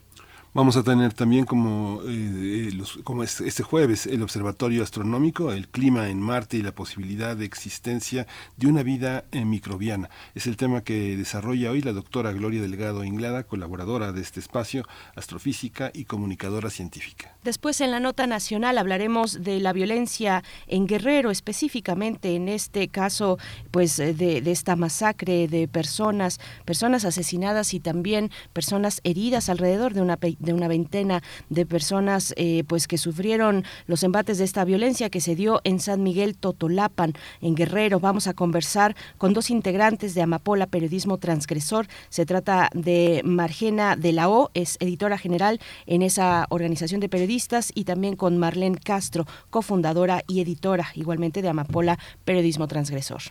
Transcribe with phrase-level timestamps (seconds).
[0.56, 6.08] Vamos a tener también como, eh, eh, como este, jueves el Observatorio Astronómico, el clima
[6.08, 8.26] en Marte y la posibilidad de existencia
[8.56, 10.08] de una vida eh, microbiana.
[10.34, 14.84] Es el tema que desarrolla hoy la doctora Gloria Delgado Inglada, colaboradora de este espacio,
[15.14, 17.36] astrofísica y comunicadora científica.
[17.44, 23.38] Después en la nota nacional hablaremos de la violencia en Guerrero, específicamente en este caso
[23.70, 30.00] pues de, de esta masacre de personas, personas asesinadas y también personas heridas alrededor de
[30.00, 35.10] una de una veintena de personas eh, pues que sufrieron los embates de esta violencia
[35.10, 37.12] que se dio en San Miguel Totolapan,
[37.42, 38.00] en Guerrero.
[38.00, 41.86] Vamos a conversar con dos integrantes de Amapola Periodismo Transgresor.
[42.08, 47.72] Se trata de Margena de la O, es editora general en esa organización de periodistas,
[47.74, 53.22] y también con Marlene Castro, cofundadora y editora igualmente de Amapola Periodismo Transgresor.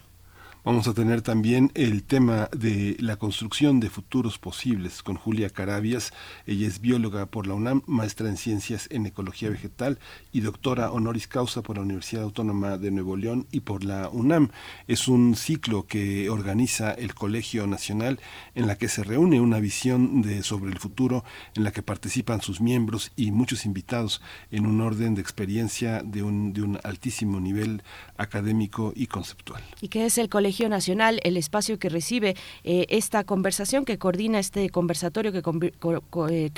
[0.65, 6.11] Vamos a tener también el tema de la construcción de futuros posibles con Julia Carabias.
[6.47, 9.99] Ella es bióloga por la UNAM, maestra en ciencias en ecología vegetal
[10.31, 14.49] y doctora honoris causa por la Universidad Autónoma de Nuevo León y por la UNAM.
[14.87, 18.19] Es un ciclo que organiza el Colegio Nacional
[18.55, 22.41] en la que se reúne una visión de sobre el futuro en la que participan
[22.41, 27.39] sus miembros y muchos invitados en un orden de experiencia de un, de un altísimo
[27.39, 27.83] nivel
[28.17, 29.61] académico y conceptual.
[29.79, 34.39] ¿Y qué es el Colegio Nacional, el espacio que recibe eh, esta conversación, que coordina
[34.39, 36.49] este conversatorio, que eh,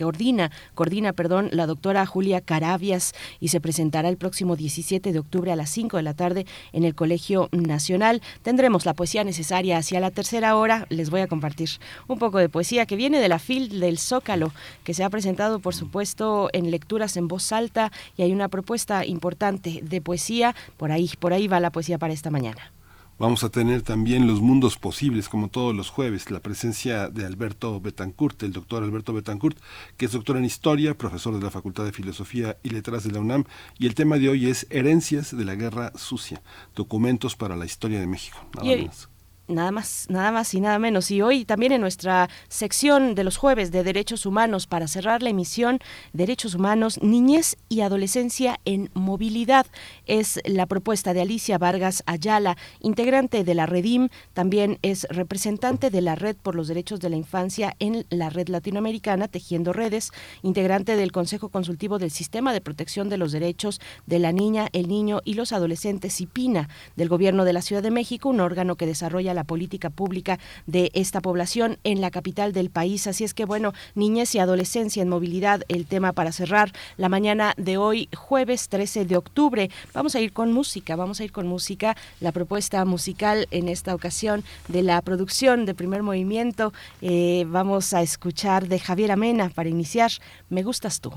[0.75, 5.55] coordina, perdón, la doctora Julia Carabias y se presentará el próximo 17 de octubre a
[5.55, 8.21] las 5 de la tarde en el Colegio Nacional.
[8.43, 10.85] Tendremos la poesía necesaria hacia la tercera hora.
[10.89, 11.69] Les voy a compartir
[12.07, 14.51] un poco de poesía que viene de la FIL del Zócalo,
[14.83, 19.05] que se ha presentado, por supuesto, en lecturas en voz alta y hay una propuesta
[19.05, 20.55] importante de poesía.
[20.77, 22.76] Por ahí, por ahí va la poesía para esta mañana.
[23.19, 27.81] Vamos a tener también los mundos posibles, como todos los jueves, la presencia de Alberto
[27.81, 29.57] Betancourt, el doctor Alberto Betancourt,
[29.97, 33.19] que es doctor en historia, profesor de la Facultad de Filosofía y Letras de la
[33.19, 33.45] UNAM,
[33.79, 36.43] y el tema de hoy es Herencias de la Guerra Sucia,
[36.75, 38.37] documentos para la historia de México.
[38.55, 39.16] Nada.
[39.47, 41.09] Nada más, nada más y nada menos.
[41.09, 45.29] Y hoy también en nuestra sección de los jueves de Derechos Humanos, para cerrar la
[45.29, 45.79] emisión,
[46.11, 49.65] Derechos Humanos, Niñez y Adolescencia en Movilidad.
[50.05, 56.01] Es la propuesta de Alicia Vargas Ayala, integrante de la Redim, también es representante de
[56.01, 60.11] la Red por los Derechos de la Infancia en la Red Latinoamericana, Tejiendo Redes,
[60.43, 64.89] integrante del Consejo Consultivo del Sistema de Protección de los Derechos de la Niña, el
[64.89, 66.67] Niño y los Adolescentes, IPINA,
[66.97, 70.89] del Gobierno de la Ciudad de México, un órgano que desarrolla la política pública de
[70.95, 73.05] esta población en la capital del país.
[73.05, 77.53] Así es que, bueno, niñez y adolescencia en movilidad, el tema para cerrar la mañana
[77.55, 79.69] de hoy, jueves 13 de octubre.
[79.93, 81.95] Vamos a ir con música, vamos a ir con música.
[82.19, 86.73] La propuesta musical en esta ocasión de la producción de primer movimiento.
[87.01, 90.11] Eh, vamos a escuchar de Javier Amena para iniciar.
[90.49, 91.11] Me gustas tú.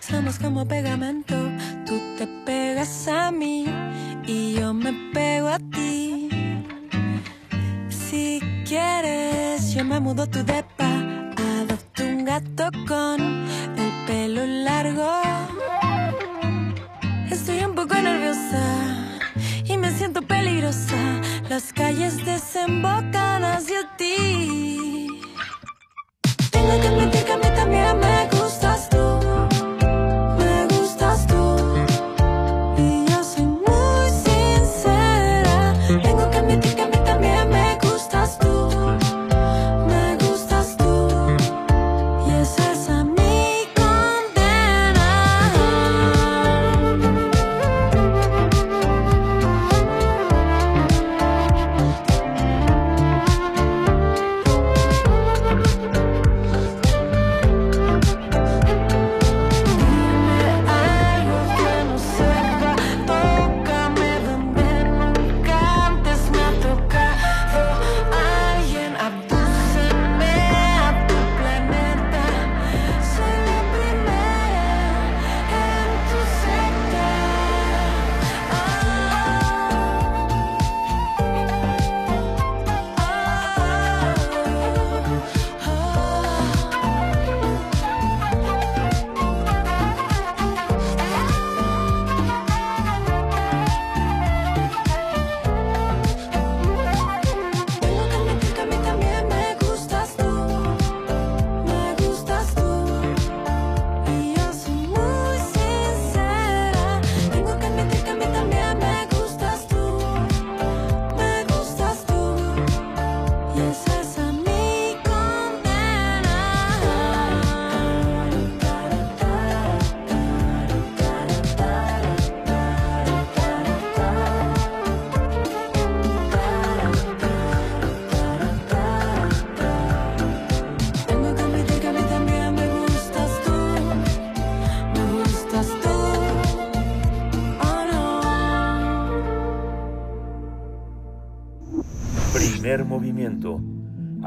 [0.00, 1.34] Somos como pegamento.
[1.86, 3.66] Tú te pegas a mí
[4.26, 6.28] y yo me pego a ti.
[7.88, 10.90] Si quieres, yo me mudo tu depa.
[11.60, 15.10] Adopto un gato con el pelo largo.
[17.30, 18.62] Estoy un poco nerviosa
[19.64, 20.96] y me siento peligrosa.
[21.48, 25.08] Las calles desembocan hacia ti.
[26.50, 29.21] Tengo que admitir que a mí también me gustas tú.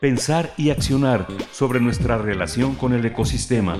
[0.00, 3.76] Pensar y accionar sobre nuestra relación con el ecosistema.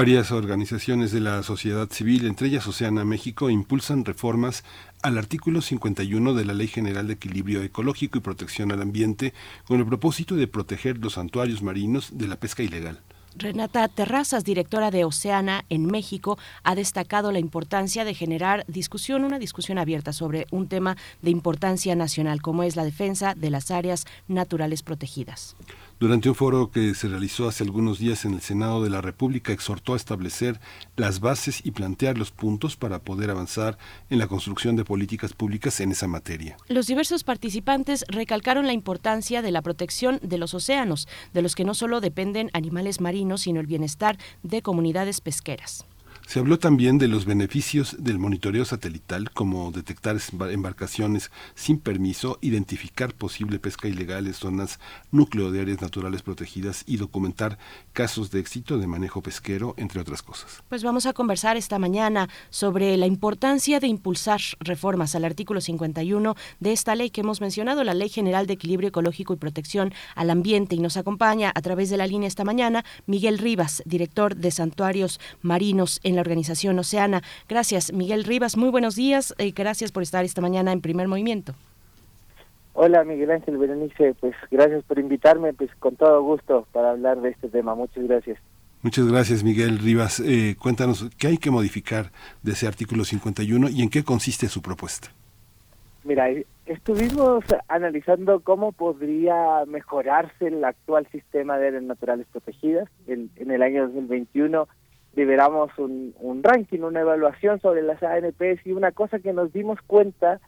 [0.00, 4.64] Varias organizaciones de la sociedad civil, entre ellas Oceana México, impulsan reformas
[5.02, 9.34] al artículo 51 de la Ley General de Equilibrio Ecológico y Protección al Ambiente
[9.66, 12.98] con el propósito de proteger los santuarios marinos de la pesca ilegal.
[13.36, 19.38] Renata Terrazas, directora de Oceana en México, ha destacado la importancia de generar discusión, una
[19.38, 24.06] discusión abierta sobre un tema de importancia nacional, como es la defensa de las áreas
[24.28, 25.56] naturales protegidas.
[26.00, 29.52] Durante un foro que se realizó hace algunos días en el Senado de la República,
[29.52, 30.58] exhortó a establecer
[30.96, 33.76] las bases y plantear los puntos para poder avanzar
[34.08, 36.56] en la construcción de políticas públicas en esa materia.
[36.68, 41.64] Los diversos participantes recalcaron la importancia de la protección de los océanos, de los que
[41.64, 45.84] no solo dependen animales marinos, sino el bienestar de comunidades pesqueras.
[46.30, 50.16] Se habló también de los beneficios del monitoreo satelital, como detectar
[50.52, 54.78] embarcaciones sin permiso, identificar posible pesca ilegal en zonas
[55.10, 57.58] núcleo de áreas naturales protegidas y documentar
[57.92, 60.62] casos de éxito de manejo pesquero, entre otras cosas.
[60.68, 66.36] Pues vamos a conversar esta mañana sobre la importancia de impulsar reformas al artículo 51
[66.60, 70.30] de esta ley que hemos mencionado, la Ley General de Equilibrio Ecológico y Protección al
[70.30, 70.76] Ambiente.
[70.76, 75.18] Y nos acompaña a través de la línea esta mañana Miguel Rivas, director de Santuarios
[75.42, 77.22] Marinos en la organización Oceana.
[77.48, 78.56] Gracias, Miguel Rivas.
[78.56, 79.34] Muy buenos días.
[79.38, 81.54] y gracias por estar esta mañana en primer movimiento.
[82.72, 87.30] Hola Miguel Ángel Berenice, pues gracias por invitarme, pues con todo gusto para hablar de
[87.30, 87.74] este tema.
[87.74, 88.38] Muchas gracias.
[88.82, 90.20] Muchas gracias Miguel Rivas.
[90.20, 92.10] Eh, cuéntanos qué hay que modificar
[92.42, 95.08] de ese artículo 51 y en qué consiste su propuesta.
[96.04, 96.28] Mira,
[96.64, 102.88] estuvimos analizando cómo podría mejorarse el actual sistema de áreas naturales protegidas.
[103.06, 104.66] En, en el año 2021
[105.14, 109.78] liberamos un, un ranking, una evaluación sobre las ANPs y una cosa que nos dimos
[109.86, 110.40] cuenta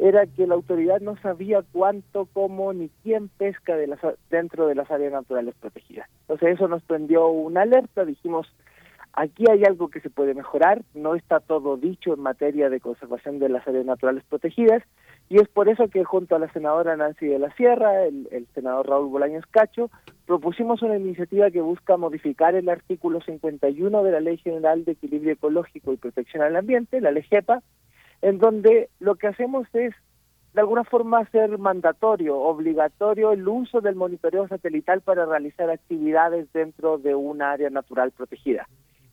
[0.00, 4.00] era que la autoridad no sabía cuánto, cómo ni quién pesca de las,
[4.30, 6.08] dentro de las áreas naturales protegidas.
[6.22, 8.46] Entonces eso nos prendió una alerta, dijimos,
[9.12, 13.38] aquí hay algo que se puede mejorar, no está todo dicho en materia de conservación
[13.38, 14.82] de las áreas naturales protegidas,
[15.30, 18.88] y es por eso que junto a la senadora Nancy de la Sierra, el, senador
[18.88, 19.88] Raúl Bolaños Cacho,
[20.26, 25.34] propusimos una iniciativa que busca modificar el artículo 51 de la Ley General de Equilibrio
[25.34, 27.62] Ecológico y Protección al Ambiente, la ley GEPA,
[28.22, 29.94] en donde lo que hacemos es
[30.52, 36.98] de alguna forma hacer mandatorio, obligatorio el uso del monitoreo satelital para realizar actividades dentro
[36.98, 38.66] de un área natural protegida.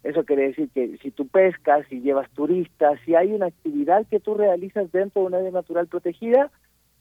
[0.08, 4.22] Eso quiere decir que si tú pescas, si llevas turistas, si hay una actividad que
[4.22, 6.50] tú realizas dentro de un área natural protegida,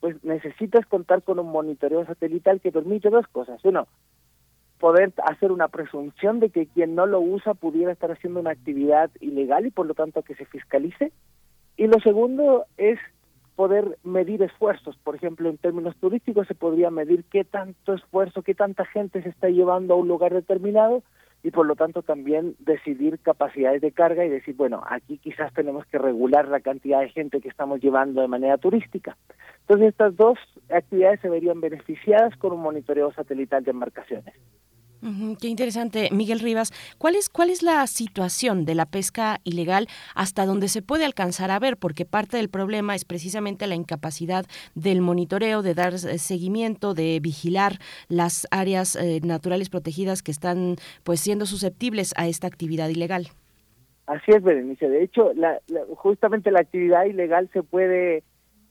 [0.00, 3.64] pues necesitas contar con un monitoreo satelital que permite dos cosas.
[3.64, 3.86] Uno,
[4.80, 9.08] poder hacer una presunción de que quien no lo usa pudiera estar haciendo una actividad
[9.20, 11.12] ilegal y por lo tanto que se fiscalice.
[11.76, 12.98] Y lo segundo es
[13.54, 14.96] poder medir esfuerzos.
[15.04, 19.28] Por ejemplo, en términos turísticos se podría medir qué tanto esfuerzo, qué tanta gente se
[19.28, 21.04] está llevando a un lugar determinado
[21.42, 25.86] y por lo tanto también decidir capacidades de carga y decir, bueno, aquí quizás tenemos
[25.86, 29.16] que regular la cantidad de gente que estamos llevando de manera turística.
[29.60, 30.38] Entonces estas dos
[30.68, 34.34] actividades se verían beneficiadas con un monitoreo satelital de embarcaciones
[35.40, 36.72] qué interesante, Miguel Rivas.
[36.98, 41.50] ¿Cuál es, ¿Cuál es la situación de la pesca ilegal hasta donde se puede alcanzar
[41.50, 41.76] a ver?
[41.76, 47.20] Porque parte del problema es precisamente la incapacidad del monitoreo, de dar eh, seguimiento, de
[47.20, 53.28] vigilar las áreas eh, naturales protegidas que están pues siendo susceptibles a esta actividad ilegal.
[54.06, 54.88] Así es, Berenice.
[54.88, 55.32] De hecho,
[55.96, 58.22] justamente la actividad ilegal se puede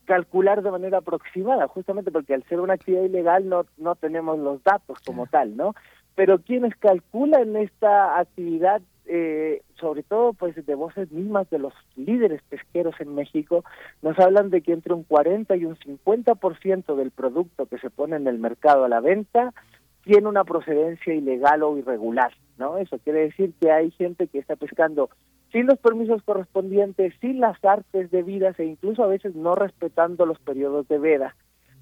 [0.06, 4.62] calcular de manera aproximada, justamente porque al ser una actividad ilegal no, no tenemos los
[4.64, 5.74] datos como tal, ¿no?
[6.16, 12.42] Pero quienes calculan esta actividad, eh, sobre todo pues de voces mismas de los líderes
[12.48, 13.64] pesqueros en México,
[14.02, 18.16] nos hablan de que entre un 40 y un 50% del producto que se pone
[18.16, 19.52] en el mercado a la venta
[20.02, 22.78] tiene una procedencia ilegal o irregular, ¿no?
[22.78, 25.10] Eso quiere decir que hay gente que está pescando
[25.52, 30.38] sin los permisos correspondientes, sin las artes debidas e incluso a veces no respetando los
[30.40, 31.36] periodos de veda.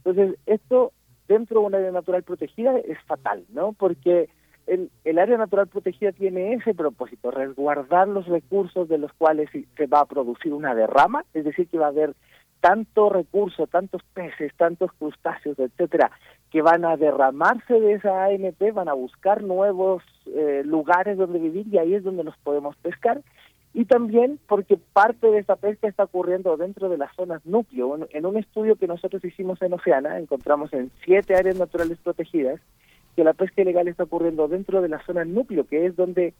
[0.05, 0.93] Entonces, esto
[1.28, 3.73] dentro de una área natural protegida es fatal, ¿no?
[3.73, 4.28] Porque
[4.66, 9.87] el, el, área natural protegida tiene ese propósito, resguardar los recursos de los cuales se
[9.87, 12.14] va a producir una derrama, es decir, que va a haber
[12.61, 16.11] tanto recurso, tantos peces, tantos crustáceos, etcétera,
[16.50, 21.66] que van a derramarse de esa ANP, van a buscar nuevos eh, lugares donde vivir
[21.71, 23.21] y ahí es donde los podemos pescar
[23.75, 28.07] y también porque parte de esta pesca está ocurriendo dentro de las zonas núcleo.
[28.11, 32.61] En un estudio que nosotros hicimos en Oceana, encontramos en siete áreas naturales protegidas
[33.16, 36.35] que la pesca ilegal está ocurriendo dentro de la zona núcleo, que es donde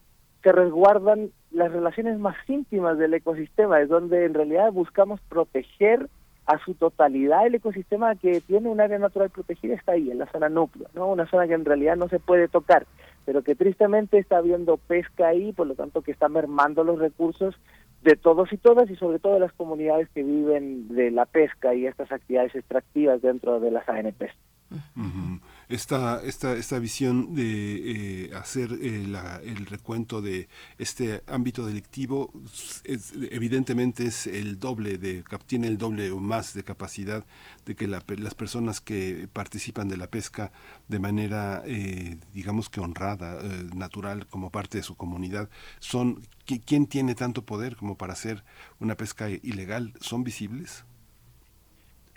[0.45, 6.09] se resguardan las relaciones más íntimas del ecosistema, es donde en realidad buscamos proteger
[6.47, 10.31] a su totalidad el ecosistema que tiene un área natural protegida está ahí, en la
[10.31, 11.09] zona núcleo, ¿no?
[11.09, 12.87] Una zona que en realidad no se puede tocar
[13.25, 17.55] pero que tristemente está habiendo pesca ahí, por lo tanto que está mermando los recursos
[18.03, 21.75] de todos y todas y sobre todo de las comunidades que viven de la pesca
[21.75, 24.35] y estas actividades extractivas dentro de las ANPs
[25.69, 29.05] esta, esta, esta visión de eh, hacer eh,
[29.45, 32.33] el recuento de este ámbito delictivo
[33.31, 37.25] evidentemente es el doble de tiene el doble o más de capacidad
[37.65, 40.53] de que las personas que participan de la pesca
[40.89, 43.43] de manera eh, digamos que honrada
[43.75, 48.45] natural como parte de su comunidad son quién tiene tanto poder como para hacer
[48.81, 50.85] una pesca ilegal son visibles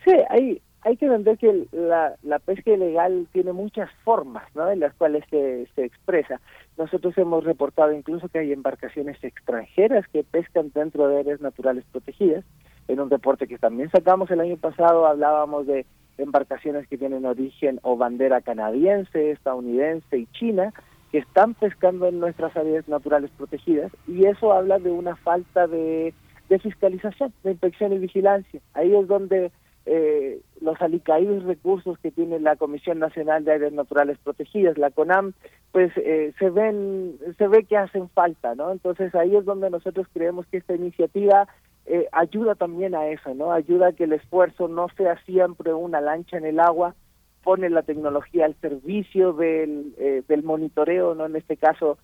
[0.03, 4.69] sí hay hay que entender que la, pesca ilegal tiene muchas formas ¿no?
[4.69, 6.39] en las cuales se, se expresa.
[6.77, 12.45] Nosotros hemos reportado incluso que hay embarcaciones extranjeras que pescan dentro de áreas naturales protegidas.
[12.87, 15.85] En un reporte que también sacamos el año pasado hablábamos de
[16.17, 20.73] embarcaciones que tienen origen o bandera canadiense, estadounidense y china,
[21.11, 26.13] que están pescando en nuestras áreas naturales protegidas y eso habla de una falta de,
[26.49, 28.61] de fiscalización, de inspección y vigilancia.
[28.73, 29.51] Ahí es donde
[29.89, 35.33] eh, los alicaídos recursos que tiene la Comisión Nacional de Áreas Naturales Protegidas, la CONAM,
[35.71, 38.71] pues eh, se ven, se ve que hacen falta, ¿no?
[38.71, 41.47] Entonces ahí es donde nosotros creemos que esta iniciativa
[41.85, 43.53] eh, ayuda también a eso, ¿no?
[43.53, 46.95] Ayuda a que el esfuerzo no sea siempre una lancha en el agua,
[47.43, 51.27] pone la tecnología al servicio del, eh, del monitoreo, ¿no?
[51.27, 51.97] En este caso,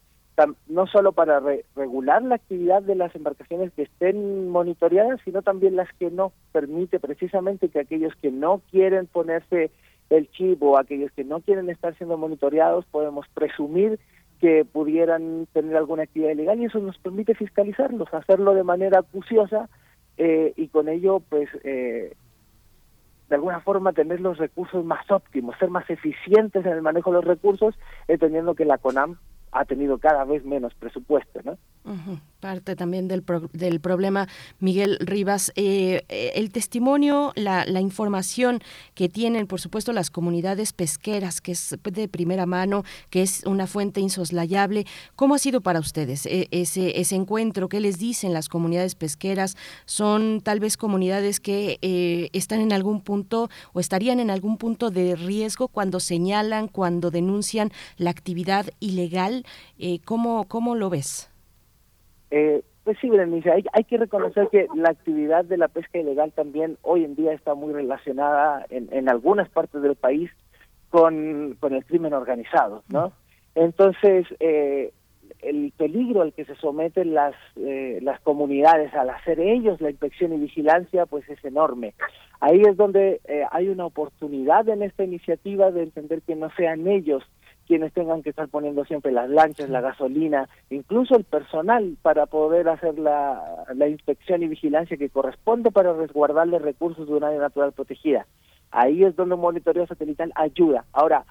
[0.68, 1.42] no solo para
[1.76, 6.32] regular la actividad de las embarcaciones que estén monitoreadas, sino también las que no.
[6.52, 9.72] Permite precisamente que aquellos que no quieren ponerse
[10.10, 14.00] el chip o aquellos que no quieren estar siendo monitoreados, podemos presumir
[14.40, 19.70] que pudieran tener alguna actividad ilegal y eso nos permite fiscalizarlos, hacerlo de manera acuciosa
[20.18, 22.14] eh, y con ello, pues, eh,
[23.30, 27.18] de alguna forma tener los recursos más óptimos, ser más eficientes en el manejo de
[27.18, 27.76] los recursos,
[28.08, 29.18] entendiendo que la CONAM
[29.54, 31.58] ha tenido cada vez menos presupuesto, ¿no?
[32.44, 33.24] Parte también del,
[33.54, 34.28] del problema,
[34.60, 35.54] Miguel Rivas.
[35.56, 38.60] Eh, eh, el testimonio, la, la, información
[38.96, 43.66] que tienen, por supuesto, las comunidades pesqueras, que es de primera mano, que es una
[43.66, 44.86] fuente insoslayable.
[45.16, 47.70] ¿Cómo ha sido para ustedes eh, ese, ese encuentro?
[47.70, 49.56] ¿Qué les dicen las comunidades pesqueras?
[49.86, 51.80] ¿Son tal vez comunidades que
[52.34, 57.72] están en algún punto o estarían en algún punto de riesgo cuando señalan, cuando denuncian
[57.96, 59.46] la actividad ilegal?
[60.04, 61.30] ¿cómo, ¿Cómo lo ves?
[62.36, 66.32] Eh, pues sí, Berenice, hay, hay que reconocer que la actividad de la pesca ilegal
[66.32, 70.32] también hoy en día está muy relacionada en, en algunas partes del país
[70.90, 73.14] con, con el crimen organizado, ¿no?
[73.54, 74.94] Entonces, eh,
[75.44, 80.34] el peligro al que se someten las, eh, las comunidades al hacer ellos la inspección
[80.34, 81.94] y vigilancia, pues es enorme.
[82.40, 86.88] Ahí es donde eh, hay una oportunidad en esta iniciativa de entender que no sean
[86.88, 87.24] ellos
[87.68, 92.70] quienes tengan que estar poniendo siempre las lanchas, la gasolina, incluso el personal para poder
[92.70, 98.26] hacer la, inspección y vigilancia que corresponde para resguardarle recursos de una área natural protegida.
[98.72, 100.86] Ahí es donde un monitoreo satelital ayuda.
[100.94, 101.26] Ahora,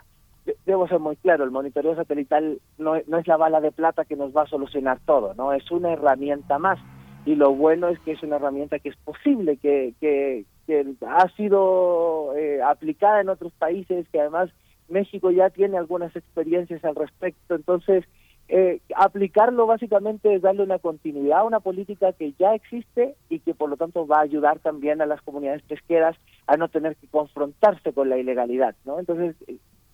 [0.67, 4.17] debo ser muy claro, el monitoreo satelital no, no es la bala de plata que
[4.17, 5.53] nos va a solucionar todo, ¿no?
[5.53, 6.79] Es una herramienta más.
[7.25, 11.29] Y lo bueno es que es una herramienta que es posible, que, que, que ha
[11.37, 14.51] sido eh, aplicada en otros países, que además
[14.93, 18.05] México ya tiene algunas experiencias al respecto, entonces
[18.49, 23.55] eh, aplicarlo básicamente es darle una continuidad a una política que ya existe y que
[23.55, 27.07] por lo tanto va a ayudar también a las comunidades pesqueras a no tener que
[27.07, 28.99] confrontarse con la ilegalidad, ¿no?
[28.99, 29.37] Entonces,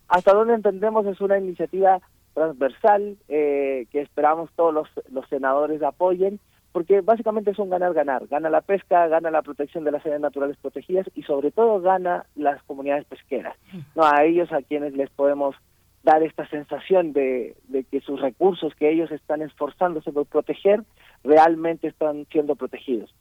[0.09, 2.01] hasta donde entendemos es una iniciativa
[2.33, 6.39] transversal eh, que esperamos todos los, los senadores apoyen
[6.71, 8.27] porque básicamente es un ganar-ganar.
[8.27, 12.25] Gana la pesca, gana la protección de las áreas naturales protegidas y sobre todo gana
[12.35, 13.55] las comunidades pesqueras.
[13.95, 15.55] No a ellos a quienes les podemos
[16.03, 20.83] dar esta sensación de, de que sus recursos que ellos están esforzándose por proteger
[21.23, 23.13] realmente están siendo protegidos.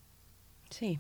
[0.71, 0.99] Sí.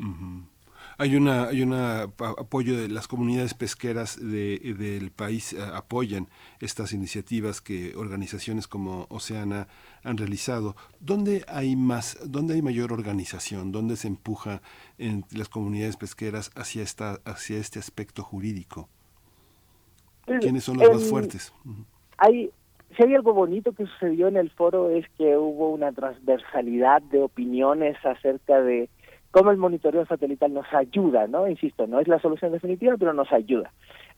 [1.00, 6.26] Hay una hay una apoyo de las comunidades pesqueras de, del país eh, apoyan
[6.59, 9.69] estas iniciativas que organizaciones como Oceana
[10.02, 10.75] han realizado.
[10.99, 13.71] ¿Dónde hay más, dónde hay mayor organización?
[13.71, 14.61] ¿Dónde se empuja
[14.99, 18.88] en las comunidades pesqueras hacia esta hacia este aspecto jurídico?
[20.26, 21.55] ¿Quiénes son los más fuertes?
[22.17, 22.50] Hay
[22.97, 27.23] si hay algo bonito que sucedió en el foro es que hubo una transversalidad de
[27.23, 28.89] opiniones acerca de
[29.30, 31.49] cómo el monitoreo satelital nos ayuda, ¿no?
[31.49, 33.73] Insisto, no es la solución definitiva, pero nos ayuda.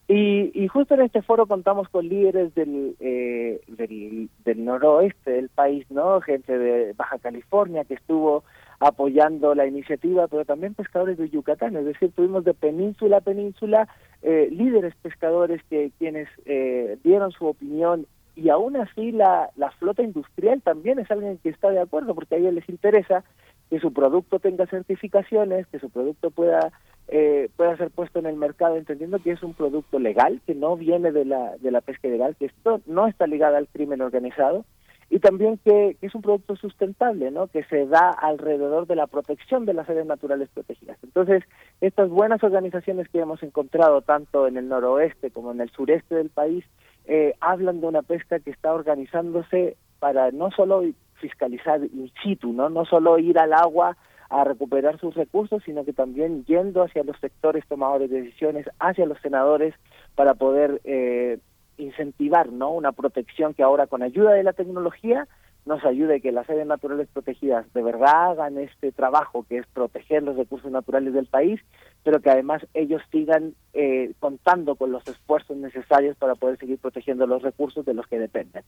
[0.08, 5.48] Y, y justo en este foro contamos con líderes del, eh, del, del noroeste del
[5.48, 6.20] país, ¿no?
[6.20, 8.42] Gente de Baja California que estuvo
[8.80, 13.88] apoyando la iniciativa, pero también pescadores de Yucatán, es decir, tuvimos de península a península
[14.22, 20.02] eh, líderes pescadores que quienes eh, dieron su opinión y aún así la, la flota
[20.02, 23.22] industrial también es alguien que está de acuerdo porque a ellos les interesa
[23.70, 26.72] que su producto tenga certificaciones, que su producto pueda
[27.08, 30.76] eh, pueda ser puesto en el mercado, entendiendo que es un producto legal, que no
[30.76, 34.64] viene de la de la pesca ilegal, que esto no está ligado al crimen organizado
[35.12, 37.48] y también que, que, es un producto sustentable, ¿no?
[37.48, 40.98] Que se da alrededor de la protección de las áreas naturales protegidas.
[41.02, 41.42] Entonces,
[41.80, 46.30] estas buenas organizaciones que hemos encontrado tanto en el noroeste como en el sureste del
[46.30, 46.64] país
[47.06, 50.84] eh, hablan de una pesca que está organizándose para no solo
[51.20, 52.68] fiscalizar in situ, ¿no?
[52.68, 53.96] No solo ir al agua
[54.30, 59.06] a recuperar sus recursos, sino que también yendo hacia los sectores tomadores de decisiones, hacia
[59.06, 59.74] los senadores,
[60.14, 61.38] para poder eh,
[61.78, 62.70] incentivar ¿no?
[62.70, 65.26] una protección que ahora con ayuda de la tecnología
[65.66, 70.22] nos ayude que las áreas naturales protegidas de verdad hagan este trabajo que es proteger
[70.22, 71.60] los recursos naturales del país,
[72.02, 77.26] pero que además ellos sigan eh, contando con los esfuerzos necesarios para poder seguir protegiendo
[77.26, 78.64] los recursos de los que dependen.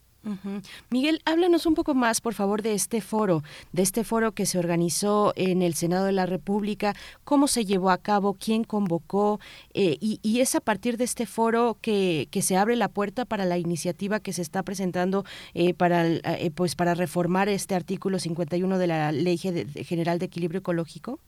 [0.91, 3.43] Miguel, háblanos un poco más, por favor, de este foro,
[3.73, 7.91] de este foro que se organizó en el Senado de la República, cómo se llevó
[7.91, 9.41] a cabo, quién convocó,
[9.75, 13.45] eh, y, es a partir de este foro que, que, se abre la puerta para
[13.45, 18.79] la iniciativa que se está presentando eh, para, eh, pues, para reformar este artículo 51
[18.79, 21.21] de la Ley General de Equilibrio Ecológico.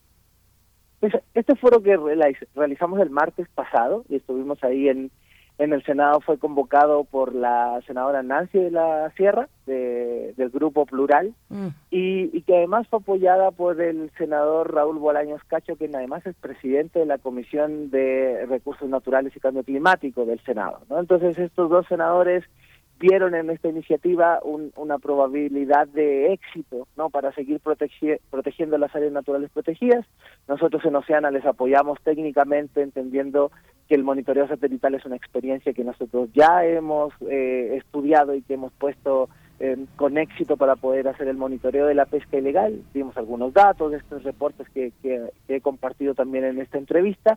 [1.04, 1.98] Pues este foro que
[2.54, 5.10] realizamos el martes pasado y estuvimos ahí en,
[5.58, 10.86] en el Senado fue convocado por la senadora Nancy de la Sierra, de, del Grupo
[10.86, 11.66] Plural, mm.
[11.90, 16.36] y, y, que además fue apoyada por el senador Raúl Bolaños Cacho, quien además es
[16.36, 20.80] presidente de la Comisión de Recursos Naturales y Cambio Climático del Senado.
[20.88, 20.98] ¿no?
[20.98, 22.44] Entonces estos dos senadores
[22.98, 29.12] vieron en esta iniciativa un, una probabilidad de éxito no para seguir protegiendo las áreas
[29.12, 30.06] naturales protegidas.
[30.48, 33.50] Nosotros en Oceana les apoyamos técnicamente entendiendo
[33.88, 38.54] que el monitoreo satelital es una experiencia que nosotros ya hemos eh, estudiado y que
[38.54, 39.28] hemos puesto
[39.96, 42.82] con éxito para poder hacer el monitoreo de la pesca ilegal.
[42.92, 44.92] Dimos algunos datos de estos reportes que,
[45.48, 47.36] he compartido también en esta entrevista.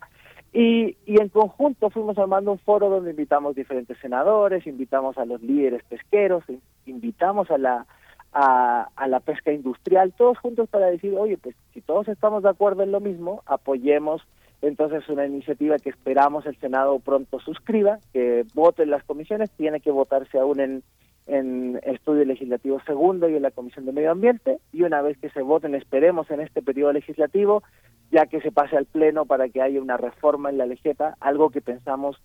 [0.54, 5.42] Y, y, en conjunto fuimos armando un foro donde invitamos diferentes senadores, invitamos a los
[5.42, 6.44] líderes pesqueros,
[6.86, 7.86] invitamos a la,
[8.32, 12.50] a, a, la pesca industrial, todos juntos para decir, oye, pues si todos estamos de
[12.50, 14.22] acuerdo en lo mismo, apoyemos
[14.62, 19.80] entonces una iniciativa que esperamos el Senado pronto suscriba, que vote en las comisiones, tiene
[19.82, 20.84] que votarse aún en,
[21.28, 25.30] en estudio legislativo segundo y en la Comisión de Medio Ambiente, y una vez que
[25.30, 27.64] se voten, esperemos en este periodo legislativo,
[28.12, 31.50] ya que se pase al Pleno para que haya una reforma en la legeta, algo
[31.50, 32.17] que pensamos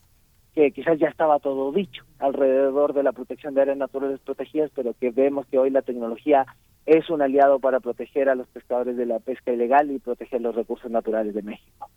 [0.55, 4.95] que quizás ya estaba todo dicho alrededor de la protección de áreas naturales protegidas, pero
[4.95, 6.47] que vemos que hoy la tecnología
[6.85, 10.55] es un aliado para proteger a los pescadores de la pesca ilegal y proteger los
[10.55, 11.89] recursos naturales de México.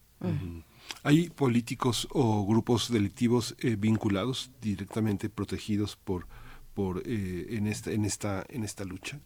[1.03, 6.27] ¿Hay políticos o grupos delictivos eh, vinculados directamente protegidos por
[6.73, 9.19] por eh, en esta en esta en esta lucha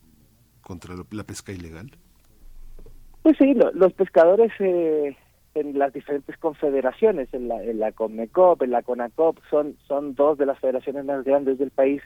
[0.62, 1.92] contra la pesca ilegal?
[3.24, 5.16] Pues sí, los pescadores eh,
[5.56, 10.38] en las diferentes confederaciones, en la, en la CONMECOP, en la CONACOP, son, son dos
[10.38, 12.02] de las federaciones más grandes del país.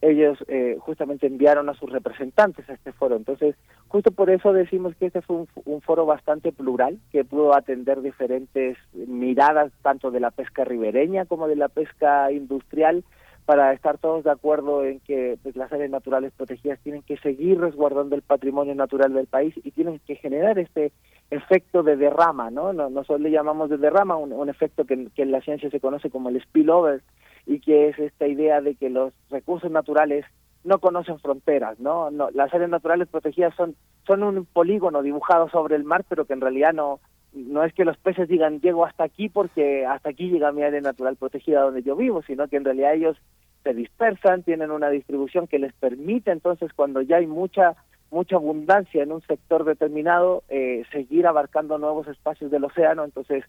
[0.00, 3.16] Ellos eh, justamente enviaron a sus representantes a este foro.
[3.16, 3.56] Entonces,
[3.88, 8.76] justo por eso decimos que este fue un, foro bastante plural, que pudo atender diferentes
[8.92, 13.04] miradas, tanto de la pesca ribereña como de la pesca industrial,
[13.44, 17.60] para estar todos de acuerdo en que pues, las áreas naturales protegidas tienen que seguir
[17.60, 20.92] resguardando el patrimonio natural del país y tienen que generar este
[21.30, 22.72] efecto de derrama, ¿no?
[22.72, 26.28] Nosotros le llamamos de derrama un, efecto que, que, en la ciencia se conoce como
[26.28, 27.02] el spillover
[27.46, 30.24] y que es esta idea de que los recursos naturales
[30.62, 32.10] no conocen fronteras, ¿no?
[32.10, 33.76] no las áreas naturales protegidas son
[34.06, 37.00] son un polígono dibujado sobre el mar, pero que en realidad no
[37.34, 40.80] no es que los peces digan llego hasta aquí porque hasta aquí llega mi área
[40.80, 43.16] natural protegida donde yo vivo, sino que en realidad ellos
[43.62, 47.74] se dispersan, tienen una distribución que les permite entonces cuando ya hay mucha
[48.10, 53.44] mucha abundancia en un sector determinado, eh, seguir abarcando nuevos espacios del océano, entonces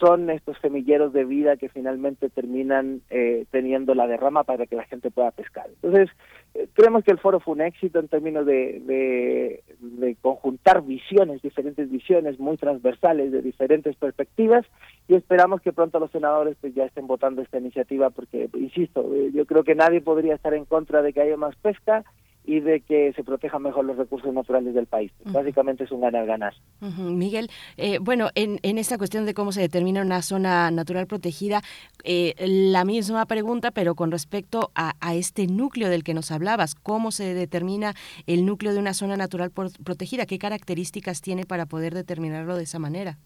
[0.00, 4.84] son estos semilleros de vida que finalmente terminan eh, teniendo la derrama para que la
[4.84, 5.68] gente pueda pescar.
[5.68, 6.08] Entonces,
[6.54, 11.42] eh, creemos que el foro fue un éxito en términos de, de, de, conjuntar visiones,
[11.42, 14.66] diferentes visiones muy transversales de diferentes perspectivas
[15.06, 19.44] y esperamos que pronto los senadores pues ya estén votando esta iniciativa porque, insisto, yo
[19.44, 22.04] creo que nadie podría estar en contra de que haya más pesca
[22.44, 25.12] y de que se protejan mejor los recursos naturales del país.
[25.24, 26.54] Básicamente es un ganar-ganar.
[26.80, 31.60] Miguel, eh, bueno, en, en, esta cuestión de cómo se determina una zona natural protegida,
[32.02, 36.74] eh, la misma pregunta, pero con respecto a, a, este núcleo del que nos hablabas,
[36.74, 37.94] ¿cómo se determina
[38.26, 40.26] el núcleo de una zona natural protegida?
[40.26, 43.18] ¿Qué características tiene para poder determinarlo de esa manera?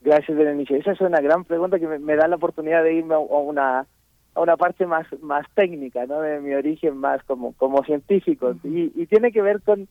[0.00, 0.78] Gracias, Berenice.
[0.78, 3.86] Esa es una gran pregunta que me, me da la oportunidad de irme a una
[4.36, 8.54] a una parte más más técnica no de mi origen más como como científico.
[8.62, 9.88] Y, y tiene que ver con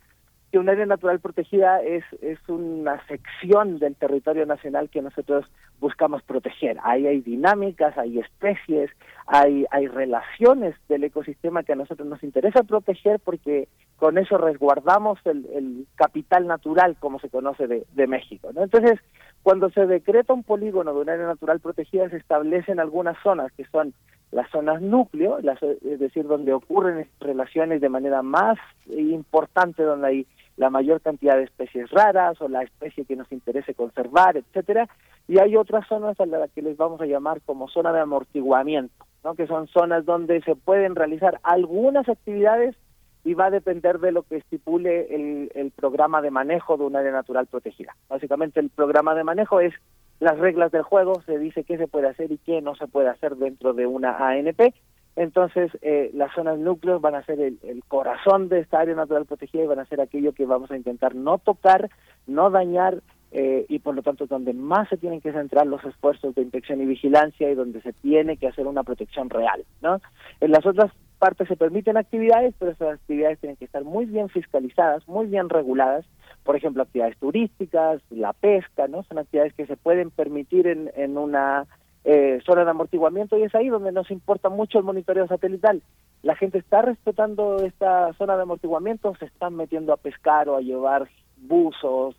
[0.51, 5.45] que un área natural protegida es es una sección del territorio nacional que nosotros
[5.79, 6.77] buscamos proteger.
[6.84, 8.91] Ahí hay dinámicas hay especies
[9.25, 15.17] hay hay relaciones del ecosistema que a nosotros nos interesa proteger porque con eso resguardamos
[15.25, 18.99] el, el capital natural como se conoce de, de México no entonces
[19.41, 23.65] cuando se decreta un polígono de un área natural protegida se establecen algunas zonas que
[23.65, 23.93] son
[24.31, 28.57] las zonas núcleo, las, es decir, donde ocurren relaciones de manera más
[28.88, 33.73] importante, donde hay la mayor cantidad de especies raras o la especie que nos interese
[33.73, 34.88] conservar, etcétera,
[35.27, 39.05] y hay otras zonas a las que les vamos a llamar como zona de amortiguamiento,
[39.23, 39.35] ¿no?
[39.35, 42.75] que son zonas donde se pueden realizar algunas actividades
[43.23, 46.95] y va a depender de lo que estipule el, el programa de manejo de un
[46.95, 47.95] área natural protegida.
[48.07, 49.73] Básicamente el programa de manejo es
[50.19, 53.10] las reglas del juego, se dice qué se puede hacer y qué no se puede
[53.10, 54.73] hacer dentro de una ANP.
[55.15, 59.63] Entonces, eh, las zonas núcleos van a ser el, corazón de esta área natural protegida
[59.63, 61.89] y van a ser aquello que vamos a intentar no tocar,
[62.28, 63.01] no dañar
[63.32, 66.82] eh, y por lo tanto donde más se tienen que centrar los esfuerzos de inspección
[66.82, 69.63] y vigilancia y donde se tiene que hacer una protección real.
[69.82, 70.01] ¿no?
[70.41, 74.30] En las otras partes se permiten actividades, pero esas actividades tienen que estar muy bien
[74.30, 76.06] fiscalizadas, muy bien reguladas
[76.45, 79.01] por ejemplo, actividades turísticas, la pesca, ¿no?
[79.04, 81.65] Son actividades que se pueden permitir en, en una
[82.04, 85.82] eh, zona de amortiguamiento y es ahí donde nos importa mucho el monitoreo satelital.
[86.21, 90.62] La gente está respetando esta zona de amortiguamiento, se están metiendo a pescar o a
[90.62, 92.15] llevar buzos,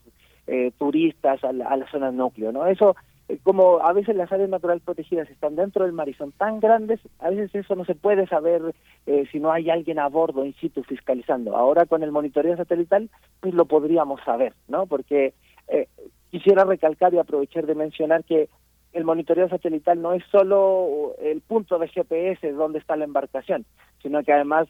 [0.49, 2.67] eh, turistas a la, a la zona núcleo, ¿no?
[2.67, 2.97] Eso
[3.43, 7.01] como a veces las áreas naturales protegidas están dentro del mar y son tan grandes,
[7.19, 8.75] a veces eso no se puede saber
[9.07, 11.57] eh, si no hay alguien a bordo in situ fiscalizando.
[11.57, 13.11] Ahora con el monitoreo satelital,
[13.41, 14.87] pues lo podríamos saber, ¿no?
[14.87, 15.35] Porque
[15.69, 15.89] eh,
[16.31, 18.49] quisiera recalcar y aprovechar de mencionar que
[18.93, 23.67] el monitoreo satelital no es solo el punto de GPS donde está la embarcación,
[24.03, 24.69] sino que además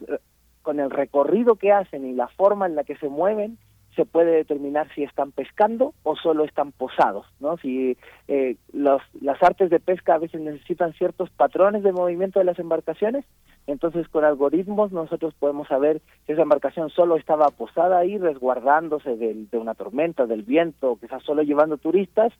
[0.62, 3.58] con el recorrido que hacen y la forma en la que se mueven,
[3.96, 7.56] se puede determinar si están pescando o solo están posados, ¿no?
[7.56, 7.96] Si
[8.28, 12.58] eh, los, las artes de pesca a veces necesitan ciertos patrones de movimiento de las
[12.58, 13.24] embarcaciones,
[13.66, 19.46] entonces con algoritmos nosotros podemos saber si esa embarcación solo estaba posada ahí resguardándose de,
[19.50, 22.32] de una tormenta, del viento, que está solo llevando turistas,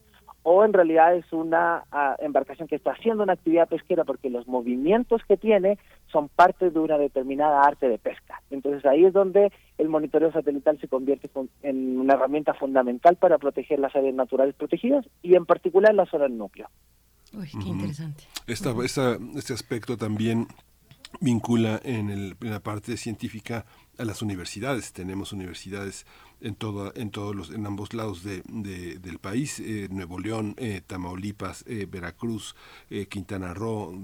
[0.49, 4.47] o en realidad es una ah, embarcación que está haciendo una actividad pesquera porque los
[4.47, 5.77] movimientos que tiene
[6.13, 8.41] son parte de una determinada arte de pesca.
[8.51, 11.29] Entonces ahí es donde el monitoreo satelital se convierte
[11.63, 16.29] en una herramienta fundamental para proteger las áreas naturales protegidas y en particular la zona
[16.29, 16.69] del núcleo.
[17.33, 18.23] Uy, qué interesante.
[18.47, 20.47] este aspecto también
[21.21, 23.67] vincula en, el, en la parte científica
[23.99, 24.93] a las universidades.
[24.93, 26.07] Tenemos universidades
[26.41, 30.83] en todo, en todos los, en ambos lados de, del país, eh, Nuevo León, eh,
[30.87, 32.55] Tamaulipas, eh, Veracruz,
[33.09, 33.99] Quintana Roo,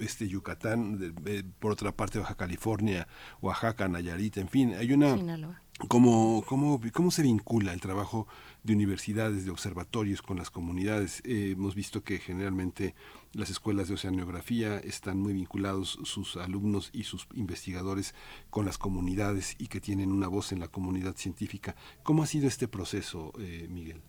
[0.00, 1.14] este Yucatán,
[1.58, 3.08] por otra parte Baja California,
[3.40, 8.26] Oaxaca, Nayarit, en fin, hay una ¿Cómo, cómo, ¿Cómo se vincula el trabajo
[8.62, 11.22] de universidades, de observatorios con las comunidades?
[11.24, 12.94] hemos visto que generalmente
[13.32, 18.14] las escuelas de oceanografía están muy vinculados sus alumnos y sus investigadores
[18.50, 21.74] con las comunidades y que tienen una voz en la comunidad científica.
[22.02, 24.02] ¿Cómo ha sido este proceso, eh, Miguel?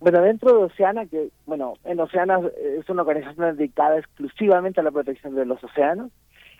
[0.00, 2.40] Bueno, dentro de Oceana, que bueno, en Oceana
[2.78, 6.10] es una organización dedicada exclusivamente a la protección de los océanos,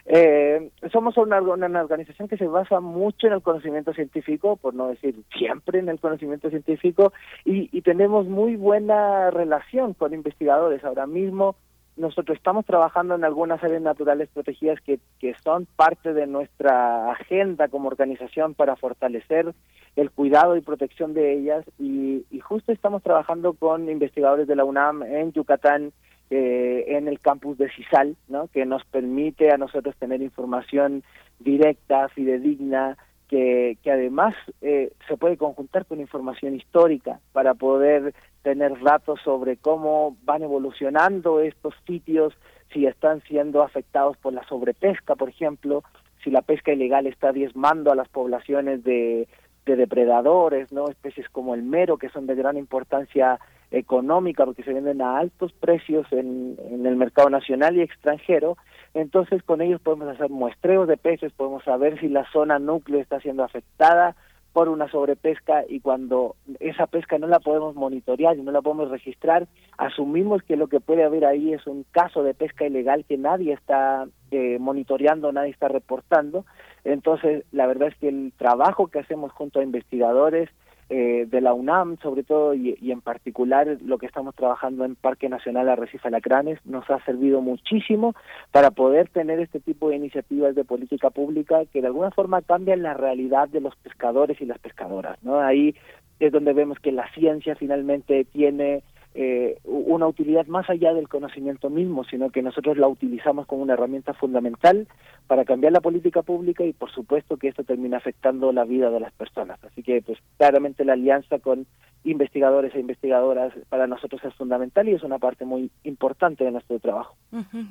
[0.07, 4.89] eh, somos una, una, organización que se basa mucho en el conocimiento científico, por no
[4.89, 7.13] decir siempre en el conocimiento científico,
[7.45, 10.83] y, tenemos muy buena relación con investigadores.
[10.85, 11.57] Ahora mismo
[11.97, 17.69] nosotros estamos trabajando en algunas áreas naturales protegidas que, que son parte de nuestra agenda
[17.69, 19.55] como organización para fortalecer
[19.95, 24.65] el cuidado y protección de ellas y, y justo estamos trabajando con investigadores de la
[24.65, 25.93] UNAM en Yucatán
[26.31, 28.49] eh, en el campus de CISAL, ¿no?
[28.49, 31.03] que nos permite a nosotros tener información
[31.39, 32.97] directa, fidedigna,
[33.29, 39.57] que, que además eh, se puede conjuntar con información histórica para poder tener datos sobre
[39.57, 42.35] cómo van evolucionando estos sitios,
[42.73, 45.83] si están siendo afectados por la sobrepesca, por ejemplo,
[46.23, 49.29] si la pesca ilegal está diezmando a las poblaciones de,
[49.67, 53.39] de depredadores, no especies como el mero, que son de gran importancia
[53.75, 58.57] económica porque se venden a altos precios en, en el mercado nacional y extranjero,
[58.95, 63.21] entonces con ellos podemos hacer muestreos de peces, podemos saber si la zona núcleo está
[63.21, 64.15] siendo afectada
[64.55, 68.89] por una sobrepesca y cuando esa pesca no la podemos monitorear y no la podemos
[68.89, 73.19] registrar, asumimos que lo que puede haber ahí es un caso de pesca ilegal que
[73.19, 76.47] nadie está eh, monitoreando, nadie está reportando.
[76.85, 80.49] Entonces, la verdad es que el trabajo que hacemos junto a investigadores,
[80.91, 85.29] eh, de la UNAM, sobre todo, y, en particular lo que estamos trabajando en Parque
[85.29, 88.15] Nacional Arrecife Alacranes, nos ha servido muchísimo
[88.53, 92.83] para poder tener este tipo de iniciativas de política pública que de alguna forma cambian
[92.83, 95.23] la realidad de los pescadores y las pescadoras.
[95.23, 95.41] ¿no?
[95.41, 95.75] Ahí
[96.21, 98.83] es donde vemos que la ciencia finalmente tiene
[99.17, 103.75] eh, una utilidad más allá del conocimiento mismo, sino que nosotros la utilizamos como una
[103.75, 104.89] herramienta fundamental
[105.29, 108.99] para cambiar la política pública y por supuesto que esto termina afectando la vida de
[108.99, 109.63] las personas.
[109.63, 111.65] Así que pues claramente la alianza con
[112.03, 116.79] investigadores e investigadoras para nosotros es fundamental y es una parte muy importante de nuestro
[116.81, 117.17] trabajo.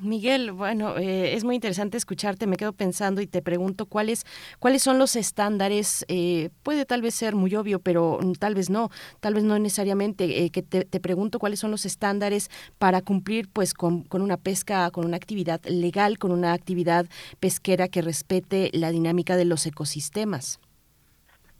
[0.02, 4.24] Miguel, bueno, eh, es muy interesante escucharte, me quedo pensando y te pregunto cuáles
[4.58, 8.88] cuáles son los estándares, eh, puede tal vez ser muy obvio, pero tal vez no,
[9.20, 13.74] tal vez no necesariamente, que te, te pregunto cuáles son los estándares para cumplir pues
[13.74, 17.06] con, una pesca, con una actividad legal, con una actividad
[17.40, 20.60] pesquera que respete la dinámica de los ecosistemas.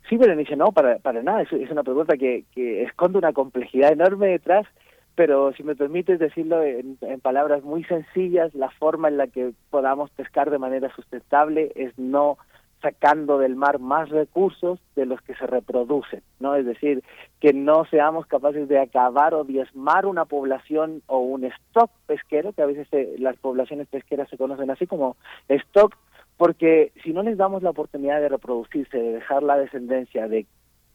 [0.08, 1.42] Sí, Berenice, no, para, para nada.
[1.42, 4.66] Es, es una pregunta que, que esconde una complejidad enorme detrás,
[5.14, 9.52] pero si me permites decirlo en, en, palabras muy sencillas, la forma en la que
[9.70, 12.36] podamos pescar de manera sustentable es no
[12.84, 16.54] sacando del mar más recursos de los que se reproducen, ¿no?
[16.54, 17.02] Es decir,
[17.40, 22.60] que no seamos capaces de acabar o diezmar una población o un stock pesquero, que
[22.60, 22.86] a veces
[23.18, 25.16] las poblaciones pesqueras se conocen así como
[25.48, 25.96] stock,
[26.36, 30.46] porque si no les damos la oportunidad de reproducirse, de dejar la descendencia, de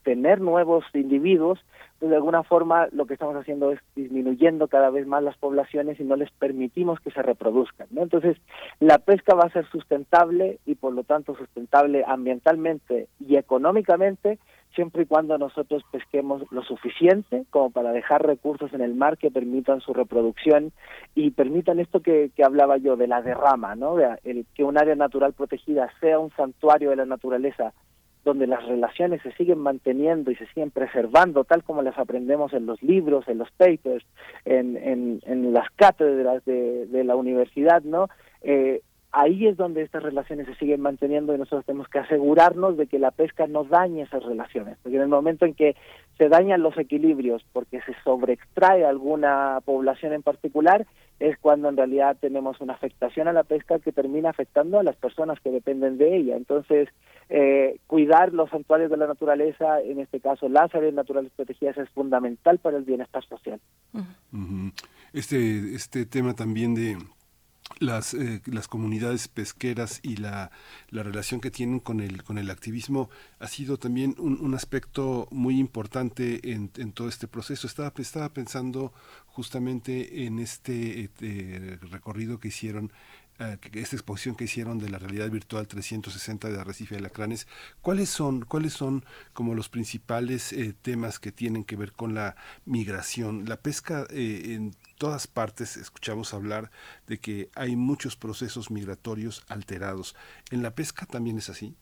[0.03, 1.59] tener nuevos individuos,
[1.99, 5.99] pues de alguna forma lo que estamos haciendo es disminuyendo cada vez más las poblaciones
[5.99, 7.87] y no les permitimos que se reproduzcan.
[7.91, 8.01] ¿no?
[8.01, 8.37] Entonces,
[8.79, 14.39] la pesca va a ser sustentable y por lo tanto sustentable ambientalmente y económicamente
[14.75, 19.31] siempre y cuando nosotros pesquemos lo suficiente como para dejar recursos en el mar que
[19.31, 20.71] permitan su reproducción
[21.15, 23.97] y permitan esto que, que hablaba yo de la derrama, ¿no?
[24.23, 27.73] El, que un área natural protegida sea un santuario de la naturaleza
[28.29, 32.65] donde las relaciones se siguen manteniendo y se siguen preservando tal como las aprendemos en
[32.65, 34.05] los libros, en los papers,
[34.45, 38.07] en, en, las cátedras de, de, la universidad, ¿no?
[38.41, 42.87] Eh, ahí es donde estas relaciones se siguen manteniendo y nosotros tenemos que asegurarnos de
[42.87, 45.75] que la pesca no dañe esas relaciones, porque en el momento en que
[46.17, 50.85] se dañan los equilibrios porque se sobreextrae alguna población en particular,
[51.19, 54.95] es cuando en realidad tenemos una afectación a la pesca que termina afectando a las
[54.95, 56.35] personas que dependen de ella.
[56.35, 56.89] Entonces,
[57.29, 61.89] eh, cuidar los santuarios de la naturaleza, en este caso las áreas naturales protegidas, es
[61.89, 63.59] fundamental para el bienestar social.
[65.13, 66.97] Este, este tema también de
[67.77, 70.51] las, eh, las comunidades pesqueras y la,
[70.89, 75.27] la, relación que tienen con el, con el activismo ha sido también un, un aspecto
[75.31, 77.67] muy importante en, en, todo este proceso.
[77.67, 78.91] Estaba, estaba pensando
[79.27, 85.29] justamente en este eh, recorrido que hicieron eh, esta exposición que hicieron de la realidad
[85.29, 87.47] virtual 360 de Arrecife de Lacranes,
[87.81, 92.35] ¿cuáles son, cuáles son como los principales eh, temas que tienen que ver con la
[92.65, 93.45] migración?
[93.47, 96.69] La pesca eh, en todas partes escuchamos hablar
[97.07, 100.15] de que hay muchos procesos migratorios alterados.
[100.51, 101.75] ¿En la pesca también es así?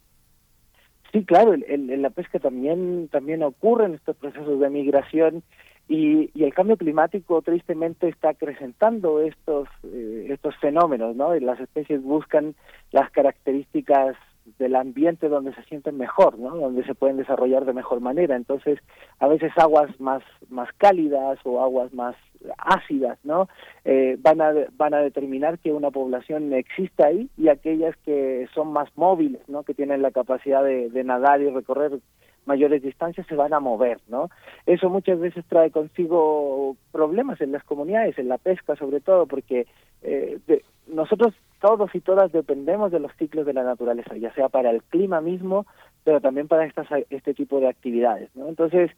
[1.12, 5.42] Sí, claro, en, la pesca también, también ocurren estos procesos de migración
[5.88, 11.36] y, y, el cambio climático tristemente está acrecentando estos eh, estos fenómenos, ¿no?
[11.36, 12.56] Y las especies buscan
[12.92, 14.16] las características
[14.60, 16.56] del ambiente donde se sienten mejor, ¿no?
[16.56, 18.36] Donde se pueden desarrollar de mejor manera.
[18.36, 18.80] Entonces,
[19.20, 22.16] a veces aguas más más cálidas o aguas más
[22.58, 23.48] ácidas, ¿no?
[23.86, 28.74] Eh, van a van a determinar que una población exista ahí y aquellas que son
[28.74, 29.64] más móviles, ¿no?
[29.64, 32.00] Que tienen la capacidad de, de nadar y recorrer
[32.48, 34.30] mayores distancias se van a mover, ¿no?
[34.66, 39.68] Eso muchas veces trae consigo problemas en las comunidades, en la pesca sobre todo, porque
[40.02, 40.40] eh,
[40.88, 44.84] nosotros todos y todas dependemos de los ciclos de la naturaleza, ya sea para el
[44.84, 45.66] clima mismo,
[46.04, 48.48] pero también para estas, este tipo de actividades, ¿no?
[48.48, 48.92] Entonces,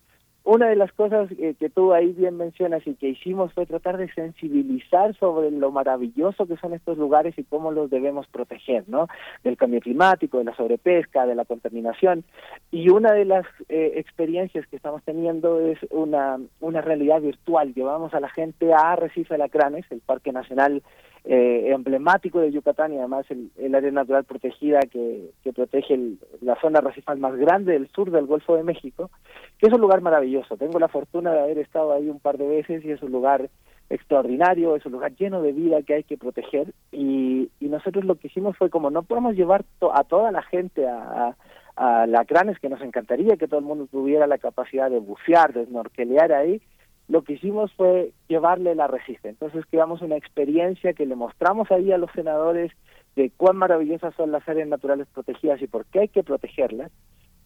[0.44, 4.12] una de las cosas que tú ahí bien mencionas y que hicimos fue tratar de
[4.14, 9.08] sensibilizar sobre lo maravilloso que son estos lugares y cómo los debemos proteger, ¿no?
[9.44, 12.24] Del cambio climático, de la sobrepesca, de la contaminación.
[12.72, 17.74] Y una de las eh, experiencias que estamos teniendo es una, una realidad virtual.
[17.74, 20.82] Llevamos a la gente a Arrecife de Lacranes, el Parque Nacional
[21.26, 26.00] eh, emblemático de Yucatán y además el, área natural protegida que, que protege
[26.42, 29.10] la zona arrecifal más grande del sur del Golfo de México,
[29.58, 30.58] que es un lugar maravilloso.
[30.58, 33.50] Tengo la fortuna de haber estado ahí un par de veces y es un lugar
[33.90, 38.16] extraordinario, es un lugar lleno de vida que hay que proteger y, y nosotros lo
[38.16, 41.36] que hicimos fue como no podemos llevar a toda la gente a,
[41.76, 45.54] a, a lacranes, que nos encantaría que todo el mundo tuviera la capacidad de bucear,
[45.54, 46.62] de snorkelear ahí,
[47.10, 49.28] lo que hicimos fue llevarle la resiste.
[49.30, 52.72] Entonces creamos una experiencia que le mostramos ahí a los senadores
[53.16, 56.92] de cuán maravillosas son las áreas naturales protegidas y por qué hay que protegerlas.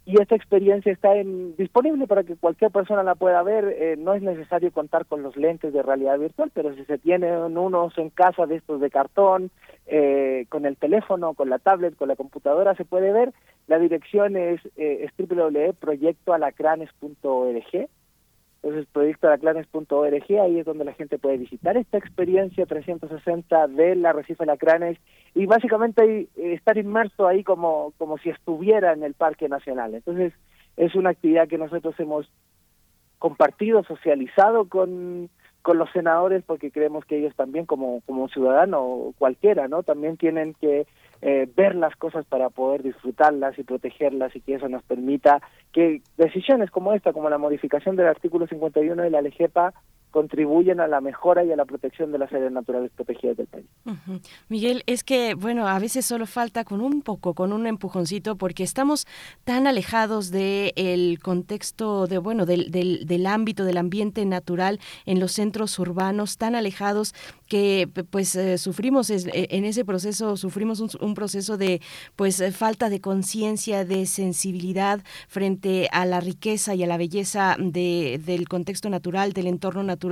[0.05, 1.13] Y esta experiencia está
[1.57, 3.73] disponible para que cualquier persona la pueda ver.
[3.79, 7.57] Eh, no es necesario contar con los lentes de realidad virtual, pero si se tienen
[7.57, 9.49] unos en casa de estos de cartón,
[9.87, 13.31] eh, con el teléfono, con la tablet, con la computadora, se puede ver.
[13.67, 17.87] La dirección es, eh, es www.proyectoalacranes.org
[18.63, 24.43] entonces, proyectoalacranes.org, ahí es donde la gente puede visitar esta experiencia 360 de la Recife
[24.43, 24.97] Alacranes
[25.35, 29.93] y básicamente eh, estar inmerso ahí como, como si estuviera en el Parque Nacional.
[29.95, 30.31] Entonces,
[30.77, 32.31] es una actividad que nosotros hemos
[33.19, 35.29] compartido, socializado con,
[35.61, 40.53] con los senadores porque creemos que ellos también como como ciudadano cualquiera no también tienen
[40.55, 40.85] que
[41.25, 46.01] eh, ver las cosas para poder disfrutarlas y protegerlas y que eso nos permita que
[46.17, 49.73] decisiones como esta, como la modificación del artículo 51 de la LGEPA,
[50.13, 53.65] contribuyen a la mejora y a la protección de las áreas naturales protegidas del país.
[54.47, 58.61] Miguel, es que, bueno, a veces solo falta con un poco, con un empujoncito, porque
[58.61, 59.07] estamos
[59.43, 65.79] tan alejados del contexto, de bueno, del, del, ámbito, del ambiente natural en los centros
[65.79, 67.15] urbanos, tan alejados
[67.47, 71.81] que pues eh, sufrimos eh, en ese proceso, sufrimos un, un proceso de
[72.15, 77.55] pues eh, falta de conciencia, de sensibilidad frente a la riqueza y a la belleza
[77.57, 80.02] de, del contexto natural, del entorno natural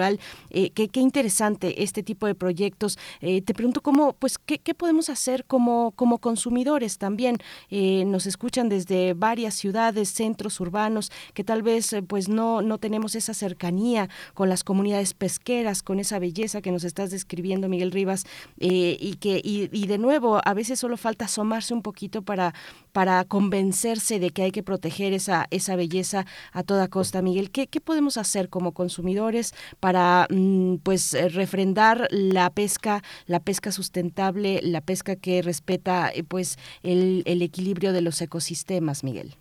[0.49, 2.97] eh, qué, interesante este tipo de proyectos.
[3.19, 7.37] Eh, te pregunto cómo, pues, qué, podemos hacer como, como consumidores también.
[7.69, 13.15] Eh, nos escuchan desde varias ciudades, centros urbanos, que tal vez pues no, no tenemos
[13.15, 18.25] esa cercanía con las comunidades pesqueras, con esa belleza que nos estás describiendo, Miguel Rivas,
[18.57, 22.53] y que y, de nuevo a veces solo falta asomarse un poquito para
[22.91, 27.21] para convencerse de que hay que proteger esa esa belleza a toda costa.
[27.21, 33.41] Miguel, ¿qué, qué podemos hacer como consumidores para mm, pues eh, refrendar la pesca, la
[33.41, 39.31] pesca sustentable, la pesca que respeta eh, pues el, equilibrio de los ecosistemas, Miguel.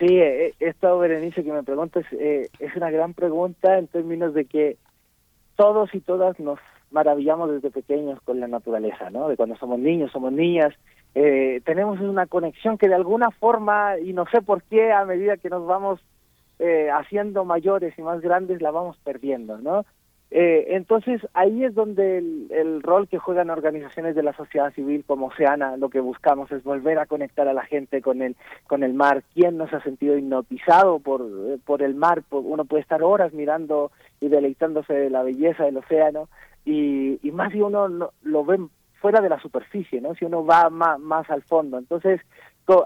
[0.00, 4.76] Sí, eh, esto, Berenice, que me preguntas, es una gran pregunta en términos de que
[5.54, 6.58] todos y todas nos,
[6.94, 9.28] maravillamos desde pequeños con la naturaleza, ¿no?
[9.28, 10.72] De cuando somos niños, somos niñas,
[11.14, 15.36] eh, tenemos una conexión que de alguna forma, y no sé por qué, a medida
[15.36, 16.00] que nos vamos
[16.66, 19.84] eh, haciendo mayores y más grandes, la vamos perdiendo, ¿no?
[20.30, 25.26] Eh, entonces ahí es donde el, rol que juegan organizaciones de la sociedad civil como
[25.26, 28.34] Oceana, lo que buscamos es volver a conectar a la gente con el
[28.66, 29.24] con el mar.
[29.34, 31.28] ¿Quién nos ha sentido hipnotizado por
[31.66, 32.22] por el mar?
[32.30, 33.92] Uno puede estar horas mirando
[34.22, 36.30] y deleitándose de la belleza del océano
[36.64, 38.58] y, y más si uno lo ve
[39.02, 40.14] fuera de la superficie, ¿no?
[40.14, 41.76] Si uno va más, más al fondo.
[41.76, 42.22] Entonces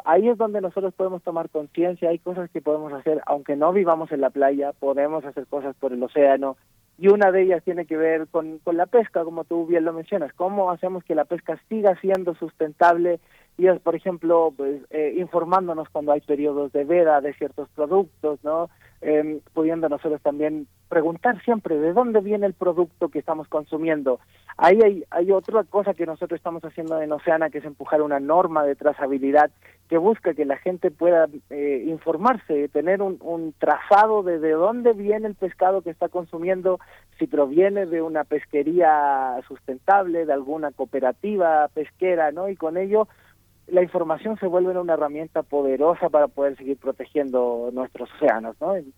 [0.04, 4.10] ahí es donde nosotros podemos tomar conciencia, hay cosas que podemos hacer, aunque no vivamos
[4.12, 6.56] en la playa, podemos hacer cosas por el océano,
[6.98, 9.92] y una de ellas tiene que ver con, con la pesca, como tú bien lo
[9.92, 13.20] mencionas, cómo hacemos que la pesca siga siendo sustentable
[13.56, 18.38] y es, por ejemplo, pues, eh, informándonos cuando hay periodos de veda de ciertos productos,
[18.42, 18.68] ¿no?
[19.00, 24.18] Eh, pudiendo nosotros también preguntar siempre de dónde viene el producto que estamos consumiendo.
[24.56, 28.18] Ahí hay, hay otra cosa que nosotros estamos haciendo en Oceana, que es empujar una
[28.18, 29.50] norma de trazabilidad
[29.88, 34.92] que busca que la gente pueda eh, informarse, tener un, un trazado de de dónde
[34.94, 36.80] viene el pescado que está consumiendo,
[37.18, 42.48] si proviene de una pesquería sustentable, de alguna cooperativa pesquera, ¿no?
[42.48, 43.08] Y con ello
[43.70, 48.74] la información se vuelve una herramienta poderosa para poder seguir protegiendo nuestros océanos, ¿no?
[48.76, 48.92] En,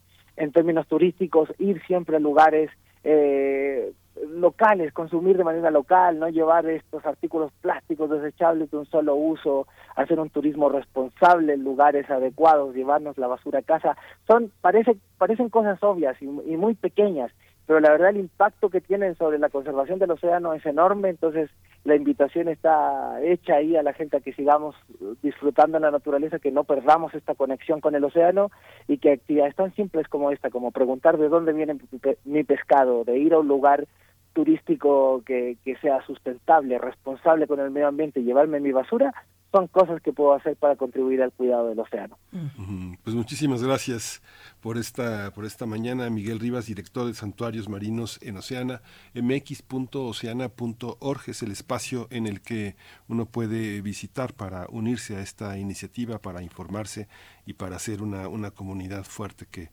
[0.53, 2.71] términos turísticos, ir siempre a lugares
[3.05, 3.93] eh,
[4.31, 9.66] locales, consumir de manera local, no llevar estos artículos plásticos desechables de un solo uso,
[9.97, 15.51] hacer un turismo responsable en lugares adecuados, llevarnos la basura a casa, son parece, parecen
[15.51, 17.31] cosas obvias y muy pequeñas,
[17.71, 21.51] pero la verdad el impacto que tienen sobre la conservación del océano es enorme, entonces
[21.85, 24.75] la invitación está hecha ahí a la gente a que sigamos
[25.23, 28.51] disfrutando en la naturaleza, que no perdamos esta conexión con el océano
[28.89, 31.79] y que actividades tan simples como esta, como preguntar de dónde viene
[32.25, 33.87] mi pescado, de ir a un lugar
[34.41, 39.12] turístico que, sea sustentable, responsable con el medio ambiente llevarme mi basura,
[39.53, 42.16] son cosas que puedo hacer para contribuir al cuidado del océano.
[43.05, 44.22] Pues muchísimas gracias
[44.62, 48.80] por esta, por esta mañana, Miguel Rivas, director de Santuarios Marinos en Oceana,
[49.12, 50.51] mx.oceana.org
[51.26, 52.76] es el espacio en el que
[53.09, 57.09] uno puede visitar para unirse a esta iniciativa, para informarse
[57.45, 59.68] y para hacer una, una comunidad fuerte que,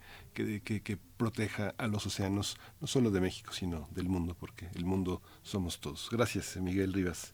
[0.45, 4.85] que, que, proteja a los océanos, no solo de México, sino del mundo, porque el
[4.85, 6.09] mundo somos todos.
[6.11, 7.33] Gracias, Miguel Rivas.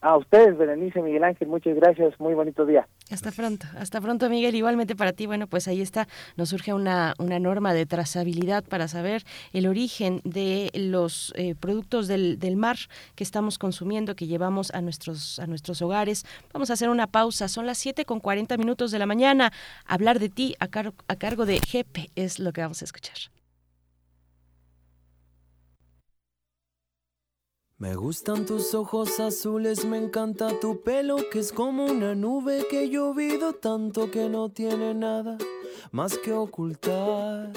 [0.00, 2.86] A ustedes, Berenice, Miguel Ángel, muchas gracias, muy bonito día.
[3.10, 7.14] Hasta pronto, hasta pronto Miguel, igualmente para ti, bueno, pues ahí está, nos surge una,
[7.18, 12.76] una norma de trazabilidad para saber el origen de los eh, productos del, del, mar
[13.16, 16.24] que estamos consumiendo, que llevamos a nuestros, a nuestros hogares.
[16.52, 19.52] Vamos a hacer una pausa, son las 7 con 40 minutos de la mañana,
[19.84, 23.16] hablar de ti a, a cargo de Jepe es lo que vamos a escuchar.
[27.78, 32.88] Me gustan tus ojos azules, me encanta tu pelo, que es como una nube que
[32.88, 35.38] llovido tanto que no tiene nada
[35.92, 37.52] más que ocultar.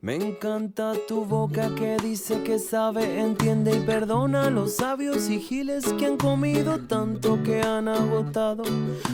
[0.00, 5.40] Me encanta tu boca que dice que sabe, entiende y perdona a los sabios y
[5.40, 8.64] giles que han comido tanto que han agotado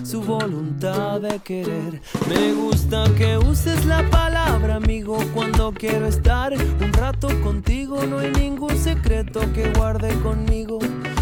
[0.05, 2.01] su voluntad de querer.
[2.29, 8.05] Me gusta que uses la palabra amigo cuando quiero estar un rato contigo.
[8.07, 10.79] No hay ningún secreto que guarde conmigo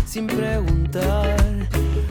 [0.06, 1.68] sin preguntar.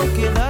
[0.00, 0.49] okera.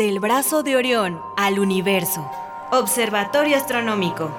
[0.00, 2.26] Del brazo de Orión al universo.
[2.72, 4.34] Observatorio Astronómico.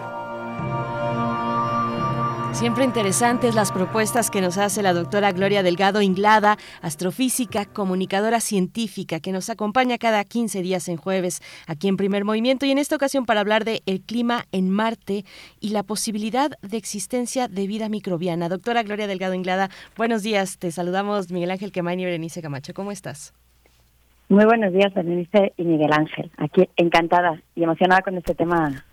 [2.52, 9.20] Siempre interesantes las propuestas que nos hace la doctora Gloria Delgado Inglada, astrofísica, comunicadora científica,
[9.20, 12.96] que nos acompaña cada 15 días en jueves aquí en Primer Movimiento y en esta
[12.96, 15.26] ocasión para hablar de el clima en Marte
[15.60, 18.50] y la posibilidad de existencia de vida microbiana.
[18.50, 20.58] Doctora Gloria Delgado Inglada, buenos días.
[20.58, 22.74] Te saludamos Miguel Ángel Quemain y Berenice Camacho.
[22.74, 23.36] ¿Cómo estás?
[24.32, 26.32] Muy buenos días, Berenice y Miguel Ángel.
[26.38, 28.86] Aquí encantada y emocionada con este tema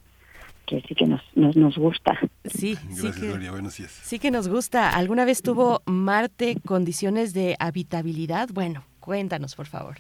[0.66, 2.18] que sí que nos, nos, nos gusta.
[2.44, 3.52] Sí, sí Gracias, que, Gloria.
[3.52, 3.92] Buenos días.
[3.92, 4.90] sí que nos gusta.
[4.90, 8.48] ¿Alguna vez tuvo Marte condiciones de habitabilidad?
[8.52, 9.98] Bueno, cuéntanos, por favor.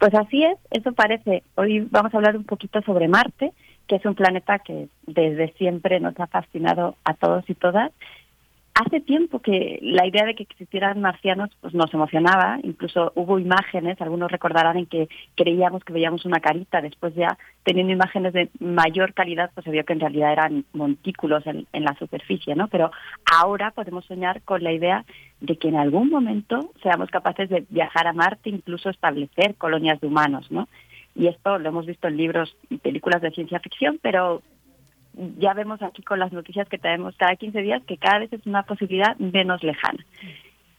[0.00, 1.44] Pues así es, eso parece.
[1.54, 3.52] Hoy vamos a hablar un poquito sobre Marte,
[3.86, 7.92] que es un planeta que desde siempre nos ha fascinado a todos y todas.
[8.74, 14.00] Hace tiempo que la idea de que existieran marcianos pues nos emocionaba, incluso hubo imágenes,
[14.00, 19.14] algunos recordarán en que creíamos que veíamos una carita, después ya teniendo imágenes de mayor
[19.14, 22.66] calidad pues se vio que en realidad eran montículos en, en la superficie, ¿no?
[22.66, 22.90] Pero
[23.30, 25.04] ahora podemos soñar con la idea
[25.40, 30.08] de que en algún momento seamos capaces de viajar a Marte, incluso establecer colonias de
[30.08, 30.68] humanos, ¿no?
[31.14, 34.42] Y esto lo hemos visto en libros y películas de ciencia ficción, pero
[35.38, 38.46] ya vemos aquí con las noticias que tenemos cada 15 días que cada vez es
[38.46, 40.04] una posibilidad menos lejana.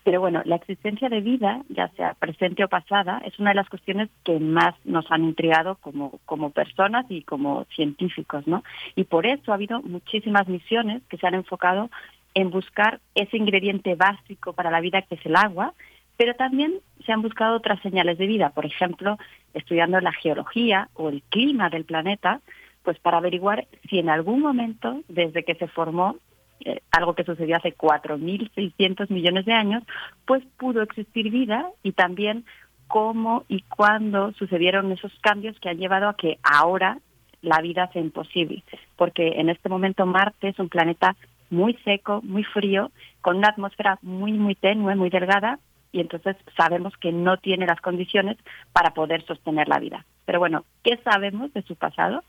[0.03, 3.69] Pero bueno, la existencia de vida, ya sea presente o pasada, es una de las
[3.69, 8.63] cuestiones que más nos han intrigado como, como personas y como científicos, ¿no?
[8.95, 11.89] Y por eso ha habido muchísimas misiones que se han enfocado
[12.35, 15.73] en buscar ese ingrediente básico para la vida que es el agua,
[16.17, 19.17] pero también se han buscado otras señales de vida, por ejemplo,
[19.55, 22.41] estudiando la geología o el clima del planeta,
[22.85, 26.15] pues para averiguar si en algún momento, desde que se formó,
[26.61, 29.83] eh, algo que sucedió hace 4.600 millones de años,
[30.25, 32.45] pues pudo existir vida y también
[32.87, 36.99] cómo y cuándo sucedieron esos cambios que han llevado a que ahora
[37.41, 38.63] la vida sea imposible.
[38.95, 41.15] Porque en este momento Marte es un planeta
[41.49, 45.59] muy seco, muy frío, con una atmósfera muy, muy tenue, muy delgada,
[45.91, 48.37] y entonces sabemos que no tiene las condiciones
[48.73, 50.05] para poder sostener la vida.
[50.25, 52.23] Pero bueno, ¿qué sabemos de su pasado?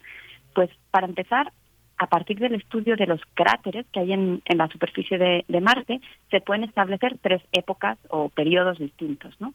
[0.56, 1.52] Pues para empezar,
[1.98, 6.00] a partir del estudio de los cráteres que hay en, la superficie de, de, Marte,
[6.30, 9.38] se pueden establecer tres épocas o periodos distintos.
[9.38, 9.52] ¿no?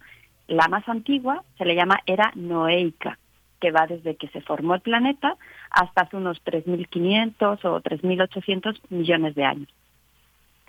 [0.47, 3.17] La más antigua se le llama era noeica,
[3.59, 5.37] que va desde que se formó el planeta
[5.71, 9.69] hasta hace unos 3.500 o 3.800 millones de años.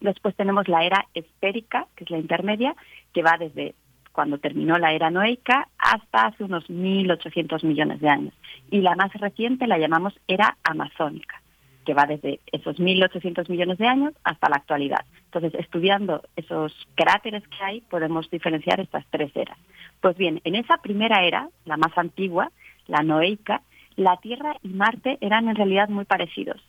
[0.00, 2.74] Después tenemos la era esférica, que es la intermedia,
[3.12, 3.74] que va desde
[4.12, 8.34] cuando terminó la era noeica hasta hace unos 1.800 millones de años.
[8.70, 11.42] Y la más reciente la llamamos era amazónica,
[11.84, 15.04] que va desde esos 1.800 millones de años hasta la actualidad.
[15.24, 19.58] Entonces, estudiando esos cráteres que hay, podemos diferenciar estas tres eras.
[20.00, 22.50] Pues bien, en esa primera era, la más antigua,
[22.86, 23.62] la noeica,
[23.96, 26.60] la Tierra y Marte eran en realidad muy parecidos.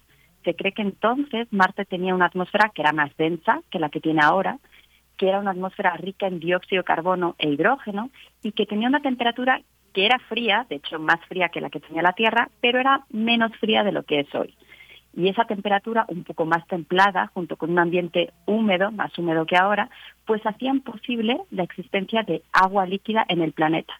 [0.44, 4.02] Se cree que entonces Marte tenía una atmósfera que era más densa que la que
[4.02, 4.60] tiene ahora,
[5.18, 8.10] que era una atmósfera rica en dióxido de carbono e hidrógeno
[8.42, 9.62] y que tenía una temperatura
[9.94, 13.06] que era fría, de hecho más fría que la que tenía la Tierra, pero era
[13.12, 14.56] menos fría de lo que es hoy.
[15.16, 19.56] Y esa temperatura un poco más templada, junto con un ambiente húmedo, más húmedo que
[19.56, 19.90] ahora,
[20.26, 23.94] pues hacían posible la existencia de agua líquida en el planeta.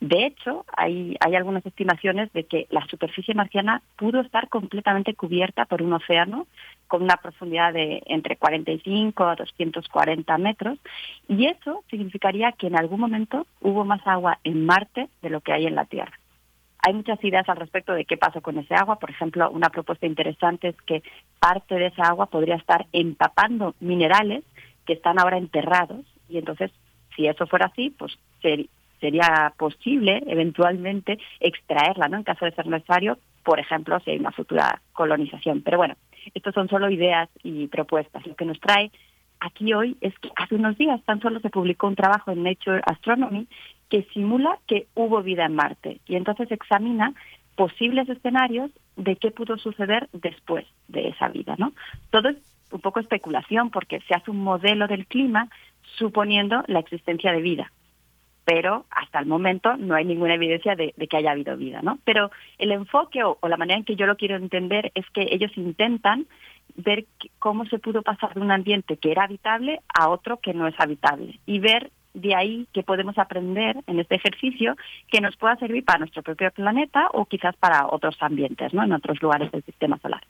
[0.00, 5.64] De hecho, hay, hay algunas estimaciones de que la superficie marciana pudo estar completamente cubierta
[5.64, 6.46] por un océano
[6.88, 10.78] con una profundidad de entre 45 a 240 metros,
[11.28, 15.52] y eso significaría que en algún momento hubo más agua en Marte de lo que
[15.52, 16.18] hay en la Tierra.
[16.86, 18.98] Hay muchas ideas al respecto de qué pasó con ese agua.
[18.98, 21.02] Por ejemplo, una propuesta interesante es que
[21.40, 24.44] parte de esa agua podría estar empapando minerales
[24.84, 26.70] que están ahora enterrados y entonces,
[27.16, 28.18] si eso fuera así, pues
[29.04, 32.16] sería posible eventualmente extraerla, ¿no?
[32.16, 35.60] En caso de ser necesario, por ejemplo, si hay una futura colonización.
[35.60, 35.94] Pero bueno,
[36.32, 38.26] estos son solo ideas y propuestas.
[38.26, 38.90] Lo que nos trae
[39.40, 42.80] aquí hoy es que hace unos días tan solo se publicó un trabajo en Nature
[42.86, 43.46] Astronomy
[43.90, 47.12] que simula que hubo vida en Marte y entonces examina
[47.56, 51.74] posibles escenarios de qué pudo suceder después de esa vida, ¿no?
[52.08, 52.36] Todo es
[52.72, 55.50] un poco especulación porque se hace un modelo del clima
[55.98, 57.70] suponiendo la existencia de vida,
[58.44, 61.98] pero hasta el momento no hay ninguna evidencia de, que haya habido vida, ¿no?
[62.04, 65.50] Pero el enfoque o, la manera en que yo lo quiero entender es que ellos
[65.56, 66.26] intentan
[66.76, 67.06] ver
[67.38, 70.74] cómo se pudo pasar de un ambiente que era habitable a otro que no es
[70.78, 74.76] habitable y ver de ahí que podemos aprender en este ejercicio
[75.10, 78.84] que nos pueda servir para nuestro propio planeta o quizás para otros ambientes, ¿no?
[78.84, 80.22] En otros lugares del sistema solar.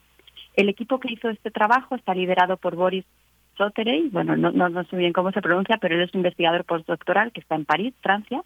[0.55, 3.05] El equipo que hizo este trabajo está liderado por Boris
[3.57, 6.65] Soterey, bueno, no, no, no, sé bien cómo se pronuncia, pero él es un investigador
[6.65, 8.43] postdoctoral que está en París, Francia,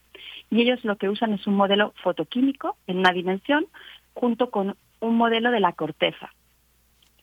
[0.49, 3.65] y ellos lo que usan es un modelo fotoquímico en una dimensión
[4.13, 6.29] junto con un modelo de la corteza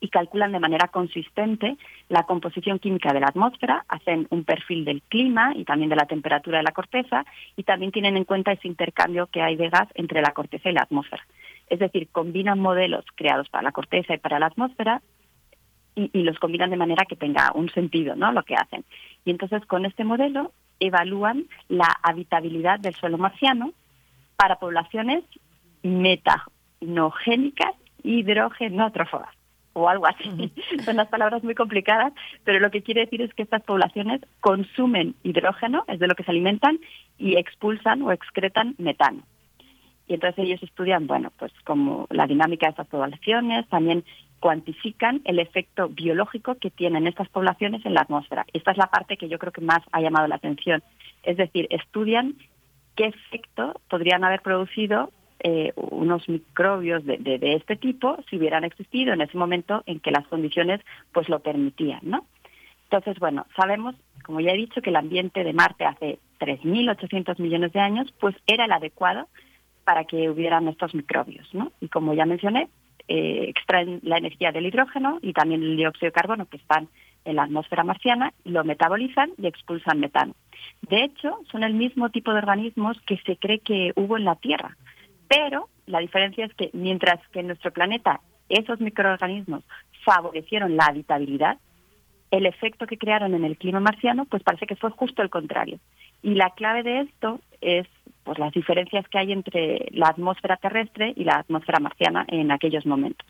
[0.00, 1.76] y calculan de manera consistente
[2.08, 6.06] la composición química de la atmósfera, hacen un perfil del clima y también de la
[6.06, 7.24] temperatura de la corteza
[7.56, 10.74] y también tienen en cuenta ese intercambio que hay de gas entre la corteza y
[10.74, 11.26] la atmósfera.
[11.68, 15.02] Es decir, combinan modelos creados para la corteza y para la atmósfera
[15.96, 18.30] y, y, los combinan de manera que tenga un sentido, ¿no?
[18.30, 18.84] Lo que hacen.
[19.24, 23.72] Y entonces con este modelo evalúan la habitabilidad del suelo marciano
[24.36, 25.24] para poblaciones
[25.82, 29.28] metanogénicas hidrogenótrofas
[29.72, 30.52] o algo así.
[30.84, 32.12] Son las palabras muy complicadas,
[32.44, 36.24] pero lo que quiere decir es que estas poblaciones consumen hidrógeno, es de lo que
[36.24, 36.78] se alimentan,
[37.18, 39.22] y expulsan o excretan metano.
[40.08, 44.04] Y entonces ellos estudian, bueno, pues como la dinámica de estas poblaciones, también
[44.40, 48.46] cuantifican el efecto biológico que tienen estas poblaciones en la atmósfera.
[48.52, 50.82] Esta es la parte que yo creo que más ha llamado la atención.
[51.22, 52.34] Es decir, estudian
[52.94, 55.10] qué efecto podrían haber producido
[55.40, 60.10] eh, unos microbios de, de, este tipo si hubieran existido en ese momento en que
[60.10, 60.80] las condiciones
[61.12, 62.26] pues lo permitían, ¿no?
[62.84, 67.72] Entonces, bueno, sabemos, como ya he dicho, que el ambiente de Marte hace 3.800 millones
[67.72, 69.28] de años pues era el adecuado
[69.84, 71.72] para que hubieran estos microbios, ¿no?
[71.80, 72.68] Y como ya mencioné,
[73.08, 76.88] eh, extraen la energía del hidrógeno y también el dióxido de carbono que están
[77.24, 80.34] en la atmósfera marciana, lo metabolizan y expulsan metano.
[80.82, 84.36] De hecho, son el mismo tipo de organismos que se cree que hubo en la
[84.36, 84.76] Tierra.
[85.28, 89.64] Pero la diferencia es que mientras que en nuestro planeta esos microorganismos
[90.04, 91.58] favorecieron la habitabilidad,
[92.30, 95.78] el efecto que crearon en el clima marciano, pues parece que fue justo el contrario.
[96.22, 97.86] Y la clave de esto es
[98.26, 102.84] pues las diferencias que hay entre la atmósfera terrestre y la atmósfera marciana en aquellos
[102.84, 103.26] momentos,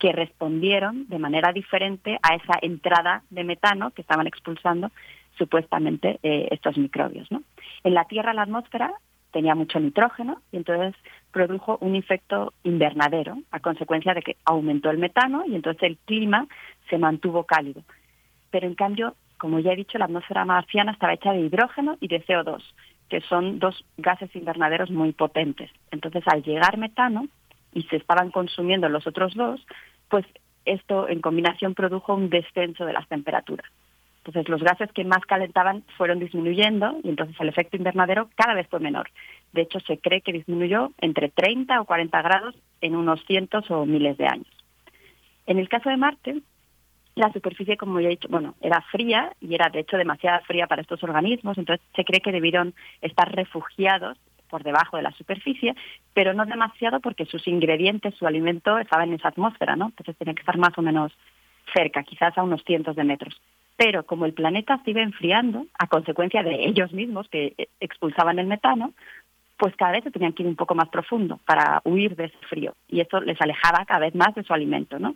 [0.00, 4.90] que respondieron de manera diferente a esa entrada de metano que estaban expulsando
[5.38, 7.28] supuestamente eh, estos microbios.
[7.84, 8.92] En la Tierra la atmósfera
[9.30, 10.94] tenía mucho nitrógeno y entonces
[11.32, 16.48] produjo un efecto invernadero a consecuencia de que aumentó el metano y entonces el clima
[16.90, 17.82] se mantuvo cálido.
[18.50, 22.08] Pero en cambio, como ya he dicho, la atmósfera marciana estaba hecha de hidrógeno y
[22.08, 22.62] de CO2,
[23.14, 25.70] que son dos gases invernaderos muy potentes.
[25.92, 27.28] Entonces, al llegar metano
[27.72, 29.64] y se estaban consumiendo los otros dos,
[30.08, 30.26] pues
[30.64, 33.70] esto en combinación produjo un descenso de las temperaturas.
[34.16, 38.66] Entonces los gases que más calentaban fueron disminuyendo y entonces el efecto invernadero cada vez
[38.66, 39.08] fue menor.
[39.52, 43.86] De hecho, se cree que disminuyó entre 30 o 40 grados en unos cientos o
[43.86, 44.64] miles de años.
[45.46, 46.42] En el caso de Marte,
[47.14, 50.66] la superficie, como ya he dicho, bueno, era fría y era de hecho demasiado fría
[50.66, 55.74] para estos organismos, entonces se cree que debieron estar refugiados por debajo de la superficie,
[56.12, 59.86] pero no demasiado porque sus ingredientes, su alimento estaba en esa atmósfera, ¿no?
[59.86, 61.12] Entonces tenía que estar más o menos
[61.74, 63.40] cerca, quizás a unos cientos de metros.
[63.76, 68.38] Pero como el planeta se iba enfriando a consecuencia de ellos mismos que eh, expulsaban
[68.38, 68.92] el metano,
[69.56, 72.38] pues cada vez se tenían que ir un poco más profundo para huir de ese
[72.48, 75.14] frío y eso les alejaba cada vez más de su alimento, ¿no?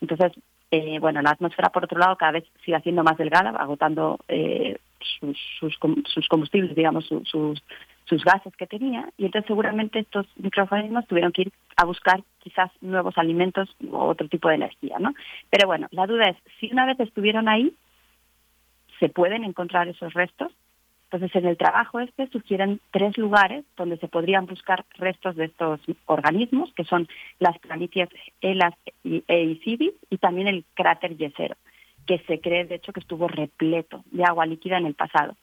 [0.00, 0.32] Entonces,
[0.74, 4.76] eh, bueno, la atmósfera por otro lado cada vez sigue haciendo más delgada, agotando eh,
[5.20, 7.62] sus, sus, combustibles, digamos, sus,
[8.04, 12.72] sus gases que tenía y entonces seguramente estos microorganismos tuvieron que ir a buscar quizás
[12.80, 15.14] nuevos alimentos o otro tipo de energía, ¿no?
[15.48, 17.72] Pero bueno, la duda es, si una vez estuvieron ahí,
[18.98, 20.50] ¿se pueden encontrar esos restos?
[21.10, 25.80] Entonces, en el trabajo este sugieren tres lugares donde se podrían buscar restos de estos
[26.06, 28.08] organismos, que son las planitias
[28.40, 28.74] Elas
[29.04, 31.56] y Eisibis y también el cráter Yesero,
[32.06, 35.36] que se cree, de hecho, que estuvo repleto de agua líquida en el pasado.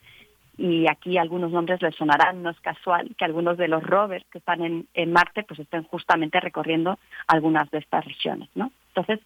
[0.57, 4.39] Y aquí algunos nombres les sonarán, no es casual que algunos de los rovers que
[4.39, 8.71] están en, en Marte pues estén justamente recorriendo algunas de estas regiones, ¿no?
[8.89, 9.19] Entonces,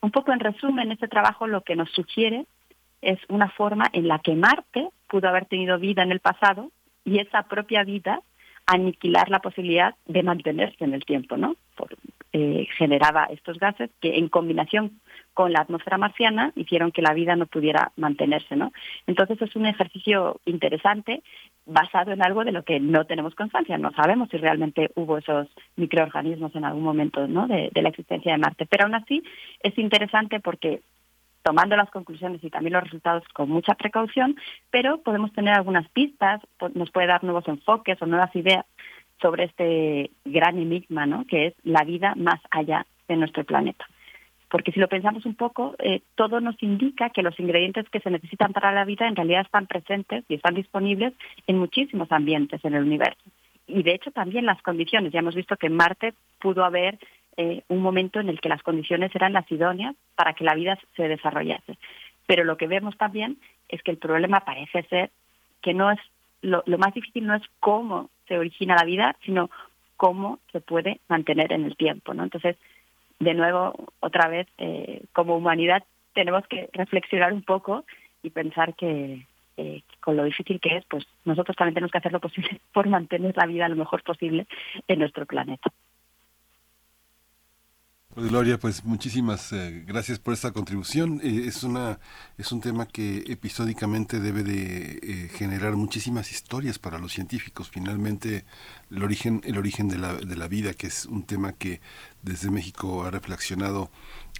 [0.00, 2.44] un poco en resumen, este trabajo lo que nos sugiere
[3.02, 6.70] es una forma en la que Marte pudo haber tenido vida en el pasado
[7.04, 8.20] y esa propia vida
[8.66, 11.56] aniquilar la posibilidad de mantenerse en el tiempo, ¿no?
[12.34, 15.00] Eh, generaba estos gases que en combinación
[15.34, 18.72] con la atmósfera marciana hicieron que la vida no pudiera mantenerse, ¿no?
[19.06, 21.22] Entonces es un ejercicio interesante
[21.66, 25.48] basado en algo de lo que no tenemos constancia, no sabemos si realmente hubo esos
[25.76, 27.46] microorganismos en algún momento, ¿no?
[27.46, 29.22] de la existencia de Marte, pero aún así
[29.60, 30.80] es interesante porque
[31.42, 34.36] tomando las conclusiones y también los resultados con mucha precaución,
[34.70, 36.40] pero podemos tener algunas pistas,
[36.74, 38.64] nos puede dar nuevos enfoques o nuevas ideas
[39.20, 41.24] sobre este gran enigma, ¿no?
[41.26, 43.86] que es la vida más allá de nuestro planeta.
[44.50, 48.10] Porque si lo pensamos un poco, eh, todo nos indica que los ingredientes que se
[48.10, 51.14] necesitan para la vida en realidad están presentes y están disponibles
[51.46, 53.22] en muchísimos ambientes en el universo.
[53.66, 55.10] Y de hecho también las condiciones.
[55.10, 56.98] Ya hemos visto que Marte pudo haber
[57.36, 60.78] eh, un momento en el que las condiciones eran las idóneas para que la vida
[60.96, 61.78] se desarrollase.
[62.26, 65.10] Pero lo que vemos también es que el problema parece ser
[65.60, 65.98] que no es
[66.42, 69.50] lo, más difícil no es cómo se origina la vida, sino
[69.96, 72.24] cómo se puede mantener en el tiempo, ¿no?
[72.24, 72.56] Entonces,
[73.20, 77.84] de nuevo, otra vez, eh, como humanidad tenemos que reflexionar un poco
[78.22, 79.24] y pensar que
[79.56, 82.88] eh, con lo difícil que es, pues nosotros también tenemos que hacer lo posible por
[82.88, 84.46] mantener la vida lo mejor posible
[84.88, 85.70] en nuestro planeta.
[88.14, 91.18] Pues Gloria, pues muchísimas eh, gracias por esta contribución.
[91.24, 91.98] Eh, es una
[92.36, 97.70] es un tema que episódicamente debe de eh, generar muchísimas historias para los científicos.
[97.70, 98.44] Finalmente,
[98.90, 101.80] el origen el origen de la, de la vida, que es un tema que
[102.20, 103.90] desde México ha reflexionado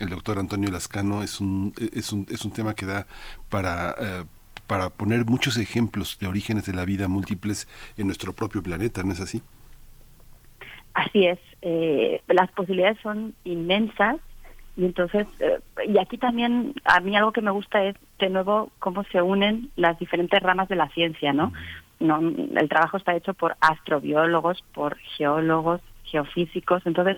[0.01, 3.07] el doctor Antonio Lascano, es un es un, es un tema que da
[3.49, 4.27] para
[4.66, 9.12] para poner muchos ejemplos de orígenes de la vida múltiples en nuestro propio planeta, ¿no
[9.14, 9.43] es así?
[10.95, 14.16] Así es, eh, las posibilidades son inmensas
[14.76, 18.70] y entonces, eh, y aquí también a mí algo que me gusta es de nuevo
[18.78, 21.53] cómo se unen las diferentes ramas de la ciencia, ¿no?
[22.01, 27.16] no el trabajo está hecho por astrobiólogos, por geólogos, geofísicos, entonces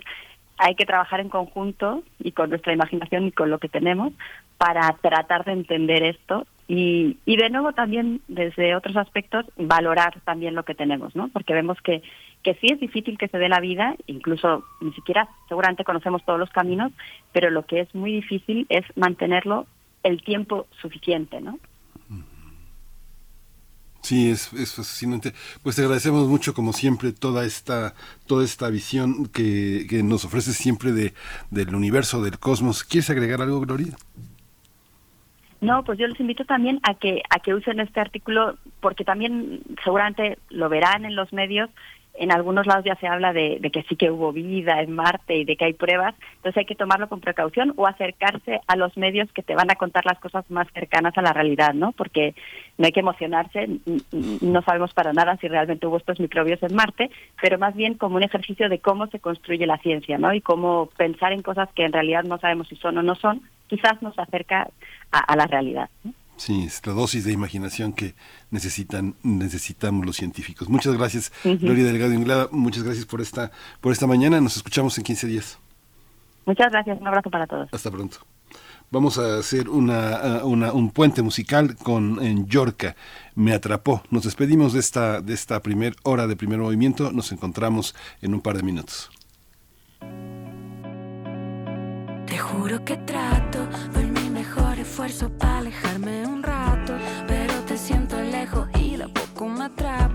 [0.57, 4.13] hay que trabajar en conjunto y con nuestra imaginación y con lo que tenemos
[4.57, 10.55] para tratar de entender esto y, y de nuevo también desde otros aspectos valorar también
[10.55, 11.27] lo que tenemos, ¿no?
[11.29, 12.01] Porque vemos que,
[12.45, 16.39] que sí es difícil que se dé la vida, incluso ni siquiera seguramente conocemos todos
[16.39, 16.91] los caminos,
[17.31, 19.65] pero lo que es muy difícil es mantenerlo
[20.03, 21.57] el tiempo suficiente, ¿no?
[24.03, 25.33] Sí, es, es fascinante.
[25.63, 27.95] Pues te agradecemos mucho, como siempre, toda esta,
[28.27, 31.15] toda esta visión que, que nos ofrece siempre de,
[31.49, 32.83] del universo, del cosmos.
[32.83, 33.95] ¿Quieres agregar algo, Gloria?
[35.61, 39.61] No, pues yo les invito también a que a que usen este artículo porque también
[39.83, 41.71] seguramente lo verán en los medios.
[42.17, 45.45] En algunos lados ya se habla de, que sí que hubo vida en Marte y
[45.45, 49.31] de que hay pruebas, entonces hay que tomarlo con precaución o acercarse a los medios
[49.31, 51.91] que te van a contar las cosas más cercanas a la realidad, ¿no?
[51.91, 52.35] Porque
[52.77, 53.67] no hay que emocionarse,
[54.41, 57.09] no sabemos para nada si realmente hubo estos microbios en Marte,
[57.41, 60.33] pero más bien como un ejercicio de cómo se construye la ciencia, ¿no?
[60.33, 63.41] Y cómo pensar en cosas que en realidad no sabemos si son o no son,
[63.67, 64.69] quizás nos acerca
[65.11, 65.89] a, la realidad.
[66.37, 68.13] Sí, es la dosis de imaginación que
[68.51, 70.67] necesitan necesitamos los científicos.
[70.67, 72.49] Muchas gracias, Gloria Delgado Inglada.
[72.51, 74.41] Muchas gracias por esta por esta mañana.
[74.41, 75.57] Nos escuchamos en 15 días.
[76.45, 76.99] Muchas gracias.
[76.99, 77.69] Un abrazo para todos.
[77.71, 78.17] Hasta pronto.
[78.91, 82.95] Vamos a hacer una, un puente musical con en Yorca.
[83.33, 84.03] Me atrapó.
[84.11, 87.11] Nos despedimos de esta de esta primer hora de primer movimiento.
[87.11, 89.09] Nos encontramos en un par de minutos.
[92.27, 96.93] Te juro que trato, doy mi mejor esfuerzo para alejarme un rato,
[97.27, 100.14] pero te siento lejos y de poco me atrapo,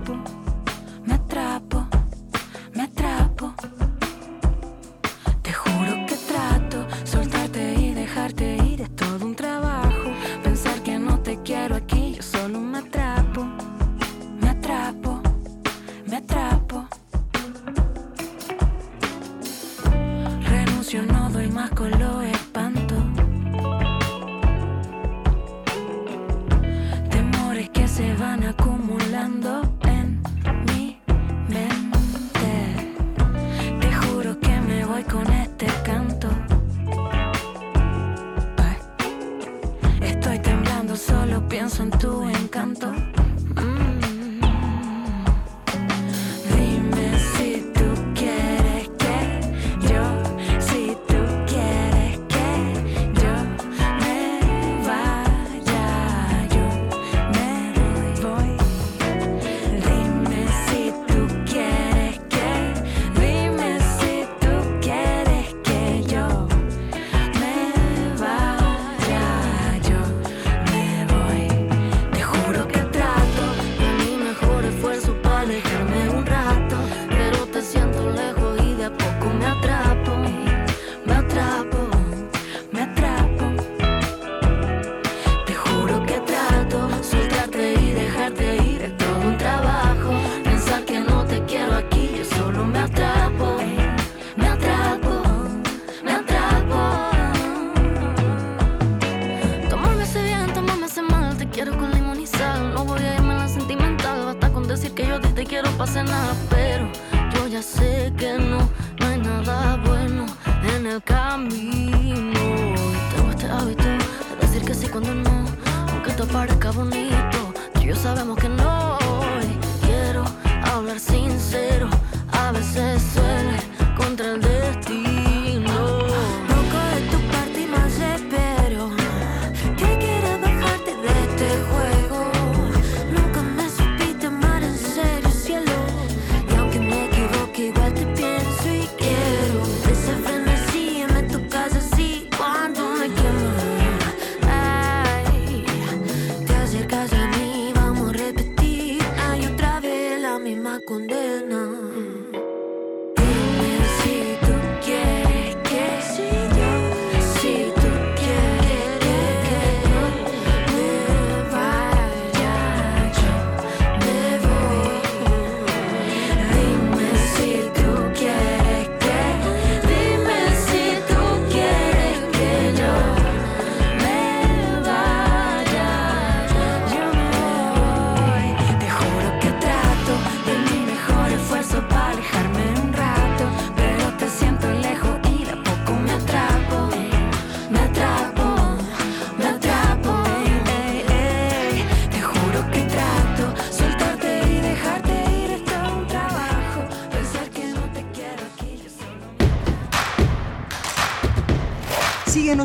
[41.01, 42.93] solo pienso en tu encanto.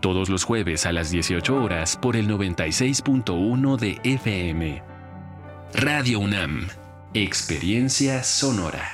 [0.00, 4.82] Todos los jueves a las 18 horas por el 96.1 de FM.
[5.74, 6.68] Radio UNAM.
[7.14, 8.92] Experiencia sonora.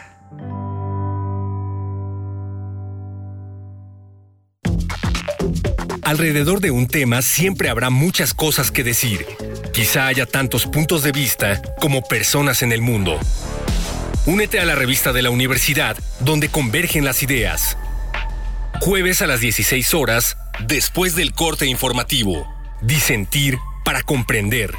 [6.02, 9.26] Alrededor de un tema siempre habrá muchas cosas que decir.
[9.74, 13.18] Quizá haya tantos puntos de vista como personas en el mundo.
[14.24, 17.76] Únete a la revista de la universidad donde convergen las ideas.
[18.84, 22.46] Jueves a las 16 horas, después del corte informativo.
[22.82, 24.74] Disentir para comprender.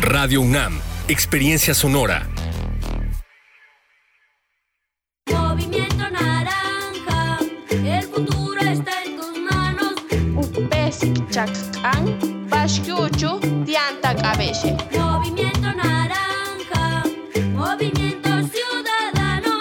[0.00, 2.26] Radio UNAM, Experiencia Sonora.
[5.30, 7.38] Movimiento naranja,
[7.70, 9.92] el futuro está en tus manos.
[14.90, 17.04] Movimiento naranja,
[17.52, 19.58] movimiento ciudadano.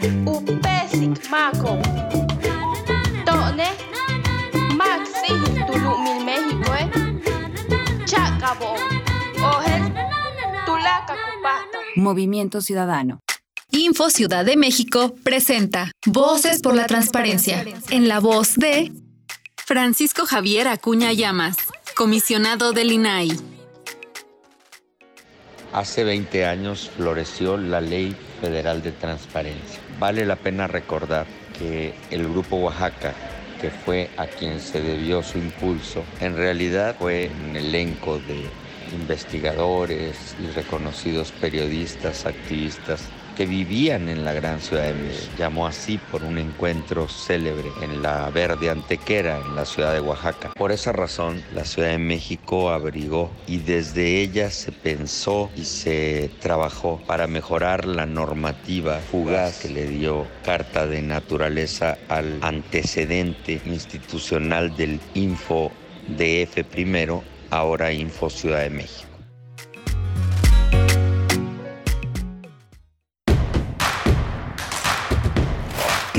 [0.00, 1.78] Basic Mako.
[3.26, 3.68] Tone,
[4.74, 5.34] Maxi,
[5.66, 6.90] Tulumil México, eh.
[8.06, 8.74] Chacabo,
[9.42, 9.92] Ojel,
[10.64, 11.14] Tulaca.
[11.96, 13.20] Movimiento Ciudadano.
[13.72, 18.90] Info Ciudad de México presenta Voces por la Transparencia, en la voz de
[19.56, 21.56] Francisco Javier Acuña Llamas,
[21.94, 23.38] comisionado del INAI.
[25.72, 29.79] Hace 20 años floreció la Ley Federal de Transparencia.
[30.00, 31.26] Vale la pena recordar
[31.58, 33.12] que el Grupo Oaxaca,
[33.60, 38.48] que fue a quien se debió su impulso, en realidad fue un elenco de
[38.92, 43.10] investigadores y reconocidos periodistas, activistas
[43.40, 45.32] que vivían en la gran ciudad de México.
[45.38, 50.52] Llamó así por un encuentro célebre en la Verde Antequera, en la ciudad de Oaxaca.
[50.58, 56.30] Por esa razón, la Ciudad de México abrigó y desde ella se pensó y se
[56.40, 64.76] trabajó para mejorar la normativa fugaz que le dio carta de naturaleza al antecedente institucional
[64.76, 65.72] del Info
[66.08, 69.09] DF primero, ahora Info Ciudad de México.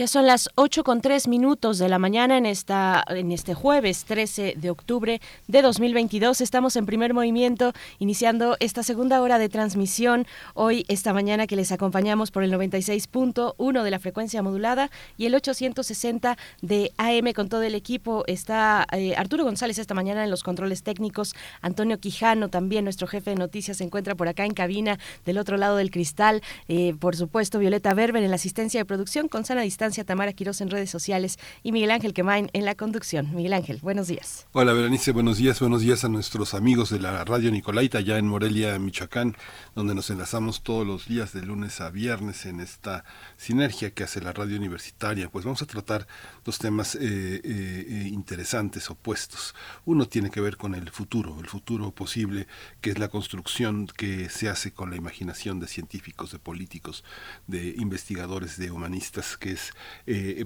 [0.00, 4.06] Ya son las 8 con 3 minutos de la mañana en, esta, en este jueves
[4.06, 6.40] 13 de octubre de 2022.
[6.40, 10.26] Estamos en primer movimiento, iniciando esta segunda hora de transmisión.
[10.54, 15.34] Hoy, esta mañana, que les acompañamos por el 96.1 de la frecuencia modulada y el
[15.34, 18.24] 860 de AM con todo el equipo.
[18.26, 21.34] Está eh, Arturo González esta mañana en los controles técnicos.
[21.60, 25.58] Antonio Quijano, también nuestro jefe de noticias, se encuentra por acá en cabina del otro
[25.58, 26.42] lado del cristal.
[26.68, 30.60] Eh, por supuesto, Violeta Berber en la asistencia de producción con sana distancia Tamara Quiroz
[30.60, 33.34] en redes sociales y Miguel Ángel Quemain en la conducción.
[33.34, 34.46] Miguel Ángel, buenos días.
[34.52, 38.26] Hola Berenice, buenos días, buenos días a nuestros amigos de la radio Nicolaita, allá en
[38.26, 39.36] Morelia, Michoacán,
[39.74, 43.04] donde nos enlazamos todos los días de lunes a viernes en esta
[43.40, 45.30] sinergia que hace la radio universitaria.
[45.30, 46.06] Pues vamos a tratar
[46.44, 49.54] dos temas eh, eh, eh, interesantes, opuestos.
[49.86, 52.46] Uno tiene que ver con el futuro, el futuro posible,
[52.82, 57.02] que es la construcción que se hace con la imaginación de científicos, de políticos,
[57.46, 59.72] de investigadores, de humanistas, que es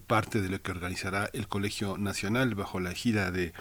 [0.06, 3.52] parte de lo que organizará el Colegio Nacional bajo la gira de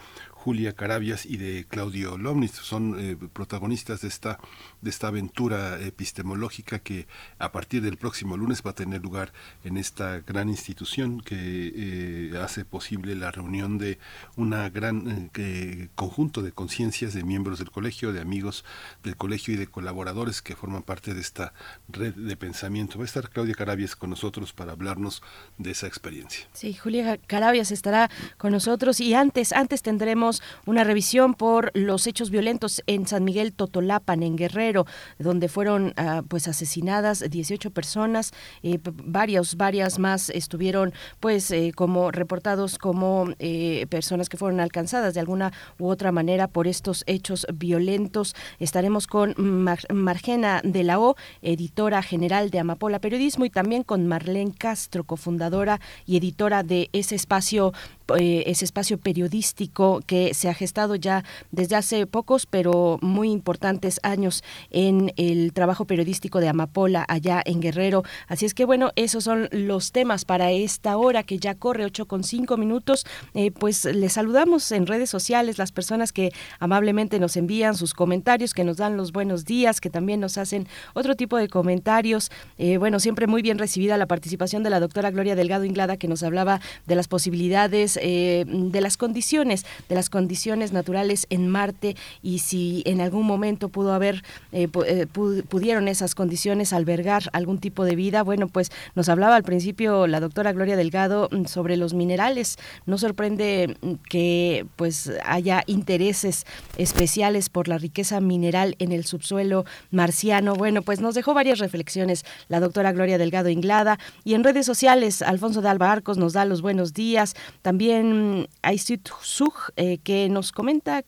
[0.43, 4.39] Julia Carabias y de Claudio Lomnitz son eh, protagonistas de esta
[4.81, 7.07] de esta aventura epistemológica que
[7.39, 9.31] a partir del próximo lunes va a tener lugar
[9.63, 11.37] en esta gran institución que
[11.73, 13.99] eh, hace posible la reunión de
[14.35, 18.65] una gran eh, conjunto de conciencias de miembros del colegio, de amigos
[19.01, 21.53] del colegio y de colaboradores que forman parte de esta
[21.87, 22.97] red de pensamiento.
[22.97, 25.23] Va a estar Claudia Carabias con nosotros para hablarnos
[25.57, 26.45] de esa experiencia.
[26.51, 30.32] Sí, Julia Carabias estará con nosotros y antes antes tendremos
[30.65, 34.85] una revisión por los hechos violentos en San Miguel Totolapan, en Guerrero,
[35.19, 38.31] donde fueron ah, pues asesinadas 18 personas,
[38.63, 45.19] eh, varias más estuvieron pues eh, como reportados como eh, personas que fueron alcanzadas de
[45.19, 48.35] alguna u otra manera por estos hechos violentos.
[48.59, 54.53] Estaremos con Margena de la O, editora general de Amapola Periodismo, y también con Marlene
[54.53, 57.73] Castro, cofundadora y editora de ese espacio
[58.17, 63.99] eh, ese espacio periodístico que se ha gestado ya desde hace pocos, pero muy importantes
[64.03, 68.03] años en el trabajo periodístico de Amapola allá en Guerrero.
[68.27, 72.05] Así es que bueno, esos son los temas para esta hora que ya corre 8
[72.05, 73.05] con 5 minutos.
[73.33, 78.53] Eh, pues les saludamos en redes sociales las personas que amablemente nos envían sus comentarios,
[78.53, 82.31] que nos dan los buenos días, que también nos hacen otro tipo de comentarios.
[82.57, 86.07] Eh, bueno, siempre muy bien recibida la participación de la doctora Gloria Delgado Inglada que
[86.07, 91.95] nos hablaba de las posibilidades eh, de las condiciones, de las condiciones naturales en Marte
[92.21, 97.85] y si en algún momento pudo haber, eh, eh, pudieron esas condiciones albergar algún tipo
[97.85, 98.23] de vida.
[98.23, 102.57] Bueno, pues nos hablaba al principio la doctora Gloria Delgado mm, sobre los minerales.
[102.85, 106.45] No sorprende mm, que pues haya intereses
[106.77, 110.55] especiales por la riqueza mineral en el subsuelo marciano.
[110.55, 115.21] Bueno, pues nos dejó varias reflexiones la doctora Gloria Delgado Inglada y en redes sociales
[115.21, 117.35] Alfonso de Alba Arcos nos da los buenos días.
[117.61, 121.03] También también Aisit Sug, eh, que nos comenta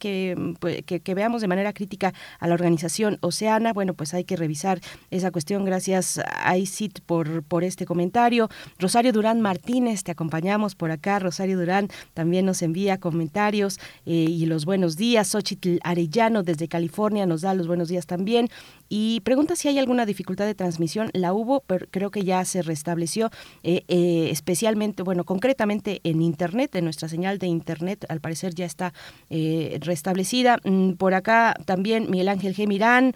[0.60, 3.72] pues, que, que, veamos de manera crítica a la organización Oceana.
[3.72, 5.64] Bueno, pues hay que revisar esa cuestión.
[5.64, 8.50] Gracias, Aisit, por, por este comentario.
[8.78, 11.20] Rosario Durán Martínez, te acompañamos por acá.
[11.20, 15.30] Rosario Durán también nos envía comentarios eh, y los buenos días.
[15.30, 18.50] Xochitl Arellano desde California nos da los buenos días también
[18.90, 21.10] y pregunta si hay alguna dificultad de transmisión.
[21.14, 23.32] La hubo, pero creo que ya se restableció,
[23.64, 28.66] eh, eh, especialmente, bueno, concretamente en Internet, en nuestra señal de Internet, al parecer ya
[28.66, 28.94] está
[29.30, 30.60] eh, restablecida.
[30.64, 32.68] Mm, por acá también Miguel Ángel G.
[32.68, 33.14] Mirán,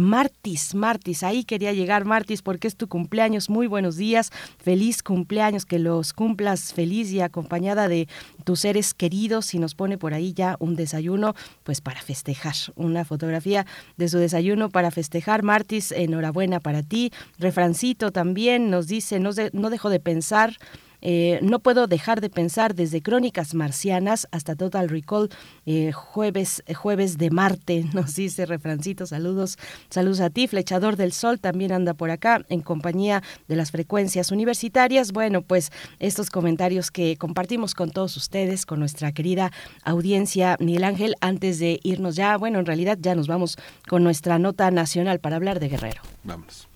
[0.00, 3.50] Martis, Martis, ahí quería llegar Martis porque es tu cumpleaños.
[3.50, 8.08] Muy buenos días, feliz cumpleaños, que los cumplas feliz y acompañada de
[8.42, 13.04] tus seres queridos y nos pone por ahí ya un desayuno, pues para festejar, una
[13.04, 13.66] fotografía
[13.96, 15.42] de su desayuno para festejar.
[15.42, 17.12] Martis, enhorabuena para ti.
[17.38, 20.56] Refrancito también nos dice, no, no dejo de pensar
[21.02, 25.28] eh, no puedo dejar de pensar desde Crónicas Marcianas hasta Total Recall,
[25.66, 29.58] eh, jueves, eh, jueves de Marte, nos dice Refrancito, saludos,
[29.90, 34.30] saludos a ti, Flechador del Sol también anda por acá en compañía de las frecuencias
[34.30, 35.12] universitarias.
[35.12, 39.50] Bueno, pues estos comentarios que compartimos con todos ustedes, con nuestra querida
[39.82, 44.38] audiencia, Miguel Ángel, antes de irnos ya, bueno, en realidad ya nos vamos con nuestra
[44.38, 46.02] nota nacional para hablar de Guerrero.
[46.22, 46.68] Vamos.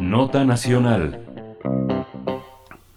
[0.00, 1.47] Nota nacional.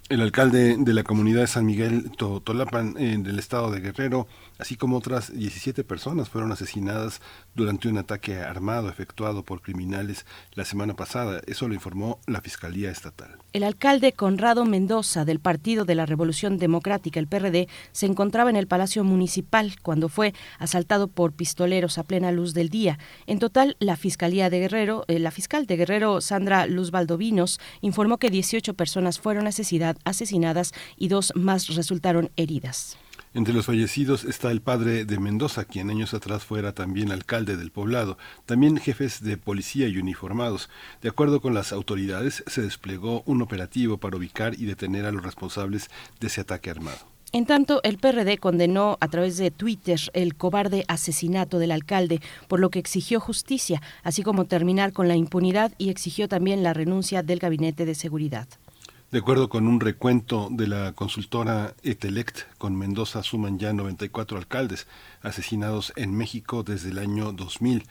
[0.10, 4.28] El alcalde de la comunidad de San Miguel Totolapan, en el estado de Guerrero,
[4.62, 7.20] así como otras 17 personas fueron asesinadas
[7.56, 11.42] durante un ataque armado efectuado por criminales la semana pasada.
[11.48, 13.38] Eso lo informó la Fiscalía Estatal.
[13.54, 18.56] El alcalde Conrado Mendoza del Partido de la Revolución Democrática, el PRD, se encontraba en
[18.56, 23.00] el Palacio Municipal cuando fue asaltado por pistoleros a plena luz del día.
[23.26, 28.20] En total, la Fiscalía de Guerrero, eh, la fiscal de Guerrero, Sandra Luz Valdovinos, informó
[28.20, 32.98] que 18 personas fueron asesinadas y dos más resultaron heridas.
[33.34, 37.72] Entre los fallecidos está el padre de Mendoza, quien años atrás fuera también alcalde del
[37.72, 40.70] poblado, también jefes de policía y uniformados.
[41.02, 45.24] De acuerdo con las autoridades, se desplegó un operativo para ubicar y detener a los
[45.24, 47.00] responsables de ese ataque armado.
[47.32, 52.20] En tanto, el PRD condenó a través de Twitter el cobarde asesinato del alcalde,
[52.50, 56.74] por lo que exigió justicia, así como terminar con la impunidad y exigió también la
[56.74, 58.50] renuncia del gabinete de seguridad.
[59.12, 64.88] De acuerdo con un recuento de la consultora Etelect, con Mendoza suman ya 94 alcaldes
[65.22, 67.84] asesinados en México desde el año 2000,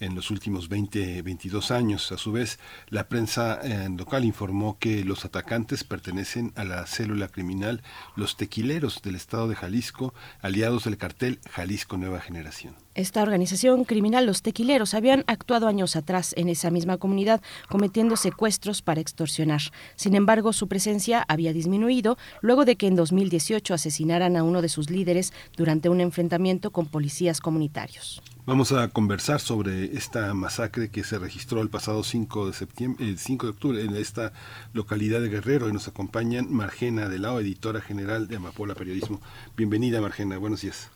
[0.00, 2.12] en los últimos 20, 22 años.
[2.12, 2.58] A su vez,
[2.90, 7.82] la prensa eh, local informó que los atacantes pertenecen a la célula criminal
[8.14, 10.12] Los Tequileros del estado de Jalisco,
[10.42, 12.85] aliados del cartel Jalisco Nueva Generación.
[12.96, 18.80] Esta organización criminal, los tequileros, habían actuado años atrás en esa misma comunidad cometiendo secuestros
[18.80, 19.60] para extorsionar.
[19.96, 24.70] Sin embargo, su presencia había disminuido luego de que en 2018 asesinaran a uno de
[24.70, 28.22] sus líderes durante un enfrentamiento con policías comunitarios.
[28.46, 33.18] Vamos a conversar sobre esta masacre que se registró el pasado 5 de septiembre, el
[33.18, 34.32] 5 de octubre en esta
[34.72, 39.20] localidad de Guerrero y nos acompañan Margena de Lao, editora general de Amapola Periodismo.
[39.54, 40.95] Bienvenida Margena, buenos días.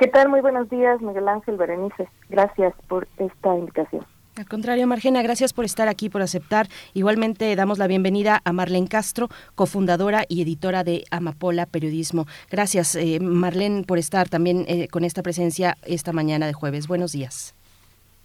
[0.00, 0.30] ¿Qué tal?
[0.30, 2.08] Muy buenos días, Miguel Ángel Berenice.
[2.30, 4.02] Gracias por esta invitación.
[4.38, 6.68] Al contrario, Margena, gracias por estar aquí, por aceptar.
[6.94, 12.24] Igualmente damos la bienvenida a Marlene Castro, cofundadora y editora de Amapola Periodismo.
[12.50, 16.88] Gracias, eh, Marlene, por estar también eh, con esta presencia esta mañana de jueves.
[16.88, 17.54] Buenos días.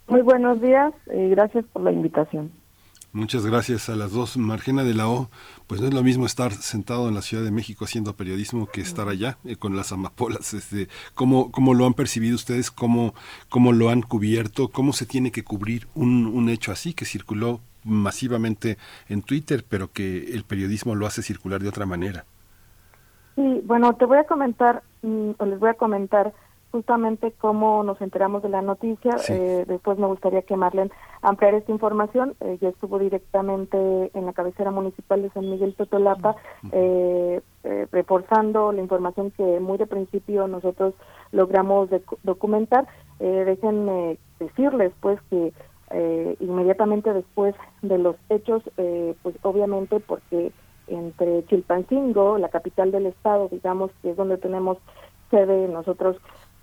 [0.08, 2.52] Muy buenos días, eh, gracias por la invitación.
[3.16, 4.36] Muchas gracias a las dos.
[4.36, 5.30] Margena de la O,
[5.66, 8.82] pues no es lo mismo estar sentado en la Ciudad de México haciendo periodismo que
[8.82, 10.52] estar allá eh, con las amapolas.
[10.56, 12.70] Este, ¿cómo, ¿Cómo lo han percibido ustedes?
[12.70, 13.14] ¿Cómo,
[13.48, 14.68] ¿Cómo lo han cubierto?
[14.68, 18.76] ¿Cómo se tiene que cubrir un, un hecho así que circuló masivamente
[19.08, 22.26] en Twitter, pero que el periodismo lo hace circular de otra manera?
[23.34, 26.34] Sí, bueno, te voy a comentar, mm, o les voy a comentar
[26.76, 29.16] justamente cómo nos enteramos de la noticia.
[29.30, 30.90] Eh, después me gustaría que Marlene
[31.22, 32.34] ampliara esta información.
[32.40, 36.36] Eh, ya estuvo directamente en la cabecera municipal de San Miguel Totolapa,
[36.72, 37.40] eh,
[37.90, 40.92] reforzando la información que muy de principio nosotros
[41.32, 41.88] logramos
[42.22, 42.86] documentar.
[43.18, 45.54] déjenme decirles, pues, que
[46.40, 48.62] inmediatamente después de los hechos,
[49.22, 50.52] pues obviamente porque
[50.88, 54.76] entre Chilpancingo, la capital del estado, digamos, que es donde tenemos
[55.30, 56.16] sede nosotros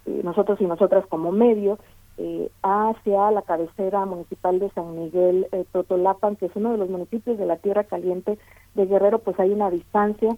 [0.06, 1.78] eh, nosotros y nosotras como medio,
[2.16, 6.88] eh, hacia la cabecera municipal de San Miguel eh, Totolapan, que es uno de los
[6.88, 8.38] municipios de la Tierra Caliente
[8.76, 10.30] de Guerrero, pues hay una distancia,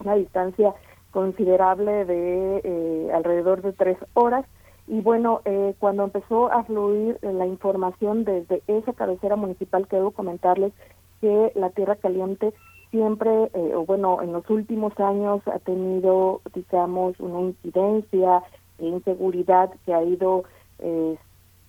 [0.00, 0.74] una distancia
[1.12, 4.44] considerable de eh, alrededor de tres horas.
[4.88, 5.40] Y bueno,
[5.78, 10.74] cuando empezó a fluir la información desde esa cabecera municipal, que debo comentarles
[11.22, 12.52] que la Tierra Caliente
[12.90, 18.42] siempre, o bueno, en los últimos años ha tenido, digamos, una incidencia
[18.78, 20.44] inseguridad que ha ido,
[20.78, 21.16] eh,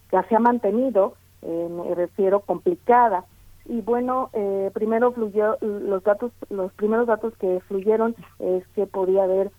[0.10, 3.26] que se ha mantenido, eh, me refiero, complicada.
[3.66, 9.24] Y bueno, eh, primero fluyó, los datos, los primeros datos que fluyeron es que podía
[9.24, 9.52] haber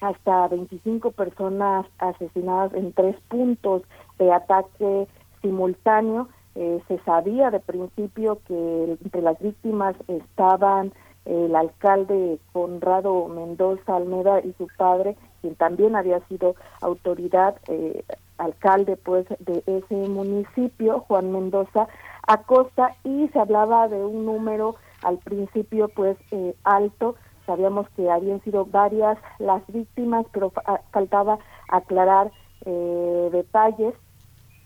[0.00, 3.82] hasta 25 personas asesinadas en tres puntos
[4.18, 5.06] de ataque
[5.42, 6.28] simultáneo.
[6.54, 10.92] se sabía de principio que entre las víctimas estaban
[11.30, 18.04] el alcalde Conrado Mendoza Almeda y su padre, quien también había sido autoridad, eh,
[18.36, 21.86] alcalde pues de ese municipio, Juan Mendoza
[22.26, 24.74] Acosta, y se hablaba de un número
[25.04, 27.14] al principio pues eh, alto,
[27.46, 30.52] sabíamos que habían sido varias las víctimas, pero
[30.90, 31.38] faltaba
[31.68, 32.32] aclarar
[32.64, 33.94] eh, detalles,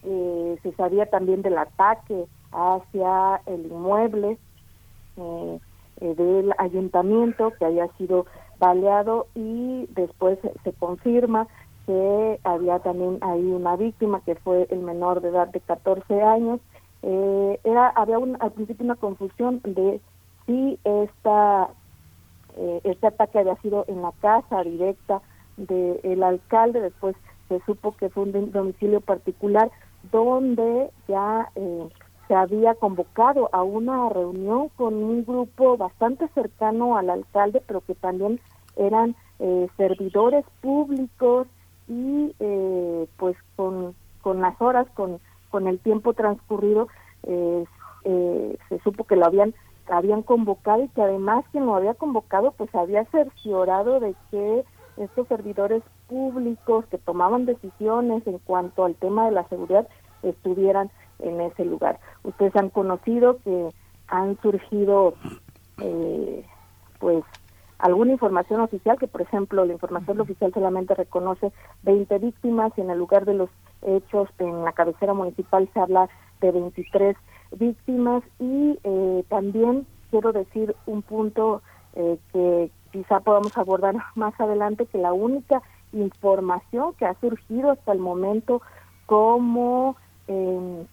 [0.02, 4.38] se sabía también del ataque hacia el inmueble,
[6.12, 8.26] del ayuntamiento que había sido
[8.58, 11.46] baleado y después se confirma
[11.86, 16.60] que había también ahí una víctima que fue el menor de edad de 14 años.
[17.02, 20.00] Eh, era había un, al principio una confusión de
[20.46, 21.70] si esta
[22.56, 25.20] eh, este ataque había sido en la casa directa
[25.56, 27.16] del alcalde, después
[27.48, 29.70] se supo que fue un domicilio particular
[30.10, 31.88] donde ya eh,
[32.28, 37.94] se había convocado a una reunión con un grupo bastante cercano al alcalde, pero que
[37.94, 38.40] también
[38.76, 41.46] eran eh, servidores públicos
[41.88, 45.20] y eh, pues con, con las horas, con,
[45.50, 46.88] con el tiempo transcurrido,
[47.24, 47.64] eh,
[48.04, 49.54] eh, se supo que lo habían
[49.88, 54.64] habían convocado y que además quien lo había convocado pues había cerciorado de que
[54.96, 59.86] estos servidores públicos que tomaban decisiones en cuanto al tema de la seguridad
[60.22, 61.98] estuvieran en ese lugar.
[62.22, 63.68] Ustedes han conocido que
[64.08, 65.14] han surgido
[65.80, 66.44] eh,
[66.98, 67.24] pues
[67.78, 72.90] alguna información oficial, que por ejemplo la información oficial solamente reconoce 20 víctimas y en
[72.90, 73.50] el lugar de los
[73.82, 76.08] hechos en la cabecera municipal se habla
[76.40, 77.16] de 23
[77.52, 81.62] víctimas y eh, también quiero decir un punto
[81.94, 85.62] eh, que quizá podamos abordar más adelante, que la única
[85.92, 88.62] información que ha surgido hasta el momento
[89.06, 89.96] como
[90.28, 90.86] eh,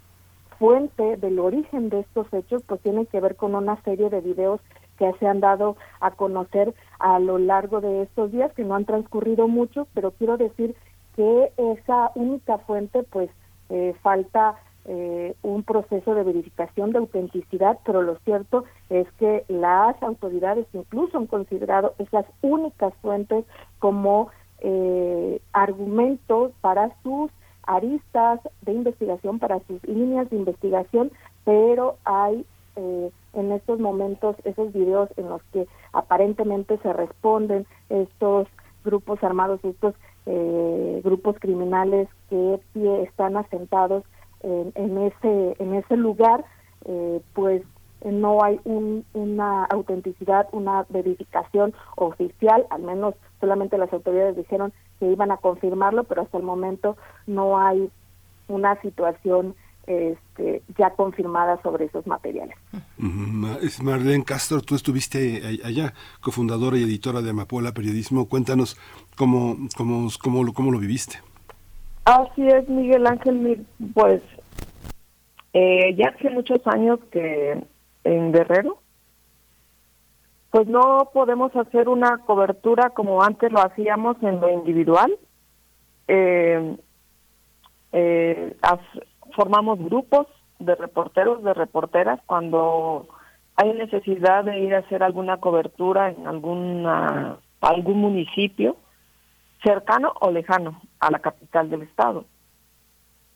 [0.62, 4.62] fuente del origen de estos hechos, pues tiene que ver con una serie de videos
[5.00, 8.86] que se han dado a conocer a lo largo de estos días, que no han
[8.86, 10.76] transcurrido mucho, pero quiero decir
[11.16, 13.32] que esa única fuente, pues
[13.70, 14.54] eh, falta
[14.86, 21.18] eh, un proceso de verificación de autenticidad, pero lo cierto es que las autoridades incluso
[21.18, 23.46] han considerado esas únicas fuentes
[23.80, 24.30] como
[24.60, 27.32] eh, argumentos para sus
[27.64, 31.12] aristas de investigación, para sus líneas de investigación,
[31.46, 38.48] pero hay eh, en estos momentos esos videos en los que aparentemente se responden estos
[38.84, 39.96] grupos armados, estos
[41.04, 42.60] grupos criminales que
[43.04, 44.04] están asentados
[44.44, 46.46] en, ese en ese lugar
[46.86, 47.64] eh, pues
[48.04, 55.32] no hay una autenticidad, una verificación oficial, al menos solamente las autoridades dijeron que iban
[55.32, 56.96] a confirmarlo, pero hasta el momento
[57.28, 57.90] no hay
[58.48, 59.56] una situación
[59.88, 62.56] este, ya confirmada sobre esos materiales.
[63.82, 68.30] Marlene Castro, tú estuviste allá, cofundadora y editora de Amapola Periodismo.
[68.30, 68.78] Cuéntanos
[69.18, 71.20] cómo, cómo, cómo, cómo lo viviste.
[72.06, 74.22] Así es, Miguel Ángel, pues
[75.54, 77.64] eh, ya hace muchos años que
[78.04, 78.81] en Guerrero,
[80.52, 85.18] pues no podemos hacer una cobertura como antes lo hacíamos en lo individual.
[86.10, 86.78] Eh,
[87.94, 88.58] eh,
[89.34, 90.28] formamos grupos
[90.60, 93.08] de reporteros, de reporteras, cuando
[93.56, 98.76] hay necesidad de ir a hacer alguna cobertura en alguna algún municipio
[99.64, 102.26] cercano o lejano a la capital del estado.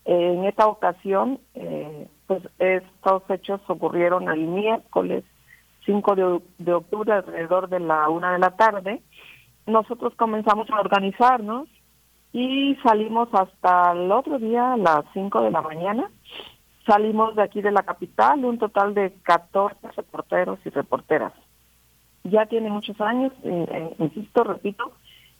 [0.04, 5.24] En esta ocasión, eh, pues estos hechos ocurrieron el miércoles
[5.86, 9.02] 5 de, de, octubre alrededor de la una de la tarde.
[9.66, 11.68] Nosotros comenzamos a organizarnos
[12.32, 16.10] y salimos hasta el otro día a las 5 de la mañana.
[16.86, 21.32] Salimos de aquí de la capital, un total de 14 reporteros y reporteras.
[22.24, 24.92] Ya tiene muchos años, eh, eh, insisto, repito,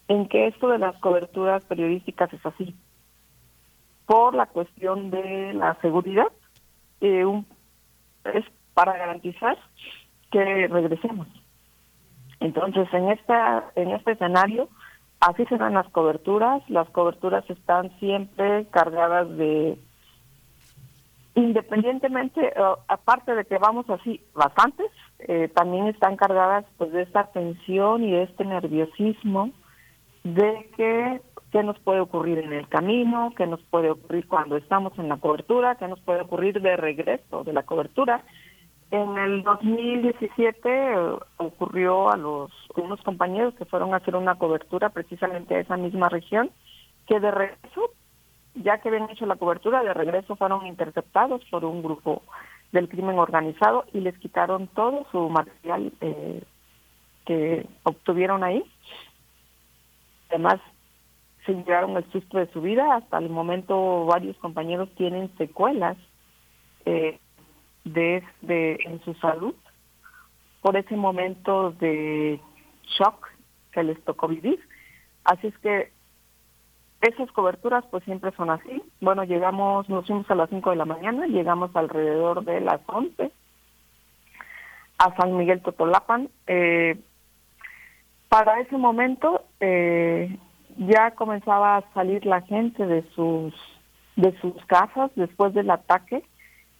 [0.09, 2.75] en que esto de las coberturas periodísticas es así.
[4.07, 6.29] Por la cuestión de la seguridad,
[7.01, 7.27] eh,
[8.33, 9.59] es para garantizar
[10.37, 11.27] que regresemos.
[12.41, 14.69] Entonces, en esta en este escenario,
[15.21, 16.63] así se dan las coberturas.
[16.69, 19.79] Las coberturas están siempre cargadas de
[21.35, 22.53] independientemente,
[22.89, 24.91] aparte de que vamos así bastantes,
[25.21, 29.51] eh, también están cargadas pues de esta tensión y de este nerviosismo
[30.25, 31.21] de que
[31.53, 35.19] qué nos puede ocurrir en el camino, qué nos puede ocurrir cuando estamos en la
[35.19, 38.25] cobertura, qué nos puede ocurrir de regreso de la cobertura.
[38.91, 44.91] En el 2017 eh, ocurrió a los unos compañeros que fueron a hacer una cobertura
[44.91, 46.51] precisamente a esa misma región,
[47.07, 47.91] que de regreso,
[48.55, 52.23] ya que habían hecho la cobertura, de regreso fueron interceptados por un grupo
[52.73, 56.43] del crimen organizado y les quitaron todo su material eh,
[57.25, 58.63] que obtuvieron ahí
[60.29, 60.61] Además,
[61.45, 62.97] se llevaron el susto de su vida.
[62.97, 65.97] Hasta el momento varios compañeros tienen secuelas
[66.85, 67.19] eh,
[67.87, 68.23] de,
[68.85, 69.55] en su salud
[70.61, 72.41] por ese momento de
[72.99, 73.29] shock
[73.73, 74.59] que les tocó vivir.
[75.25, 75.93] Así es que
[77.01, 78.83] esas coberturas pues siempre son así.
[79.01, 83.31] Bueno, llegamos, nos fuimos a las 5 de la mañana, llegamos alrededor de las 11
[84.99, 86.29] a San Miguel Totolapan.
[86.47, 86.99] Eh,
[88.29, 90.37] para ese momento eh,
[90.79, 93.55] ya comenzaba a salir la gente de sus
[94.17, 96.25] de sus casas después del ataque.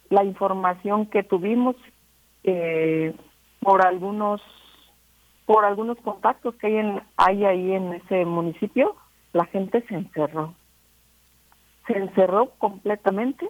[0.09, 1.75] La información que tuvimos
[2.43, 3.13] eh,
[3.59, 4.41] por algunos
[5.45, 8.97] por algunos contactos que hay, en, hay ahí en ese municipio,
[9.31, 10.53] la gente se encerró.
[11.87, 13.49] Se encerró completamente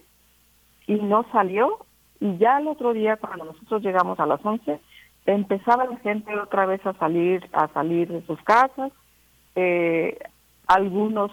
[0.86, 1.86] y no salió.
[2.20, 4.80] Y ya el otro día, cuando nosotros llegamos a las 11,
[5.26, 8.92] empezaba la gente otra vez a salir a salir de sus casas
[9.56, 10.20] eh,
[10.68, 11.32] algunos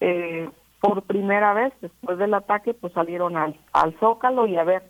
[0.00, 0.50] eh,
[0.84, 4.82] por primera vez después del ataque, pues salieron al, al Zócalo y a ver,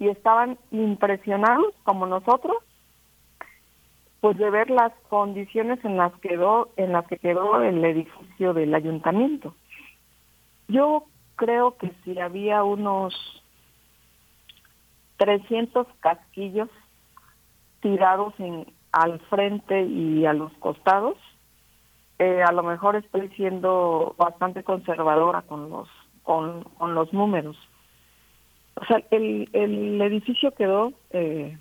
[0.00, 2.56] y estaban impresionados como nosotros,
[4.20, 8.74] pues de ver las condiciones en las quedó, en las que quedó el edificio del
[8.74, 9.54] ayuntamiento.
[10.66, 11.04] Yo
[11.36, 13.14] creo que si había unos
[15.18, 16.68] 300 casquillos
[17.80, 21.16] tirados en al frente y a los costados,
[22.20, 25.88] eh, a lo mejor estoy siendo bastante conservadora con los
[26.22, 27.56] con, con los números.
[28.74, 31.56] O sea, el, el edificio quedó eh,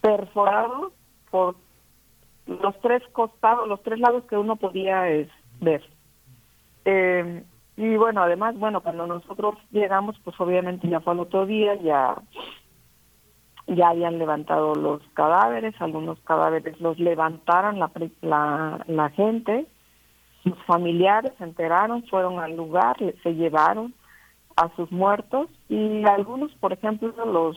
[0.00, 0.92] perforado
[1.28, 1.56] por
[2.46, 5.28] los tres costados, los tres lados que uno podía es,
[5.60, 5.82] ver.
[6.84, 7.42] Eh,
[7.76, 12.14] y bueno, además, bueno, cuando nosotros llegamos, pues obviamente ya fue el otro día, ya
[13.68, 17.90] ya habían levantado los cadáveres, algunos cadáveres los levantaron la,
[18.22, 19.66] la, la gente,
[20.42, 23.94] sus familiares se enteraron, fueron al lugar, se llevaron
[24.56, 27.56] a sus muertos y algunos, por ejemplo, los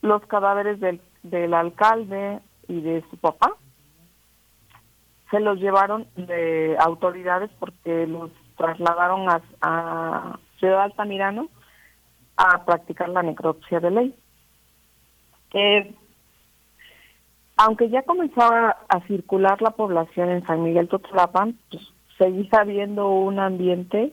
[0.00, 3.54] los cadáveres del, del alcalde y de su papá
[5.30, 11.48] se los llevaron de autoridades porque los trasladaron a, a Ciudad Altamirano
[12.36, 14.14] a practicar la necropsia de ley.
[15.54, 15.94] Eh,
[17.56, 21.82] aunque ya comenzaba a circular la población en San Miguel Totolapan, pues,
[22.18, 24.12] seguía habiendo un ambiente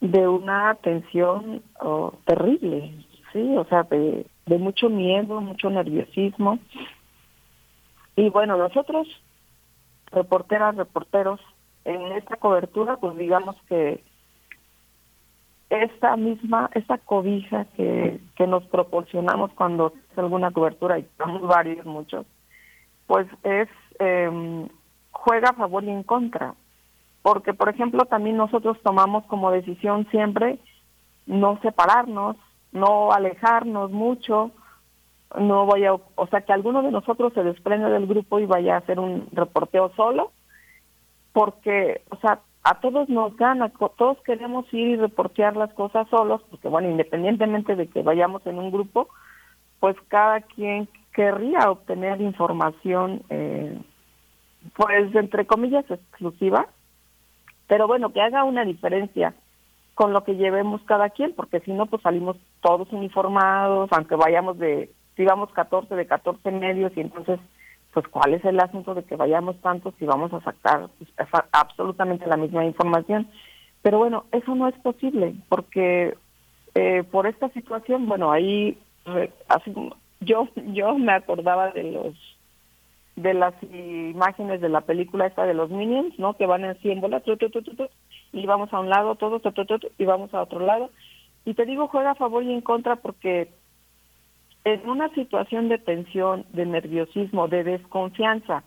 [0.00, 2.94] de una tensión oh, terrible,
[3.32, 6.58] sí, o sea, de, de mucho miedo, mucho nerviosismo.
[8.16, 9.08] Y bueno, nosotros,
[10.12, 11.40] reporteras, reporteros,
[11.84, 14.02] en esta cobertura, pues digamos que
[15.82, 21.84] esta misma, esta cobija que, que nos proporcionamos cuando es alguna cobertura, y estamos varios,
[21.84, 22.26] muchos,
[23.06, 23.68] pues es,
[23.98, 24.68] eh,
[25.10, 26.54] juega a favor y en contra.
[27.22, 30.58] Porque, por ejemplo, también nosotros tomamos como decisión siempre
[31.26, 32.36] no separarnos,
[32.72, 34.50] no alejarnos mucho,
[35.38, 38.78] no vaya, o sea, que alguno de nosotros se desprende del grupo y vaya a
[38.78, 40.32] hacer un reporteo solo,
[41.32, 46.40] porque, o sea, a todos nos gana, todos queremos ir y reportear las cosas solos,
[46.50, 49.08] porque bueno, independientemente de que vayamos en un grupo,
[49.80, 53.78] pues cada quien querría obtener información, eh,
[54.74, 56.68] pues entre comillas exclusiva,
[57.68, 59.34] pero bueno, que haga una diferencia
[59.94, 64.58] con lo que llevemos cada quien, porque si no, pues salimos todos uniformados, aunque vayamos
[64.58, 67.38] de, digamos, 14 de 14 medios, y entonces
[67.94, 71.10] pues cuál es el asunto de que vayamos tantos y vamos a sacar pues,
[71.52, 73.28] absolutamente la misma información.
[73.82, 76.16] Pero bueno, eso no es posible porque
[76.74, 78.76] eh, por esta situación, bueno, ahí
[79.48, 79.72] así,
[80.20, 82.14] yo yo me acordaba de los
[83.16, 86.34] de las imágenes de la película esta de los Minions, ¿no?
[86.34, 87.22] Que van así en bola,
[88.32, 89.40] y vamos a un lado todos,
[89.98, 90.90] y vamos a otro lado.
[91.44, 93.50] Y te digo, juega a favor y en contra porque
[94.64, 98.64] en una situación de tensión, de nerviosismo, de desconfianza,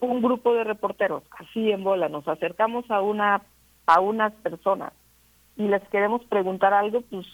[0.00, 3.42] un grupo de reporteros, así en bola, nos acercamos a una
[3.86, 4.92] a unas personas
[5.56, 7.26] y les queremos preguntar algo, pues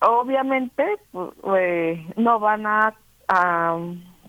[0.00, 2.94] obviamente pues, eh, no van a,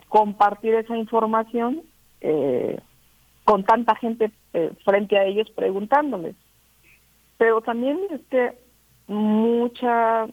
[0.07, 1.82] compartir esa información
[2.22, 2.80] eh,
[3.44, 6.36] con tanta gente eh, frente a ellos preguntándoles.
[7.38, 8.57] Pero también este
[9.07, 10.28] mucha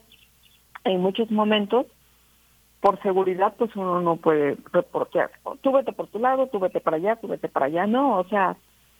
[0.84, 1.86] en muchos momentos,
[2.80, 5.30] por seguridad, pues uno no puede reportear.
[5.60, 7.86] Tú vete por tu lado, tú vete para allá, tú vete para allá.
[7.86, 8.56] No, o sea,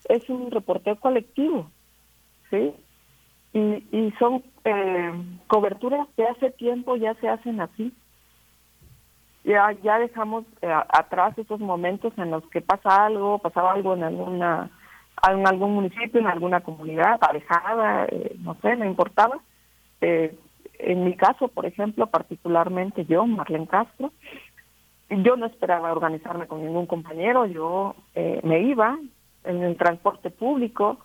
[0.08, 1.70] es un reporteo colectivo,
[2.50, 2.74] ¿sí?
[3.52, 3.58] Y,
[3.90, 5.12] y son eh,
[5.46, 7.92] coberturas que hace tiempo ya se hacen así.
[9.44, 14.04] Ya, ya dejamos eh, atrás esos momentos en los que pasa algo, pasaba algo en
[14.04, 14.70] alguna
[15.28, 19.38] en algún municipio, en alguna comunidad alejada, eh, no sé, no importaba.
[20.00, 20.34] Eh,
[20.82, 24.12] en mi caso, por ejemplo, particularmente yo, Marlene Castro,
[25.10, 28.98] yo no esperaba organizarme con ningún compañero, yo eh, me iba
[29.44, 30.98] en el transporte público,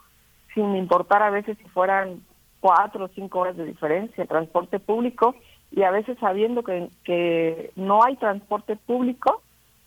[0.53, 2.21] sin importar a veces si fueran
[2.59, 5.35] cuatro o cinco horas de diferencia, transporte público,
[5.71, 9.41] y a veces sabiendo que, no hay transporte público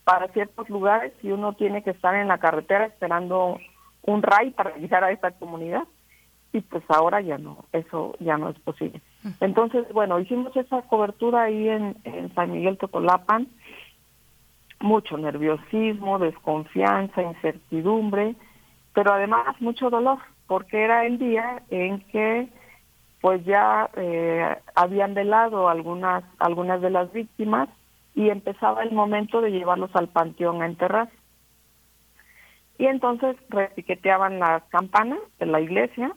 [0.05, 3.59] para ciertos lugares y uno tiene que estar en la carretera esperando
[4.03, 5.85] un RAI para llegar a esta comunidad
[6.53, 9.01] y pues ahora ya no, eso ya no es posible.
[9.41, 11.97] Entonces, bueno, hicimos esa cobertura ahí en,
[12.35, 13.49] San Miguel Totolapan,
[14.81, 18.37] mucho nerviosismo, desconfianza, incertidumbre,
[18.95, 22.49] pero además mucho dolor, porque era el día en que
[23.21, 27.69] pues ya eh, habían velado algunas, algunas de las víctimas
[28.15, 31.09] y empezaba el momento de llevarlos al panteón a enterrar.
[32.79, 36.15] Y entonces repiqueteaban las campanas de la iglesia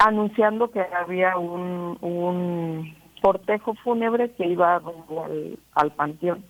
[0.00, 6.44] anunciando que había un, un cortejo fúnebre que iba al, al panteón.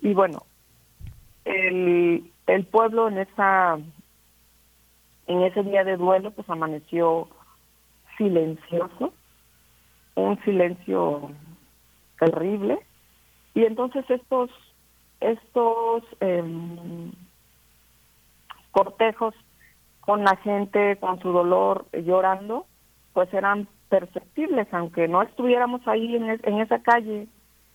[0.00, 0.44] Y bueno,
[1.44, 3.78] el, el pueblo en esa
[5.26, 7.28] en ese día de duelo pues amaneció
[8.18, 9.12] silencioso,
[10.14, 11.30] un silencio
[12.20, 12.78] terrible
[13.54, 14.50] y entonces estos
[15.20, 17.10] estos em,
[18.70, 19.34] cortejos
[20.00, 22.66] con la gente con su dolor llorando
[23.14, 27.28] pues eran perceptibles aunque no estuviéramos ahí en, en esa calle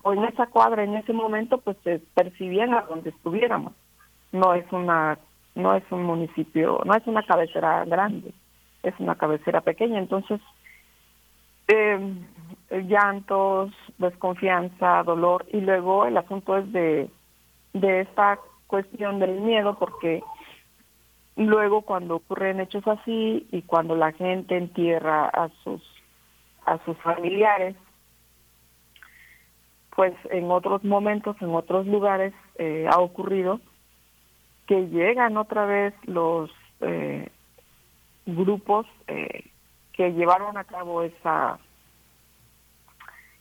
[0.04, 3.74] o en esa cuadra en ese momento pues se percibían a donde estuviéramos.
[4.32, 5.18] No es una
[5.56, 8.34] no es un municipio no es una cabecera grande
[8.84, 9.98] es una cabecera pequeña.
[9.98, 10.42] Entonces
[11.68, 12.14] eh,
[12.70, 17.10] llantos desconfianza dolor y luego el asunto es de
[17.74, 20.22] de esta cuestión del miedo porque
[21.40, 25.82] luego cuando ocurren hechos así y cuando la gente entierra a sus
[26.66, 27.76] a sus familiares
[29.96, 33.60] pues en otros momentos, en otros lugares eh, ha ocurrido
[34.68, 36.52] que llegan otra vez los
[36.82, 37.30] eh,
[38.26, 39.46] grupos eh,
[39.94, 41.60] que llevaron a cabo esa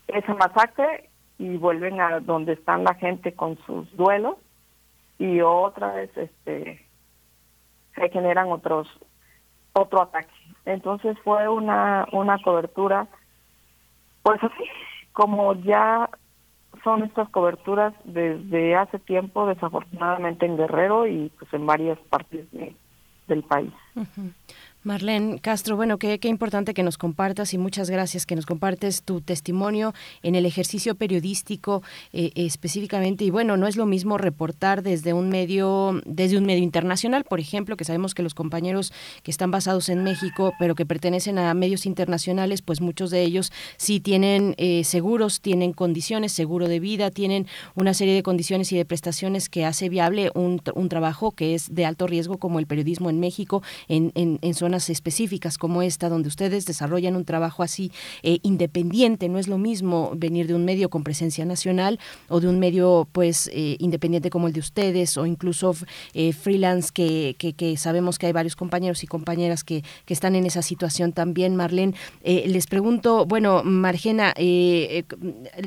[0.06, 4.36] esa masacre y vuelven a donde están la gente con sus duelos
[5.18, 6.87] y otra vez este
[7.98, 8.88] se generan otros
[9.72, 10.32] otro ataque
[10.64, 13.06] entonces fue una una cobertura
[14.22, 14.64] pues así
[15.12, 16.08] como ya
[16.84, 22.46] son estas coberturas desde hace tiempo, desafortunadamente en Guerrero y pues en varias partes
[23.26, 23.72] del país.
[24.88, 29.02] Marlene Castro, bueno, qué, qué, importante que nos compartas y muchas gracias que nos compartes
[29.02, 29.92] tu testimonio
[30.22, 31.82] en el ejercicio periodístico
[32.14, 33.22] eh, específicamente.
[33.26, 37.38] Y bueno, no es lo mismo reportar desde un medio, desde un medio internacional, por
[37.38, 41.52] ejemplo, que sabemos que los compañeros que están basados en México, pero que pertenecen a
[41.52, 47.10] medios internacionales, pues muchos de ellos sí tienen eh, seguros, tienen condiciones, seguro de vida,
[47.10, 51.54] tienen una serie de condiciones y de prestaciones que hace viable un, un trabajo que
[51.54, 55.82] es de alto riesgo como el periodismo en México, en, en, en zonas específicas como
[55.82, 57.90] esta, donde ustedes desarrollan un trabajo así
[58.22, 59.28] eh, independiente.
[59.28, 61.98] No es lo mismo venir de un medio con presencia nacional
[62.28, 65.74] o de un medio pues eh, independiente como el de ustedes o incluso
[66.14, 70.46] eh, freelance que, que, sabemos que hay varios compañeros y compañeras que, que están en
[70.46, 71.56] esa situación también.
[71.56, 74.32] Marlene, les pregunto, bueno, Margena,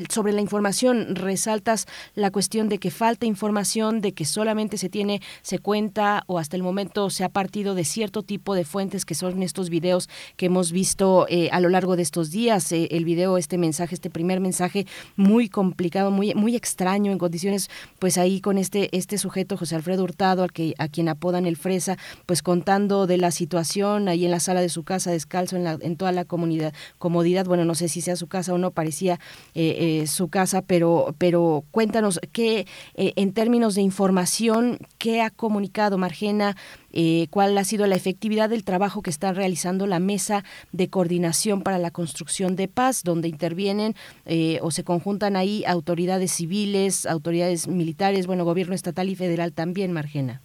[0.08, 5.20] sobre la información, resaltas la cuestión de que falta información, de que solamente se tiene,
[5.42, 9.14] se cuenta o hasta el momento se ha partido de cierto tipo de fuentes que
[9.14, 12.70] son estos videos que hemos visto eh, a lo largo de estos días.
[12.72, 14.86] Eh, el video, este mensaje, este primer mensaje
[15.16, 20.04] muy complicado, muy, muy extraño en condiciones, pues ahí con este, este sujeto, José Alfredo
[20.04, 21.96] Hurtado, al que, a quien apodan el Fresa,
[22.26, 25.78] pues contando de la situación ahí en la sala de su casa, descalzo en, la,
[25.80, 27.46] en toda la comodidad.
[27.46, 29.18] Bueno, no sé si sea su casa o no, parecía
[29.54, 36.56] eh, su casa, pero, pero cuéntanos qué, en términos de información, qué ha comunicado Margena
[36.92, 41.62] eh, cuál ha sido la efectividad del trabajo que está realizando la Mesa de Coordinación
[41.62, 43.94] para la Construcción de Paz, donde intervienen
[44.26, 49.92] eh, o se conjuntan ahí autoridades civiles, autoridades militares, bueno, gobierno estatal y federal también,
[49.92, 50.40] Margena.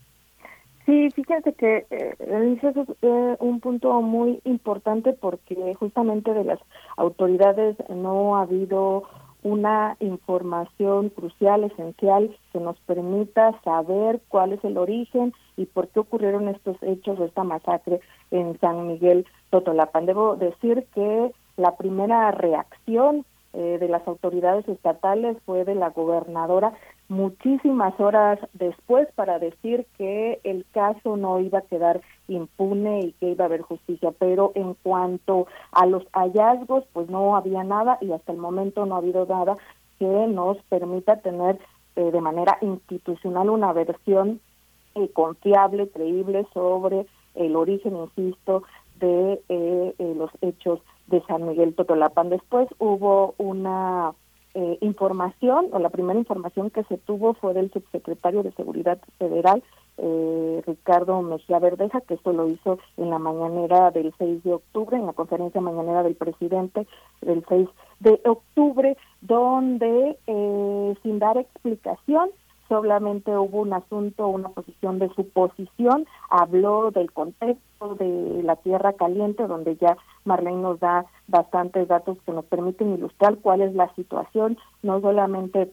[0.87, 2.63] Sí, fíjense que eh, es
[3.01, 6.59] eh, un punto muy importante porque justamente de las
[6.95, 9.03] autoridades no ha habido
[9.43, 15.99] una información crucial, esencial, que nos permita saber cuál es el origen y por qué
[15.99, 18.01] ocurrieron estos hechos o esta masacre
[18.31, 20.05] en San Miguel Totolapan.
[20.05, 23.25] Debo decir que la primera reacción
[23.57, 26.73] eh, de las autoridades estatales fue de la gobernadora
[27.09, 33.29] muchísimas horas después para decir que el caso no iba a quedar impune y que
[33.29, 38.11] iba a haber justicia, pero en cuanto a los hallazgos, pues no había nada y
[38.11, 39.57] hasta el momento no ha habido nada
[39.97, 41.57] que nos permita tener
[41.95, 44.39] eh, de manera institucional una versión
[44.93, 48.61] eh, confiable, creíble sobre el origen, insisto,
[48.99, 52.29] de eh, los hechos de San Miguel Totolapan.
[52.29, 54.13] Después hubo una
[54.53, 59.63] eh, información, o la primera información que se tuvo fue del subsecretario de Seguridad Federal,
[59.97, 64.97] eh, Ricardo Mejía Verdeja, que esto lo hizo en la mañanera del 6 de octubre,
[64.97, 66.87] en la conferencia mañanera del presidente
[67.21, 67.67] del 6
[67.99, 72.29] de octubre, donde eh, sin dar explicación
[72.67, 79.47] solamente hubo un asunto, una posición de suposición, habló del contexto de la Tierra Caliente,
[79.47, 84.57] donde ya Marlene nos da bastantes datos que nos permiten ilustrar cuál es la situación,
[84.83, 85.71] no solamente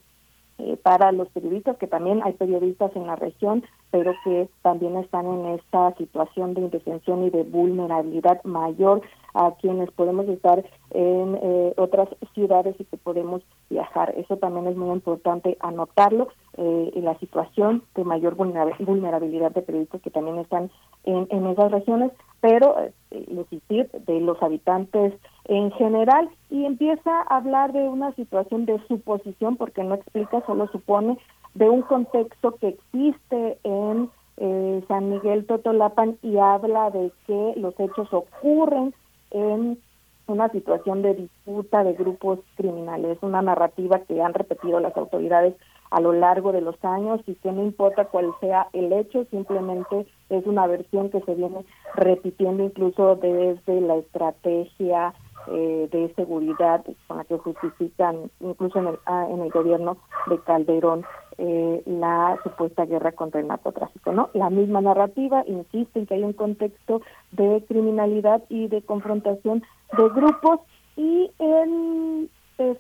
[0.59, 3.65] eh, para los periodistas, que también hay periodistas en la región,
[3.95, 9.03] pero que también están en esta situación de indefensión y de vulnerabilidad mayor
[9.35, 14.13] a quienes podemos estar en eh, otras ciudades y que podemos viajar.
[14.17, 16.27] Eso también es muy importante anotarlo
[16.57, 20.73] eh, en la situación de mayor vulnerabilidad de periodistas que también están
[21.05, 22.11] en, en esas regiones,
[22.41, 22.93] pero eh,
[23.29, 25.15] insistir de los habitantes
[25.45, 30.67] en general y empieza a hablar de una situación de suposición porque no explica, solo
[30.69, 31.17] supone
[31.55, 37.79] de un contexto que existe en eh, San Miguel Totolapan y habla de que los
[37.79, 38.93] hechos ocurren
[39.31, 39.79] en
[40.27, 45.55] una situación de disputa de grupos criminales, una narrativa que han repetido las autoridades
[45.91, 50.07] a lo largo de los años y que no importa cuál sea el hecho, simplemente
[50.31, 51.65] es una versión que se viene
[51.95, 55.15] repitiendo incluso desde la estrategia
[55.49, 60.39] eh, de seguridad con la que justifican incluso en el, ah, en el gobierno de
[60.41, 61.05] Calderón
[61.37, 64.13] eh, la supuesta guerra contra el narcotráfico.
[64.13, 64.31] ¿no?
[64.35, 67.03] La misma narrativa insiste en que hay un contexto
[67.33, 69.63] de criminalidad y de confrontación
[69.97, 70.61] de grupos
[70.97, 72.31] y el,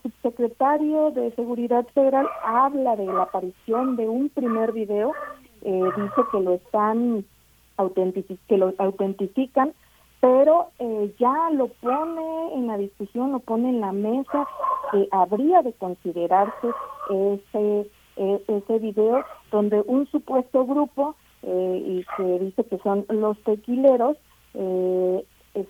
[0.03, 5.13] subsecretario de Seguridad Federal habla de la aparición de un primer video,
[5.63, 7.25] eh, dice que lo están
[8.47, 9.73] que lo autentifican
[10.25, 14.49] pero eh, ya lo pone en la discusión, lo pone en la mesa,
[14.91, 16.69] que habría de considerarse
[17.11, 19.23] ese, e, ese video
[19.53, 24.17] donde un supuesto grupo, eh, y que dice que son los tequileros,
[24.55, 25.27] eh,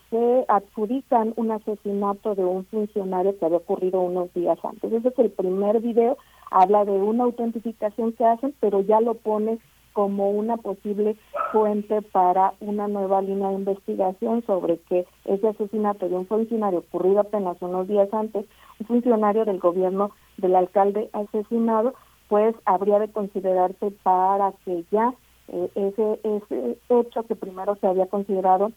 [0.09, 4.93] se adjudican un asesinato de un funcionario que había ocurrido unos días antes.
[4.93, 6.17] Ese es el primer video,
[6.53, 9.59] habla de una autentificación que hacen, pero ya lo pone
[9.95, 11.17] como una posible
[11.53, 17.21] fuente para una nueva línea de investigación sobre que ese asesinato de un funcionario ocurrido
[17.21, 18.45] apenas unos días antes,
[18.81, 21.95] un funcionario del gobierno del alcalde asesinado,
[22.29, 25.15] pues habría de considerarse para que ya
[25.49, 28.73] eh, ese, ese hecho que primero se había considerado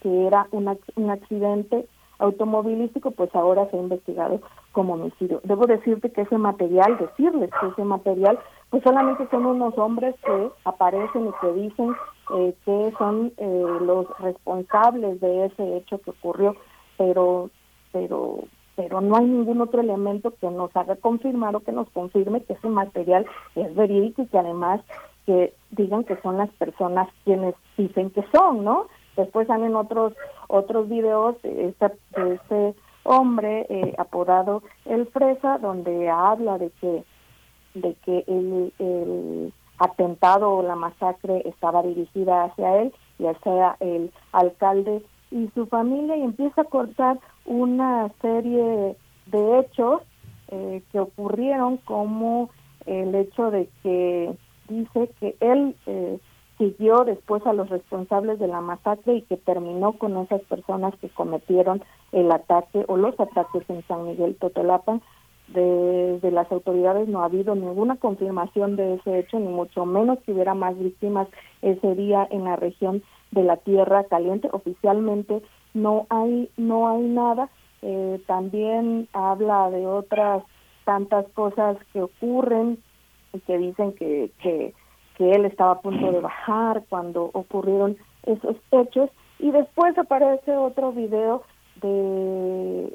[0.00, 1.86] que era un accidente
[2.18, 4.40] automovilístico, pues ahora se ha investigado
[4.72, 5.40] como homicidio.
[5.44, 8.38] Debo decirte que ese material, decirles que ese material,
[8.74, 11.94] pues solamente son unos hombres que aparecen y que dicen
[12.34, 16.56] eh, que son eh, los responsables de ese hecho que ocurrió,
[16.98, 17.50] pero,
[17.92, 18.40] pero,
[18.74, 22.54] pero no hay ningún otro elemento que nos haga confirmar o que nos confirme que
[22.54, 23.24] ese material
[23.54, 24.80] es verídico y que además
[25.24, 28.88] que digan que son las personas quienes dicen que son, ¿no?
[29.16, 30.14] Después salen otros
[30.48, 32.74] otros videos de este, de este
[33.04, 37.04] hombre eh, apodado El Fresa, donde habla de que
[37.74, 45.02] de que el, atentado o la masacre estaba dirigida hacia él y hacia el alcalde
[45.32, 48.96] y su familia y empieza a cortar una serie
[49.26, 50.02] de hechos
[50.48, 52.50] eh, que ocurrieron como
[52.86, 54.32] el hecho de que
[54.68, 56.18] dice que él eh,
[56.58, 61.08] siguió después a los responsables de la masacre y que terminó con esas personas que
[61.08, 61.82] cometieron
[62.12, 65.02] el ataque o los ataques en San Miguel Totolapan.
[65.48, 70.32] Desde las autoridades no ha habido ninguna confirmación de ese hecho, ni mucho menos que
[70.32, 71.28] hubiera más víctimas
[71.62, 74.48] ese día en la región de la Tierra Caliente.
[74.52, 75.42] Oficialmente
[75.74, 77.50] no hay no hay nada.
[77.82, 80.42] Eh, también habla de otras
[80.84, 82.78] tantas cosas que ocurren
[83.34, 84.72] y que dicen que, que
[85.16, 90.92] que él estaba a punto de bajar cuando ocurrieron esos hechos y después aparece otro
[90.92, 91.42] video
[91.80, 92.92] de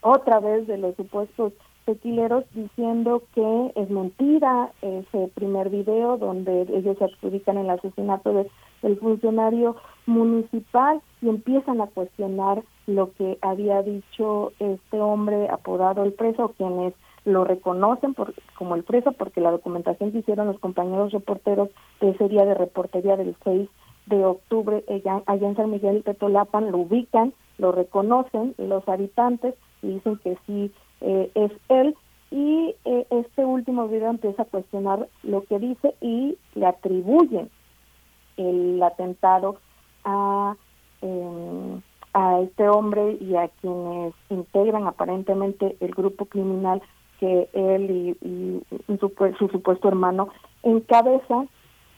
[0.00, 1.52] otra vez de los supuestos
[1.88, 8.50] tequileros diciendo que es mentira ese primer video donde ellos se adjudican el asesinato de,
[8.82, 9.74] del funcionario
[10.04, 16.92] municipal y empiezan a cuestionar lo que había dicho este hombre apodado el preso, quienes
[17.24, 21.70] lo reconocen por, como el preso porque la documentación que hicieron los compañeros reporteros
[22.02, 23.66] de ese día de reportería del 6
[24.08, 29.94] de octubre allá, en San Miguel de Tolapan lo ubican, lo reconocen los habitantes y
[29.94, 31.96] dicen que sí eh, es él
[32.30, 37.50] y eh, este último video empieza a cuestionar lo que dice y le atribuyen
[38.36, 39.58] el atentado
[40.04, 40.56] a
[41.00, 41.80] em,
[42.12, 46.82] a este hombre y a quienes integran aparentemente el grupo criminal
[47.20, 50.28] que él y, su, su, supuesto hermano
[50.62, 51.48] encabezan.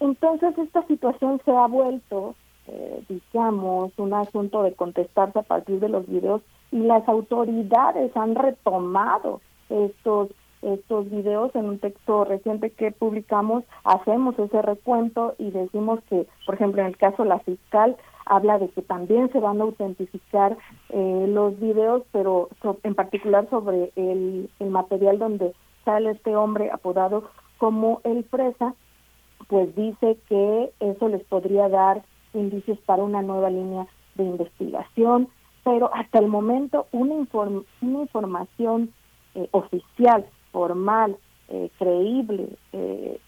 [0.01, 2.35] Entonces esta situación se ha vuelto,
[2.67, 8.35] eh, digamos, un asunto de contestarse a partir de los videos y las autoridades han
[8.35, 10.29] retomado estos
[10.63, 16.55] estos videos en un texto reciente que publicamos hacemos ese recuento y decimos que por
[16.57, 17.97] ejemplo en el caso de la fiscal
[18.31, 20.57] habla de que también se van a autentificar
[20.91, 22.49] eh, los videos, pero
[22.85, 25.53] en particular sobre el, el material donde
[25.85, 27.25] sale este hombre apodado
[27.59, 28.75] como el presa,
[29.49, 32.03] pues dice que eso les podría dar
[32.33, 35.29] indicios para una nueva línea de investigación,
[35.71, 38.93] pero hasta el momento una, una información
[39.37, 41.17] eh, oficial, formal,
[41.49, 43.21] eh, creíble, eh,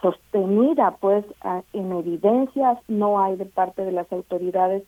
[0.00, 1.24] sostenida pues
[1.72, 4.84] en evidencias no hay de parte de las autoridades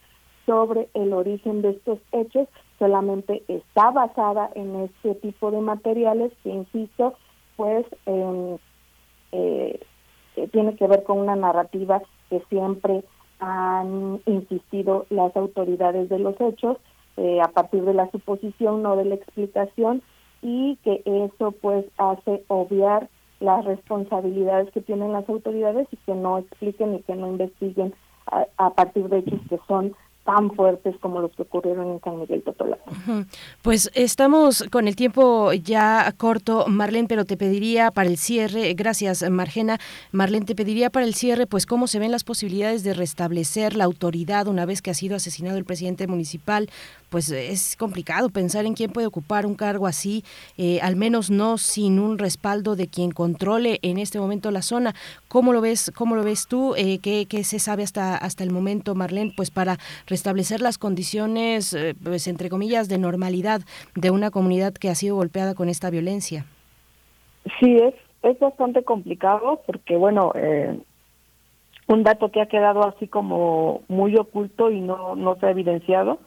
[0.46, 2.46] sobre el origen de estos hechos,
[2.78, 7.14] solamente está basada en este tipo de materiales que, insisto,
[7.56, 7.84] pues
[10.52, 13.02] tiene que ver con una narrativa que siempre
[13.44, 16.78] han insistido las autoridades de los hechos
[17.16, 20.02] eh, a partir de la suposición, no de la explicación,
[20.42, 23.08] y que eso pues hace obviar
[23.40, 27.94] las responsabilidades que tienen las autoridades y que no expliquen y que no investiguen
[28.26, 29.94] a, a partir de hechos que son
[30.24, 32.84] tan fuertes como los que ocurrieron en San Miguel Totolaco.
[33.62, 39.28] Pues estamos con el tiempo ya corto, Marlene, pero te pediría para el cierre, gracias
[39.30, 39.78] Margena,
[40.12, 43.84] Marlene, te pediría para el cierre, pues cómo se ven las posibilidades de restablecer la
[43.84, 46.70] autoridad una vez que ha sido asesinado el presidente municipal,
[47.10, 50.24] pues es complicado pensar en quién puede ocupar un cargo así,
[50.56, 54.94] eh, al menos no sin un respaldo de quien controle en este momento la zona.
[55.35, 56.77] ¿Cómo lo ves, cómo lo ves tú?
[56.77, 59.32] Eh, ¿qué, ¿qué, se sabe hasta, hasta el momento, Marlene?
[59.36, 63.62] Pues para restablecer las condiciones, eh, pues entre comillas, de normalidad
[63.97, 66.47] de una comunidad que ha sido golpeada con esta violencia.
[67.59, 70.78] Sí, es, es bastante complicado porque, bueno, eh,
[71.89, 76.20] un dato que ha quedado así como muy oculto y no, no se ha evidenciado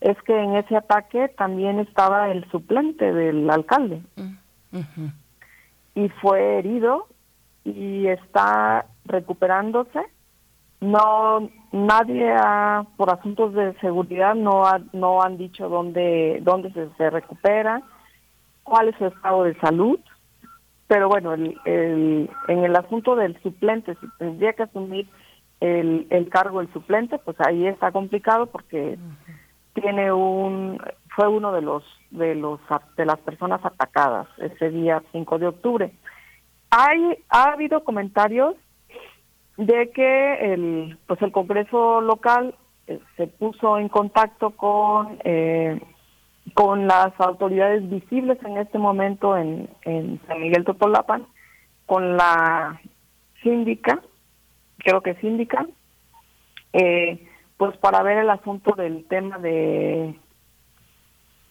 [0.00, 5.06] es que en ese ataque también estaba el suplente del alcalde mm,
[5.96, 7.08] y fue herido
[7.64, 10.00] y está recuperándose.
[10.80, 17.10] No nadie ha, por asuntos de seguridad no ha, no han dicho dónde dónde se,
[17.10, 17.82] recupera
[18.64, 20.00] cuál es su estado de salud.
[20.88, 25.08] Pero bueno el, el, en el asunto del suplente si tendría que asumir
[25.60, 28.98] el, el cargo el suplente pues ahí está complicado porque
[29.74, 30.78] tiene un
[31.14, 32.60] fue uno de los de los
[32.96, 35.92] de las personas atacadas ese día 5 de octubre
[36.74, 38.54] hay ha habido comentarios
[39.58, 42.54] de que el pues el Congreso local
[42.86, 45.78] eh, se puso en contacto con eh,
[46.54, 51.26] con las autoridades visibles en este momento en, en San Miguel Totolapan,
[51.84, 52.80] con la
[53.42, 54.00] síndica,
[54.78, 55.66] creo que síndica,
[56.72, 57.28] eh,
[57.58, 60.18] pues para ver el asunto del tema de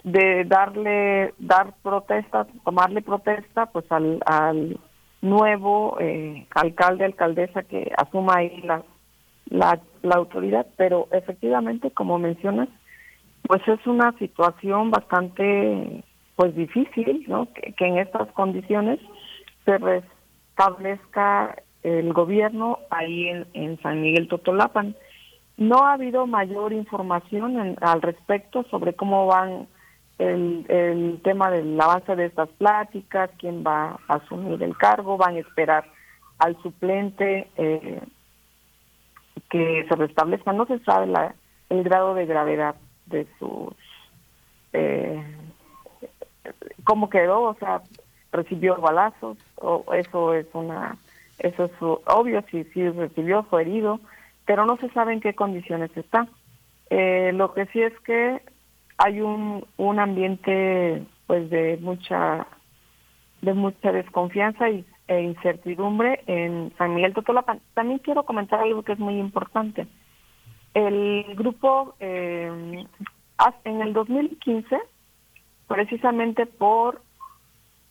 [0.04, 4.80] de darle dar protesta, tomarle protesta pues al, al
[5.22, 8.84] nuevo eh, alcalde, alcaldesa que asuma ahí la,
[9.46, 12.70] la, la autoridad, pero efectivamente, como mencionas,
[13.44, 16.04] pues es una situación bastante
[16.36, 17.48] pues difícil, ¿no?
[17.54, 19.00] Que, en estas condiciones
[19.66, 24.96] se restablezca el gobierno ahí en, en San Miguel Totolapan.
[25.58, 29.68] No ha habido mayor información al respecto sobre cómo van
[30.22, 35.36] el, el tema del avance de estas pláticas, quién va a asumir el cargo, van
[35.36, 35.86] a esperar
[36.38, 38.02] al suplente eh,
[39.50, 40.54] que se restablezca.
[40.54, 41.34] No se sabe la,
[41.70, 42.76] el grado de gravedad
[43.08, 43.76] de sus...
[44.74, 45.24] Eh,
[46.84, 47.82] cómo quedó, o sea,
[48.32, 50.98] recibió balazos, o eso es una...
[51.40, 54.00] Eso es obvio, si, si recibió, fue herido,
[54.46, 56.28] pero no se sabe en qué condiciones está.
[56.92, 58.42] Eh, lo que sí es que
[59.04, 62.48] hay un, un ambiente pues de mucha
[63.42, 67.60] de mucha desconfianza y, e incertidumbre en San Miguel Totolapan.
[67.74, 69.88] También quiero comentar algo que es muy importante.
[70.74, 72.86] El grupo eh,
[73.66, 74.80] en el 2015,
[75.68, 77.02] precisamente por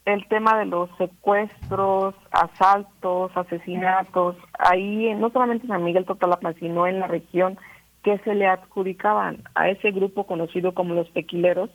[0.07, 6.87] el tema de los secuestros, asaltos, asesinatos, ahí no solamente en San Miguel Totolapan, sino
[6.87, 7.59] en la región
[8.03, 11.71] que se le adjudicaban a ese grupo conocido como los tequileros.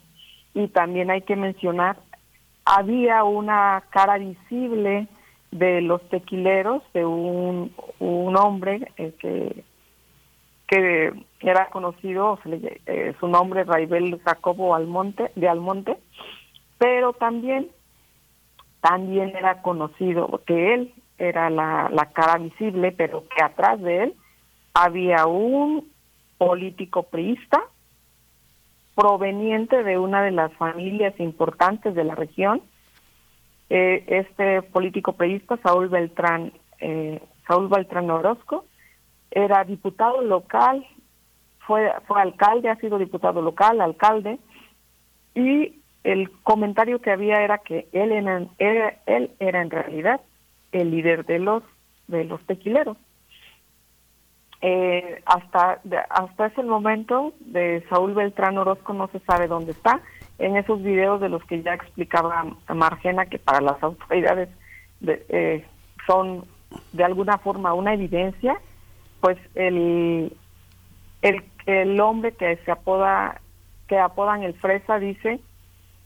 [0.53, 1.97] Y también hay que mencionar
[2.65, 5.07] había una cara visible
[5.51, 9.13] de los tequileros de un, un hombre eh,
[10.67, 12.39] que era conocido
[12.87, 15.97] eh, su nombre Raibel Jacobo Almonte de Almonte
[16.79, 17.69] pero también
[18.81, 24.13] también era conocido que él era la, la cara visible pero que atrás de él
[24.73, 25.87] había un
[26.37, 27.63] político priista
[28.95, 32.61] proveniente de una de las familias importantes de la región.
[33.69, 38.65] Eh, este político priista, Saúl Beltrán, eh, Saúl Beltrán Orozco,
[39.31, 40.85] era diputado local,
[41.59, 44.39] fue, fue alcalde, ha sido diputado local, alcalde,
[45.33, 48.45] y el comentario que había era que él era,
[49.05, 50.21] él era en realidad
[50.71, 51.63] el líder de los
[52.07, 52.97] de los tequileros.
[54.61, 60.01] Eh, hasta hasta ese momento de Saúl Beltrán Orozco no se sabe dónde está.
[60.39, 64.49] En esos videos de los que ya explicaba Margena que para las autoridades
[65.05, 65.65] eh,
[66.07, 66.45] son
[66.93, 68.59] de alguna forma una evidencia,
[69.21, 70.35] pues el,
[71.21, 73.41] el, el hombre que se apoda
[73.87, 75.39] que apodan el Fresa dice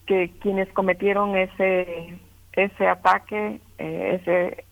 [0.05, 2.19] que quienes cometieron ese
[2.53, 4.65] ese ataque, eh, ese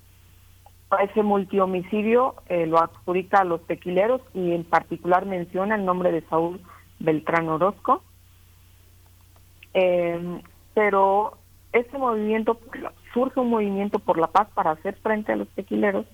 [1.02, 6.22] ese multihomicidio eh, lo adjudica a los tequileros y en particular menciona el nombre de
[6.30, 6.62] Saúl
[7.00, 8.04] Beltrán Orozco.
[9.74, 10.42] Eh,
[10.74, 11.38] pero
[11.74, 12.60] ese movimiento,
[13.14, 16.06] surge un movimiento por la paz para hacer frente a los tequileros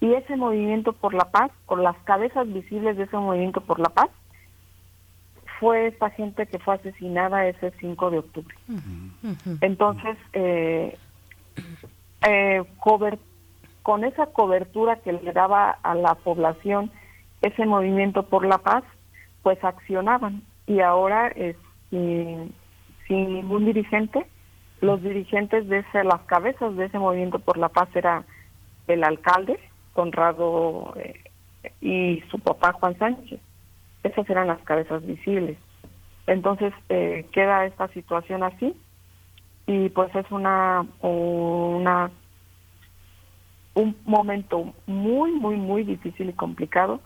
[0.00, 3.88] y ese movimiento por la paz, por las cabezas visibles de ese movimiento por la
[3.88, 4.10] paz,
[5.58, 8.54] fue esta gente que fue asesinada ese 5 de octubre.
[9.60, 10.96] Entonces, eh,
[12.28, 12.62] eh,
[13.88, 16.90] con esa cobertura que le daba a la población
[17.40, 18.84] ese movimiento por la paz,
[19.42, 20.42] pues accionaban.
[20.66, 21.56] Y ahora, eh,
[21.88, 22.52] sin,
[23.08, 24.26] ningún dirigente,
[24.82, 28.24] los dirigentes de ese, las cabezas de ese movimiento por la paz era
[28.88, 29.58] el alcalde,
[29.94, 31.24] Conrado, eh,
[31.80, 33.40] y su papá Juan Sánchez.
[34.02, 35.56] Esas eran las cabezas visibles.
[36.26, 38.76] Entonces eh, queda esta situación así
[39.66, 42.10] y pues es una una
[43.78, 47.00] un momento muy muy muy difícil y complicado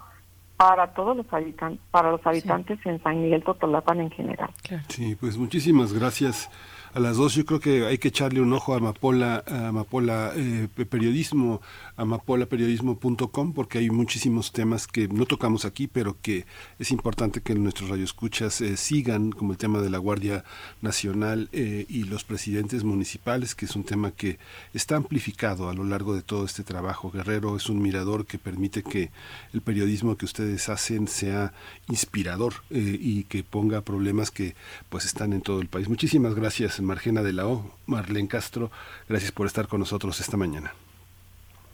[0.56, 4.50] para todos los habitantes para los habitantes en San Miguel Totolapan en general.
[4.88, 6.50] Sí, pues muchísimas gracias
[6.94, 7.34] a las dos.
[7.34, 11.62] Yo creo que hay que echarle un ojo a Amapola, a Amapola eh, Periodismo,
[11.96, 16.44] amapolaperiodismo.com, porque hay muchísimos temas que no tocamos aquí, pero que
[16.78, 20.44] es importante que nuestros radioescuchas eh, sigan, como el tema de la Guardia
[20.82, 24.38] Nacional eh, y los presidentes municipales, que es un tema que
[24.74, 27.10] está amplificado a lo largo de todo este trabajo.
[27.10, 29.10] Guerrero es un mirador que permite que
[29.54, 31.54] el periodismo que ustedes hacen sea
[31.88, 34.54] inspirador y que ponga problemas que
[34.88, 35.88] pues están en todo el país.
[35.88, 38.70] Muchísimas gracias Margena de la O, Marlene Castro,
[39.08, 40.72] gracias por estar con nosotros esta mañana.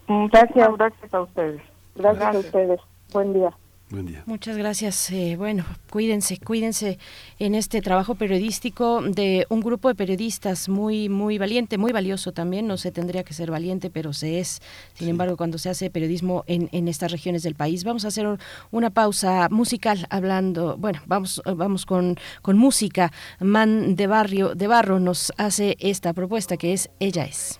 [0.08, 1.62] Gracias, gracias a ustedes.
[1.94, 2.80] Gracias, a ustedes.
[3.12, 3.52] Buen día.
[3.90, 4.22] Buen día.
[4.26, 5.10] Muchas gracias.
[5.10, 6.98] Eh, bueno, cuídense, cuídense
[7.38, 12.66] en este trabajo periodístico de un grupo de periodistas muy, muy valiente, muy valioso también.
[12.66, 14.60] No se tendría que ser valiente, pero se es.
[14.92, 18.26] Sin embargo, cuando se hace periodismo en, en estas regiones del país, vamos a hacer
[18.70, 20.76] una pausa musical hablando.
[20.76, 23.10] Bueno, vamos, vamos con, con música.
[23.40, 27.58] Man de Barrio, de Barro nos hace esta propuesta que es Ella es.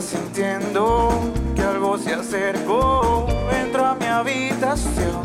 [0.00, 1.10] Sintiendo
[1.56, 5.22] que algo se acercó, entro a mi habitación.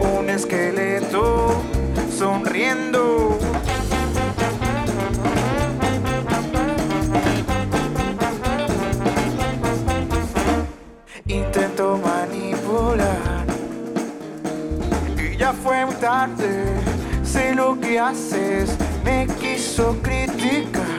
[0.00, 1.60] Un esqueleto
[2.16, 3.38] sonriendo.
[11.26, 13.46] Intento manipular
[15.16, 16.64] y ya fue muy tarde.
[17.24, 20.91] Sé lo que haces, me quiso criticar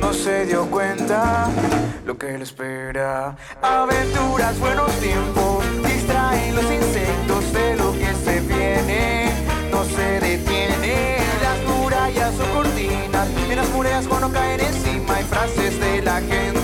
[0.00, 1.48] no se dio cuenta
[2.06, 3.36] lo que le espera.
[3.62, 9.30] Aventuras, buenos tiempos, distraen los insectos de lo que se viene.
[9.70, 15.80] No se detiene, las murallas o cortinas, en las murallas cuando caen encima hay frases
[15.80, 16.57] de la gente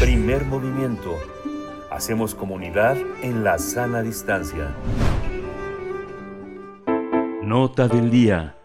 [0.00, 1.16] Primer movimiento.
[1.90, 4.74] Hacemos comunidad en la sana distancia.
[7.42, 8.55] Nota del día.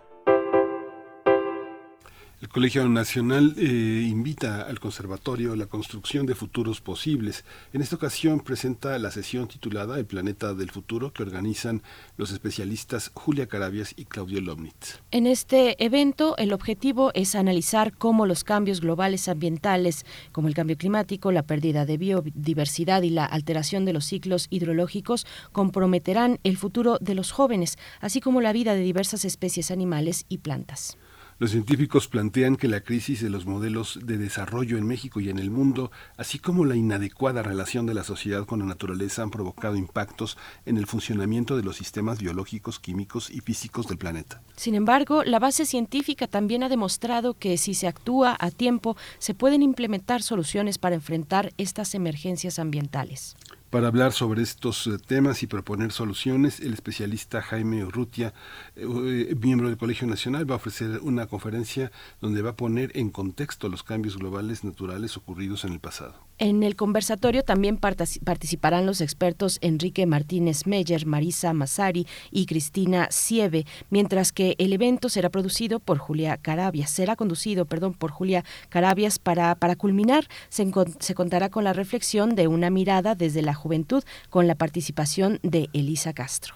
[2.53, 7.45] Colegio Nacional eh, invita al Conservatorio la construcción de futuros posibles.
[7.71, 11.81] En esta ocasión presenta la sesión titulada El planeta del futuro que organizan
[12.17, 14.99] los especialistas Julia Carabias y Claudio Lomnitz.
[15.11, 20.77] En este evento el objetivo es analizar cómo los cambios globales ambientales, como el cambio
[20.77, 26.97] climático, la pérdida de biodiversidad y la alteración de los ciclos hidrológicos, comprometerán el futuro
[26.99, 30.97] de los jóvenes, así como la vida de diversas especies animales y plantas.
[31.41, 35.39] Los científicos plantean que la crisis de los modelos de desarrollo en México y en
[35.39, 39.75] el mundo, así como la inadecuada relación de la sociedad con la naturaleza, han provocado
[39.75, 40.37] impactos
[40.67, 44.43] en el funcionamiento de los sistemas biológicos, químicos y físicos del planeta.
[44.55, 49.33] Sin embargo, la base científica también ha demostrado que si se actúa a tiempo, se
[49.33, 53.35] pueden implementar soluciones para enfrentar estas emergencias ambientales.
[53.71, 58.33] Para hablar sobre estos eh, temas y proponer soluciones, el especialista Jaime Urrutia,
[58.75, 61.89] eh, eh, miembro del Colegio Nacional, va a ofrecer una conferencia
[62.19, 66.15] donde va a poner en contexto los cambios globales naturales ocurridos en el pasado.
[66.43, 73.67] En el conversatorio también participarán los expertos Enrique Martínez Meyer, Marisa Masari y Cristina Sieve,
[73.91, 79.19] mientras que el evento será producido por Julia Carabias, será conducido, perdón, por Julia Carabias
[79.19, 80.25] para, para culminar.
[80.49, 80.67] Se,
[80.99, 85.69] se contará con la reflexión de una mirada desde la juventud con la participación de
[85.73, 86.55] Elisa Castro.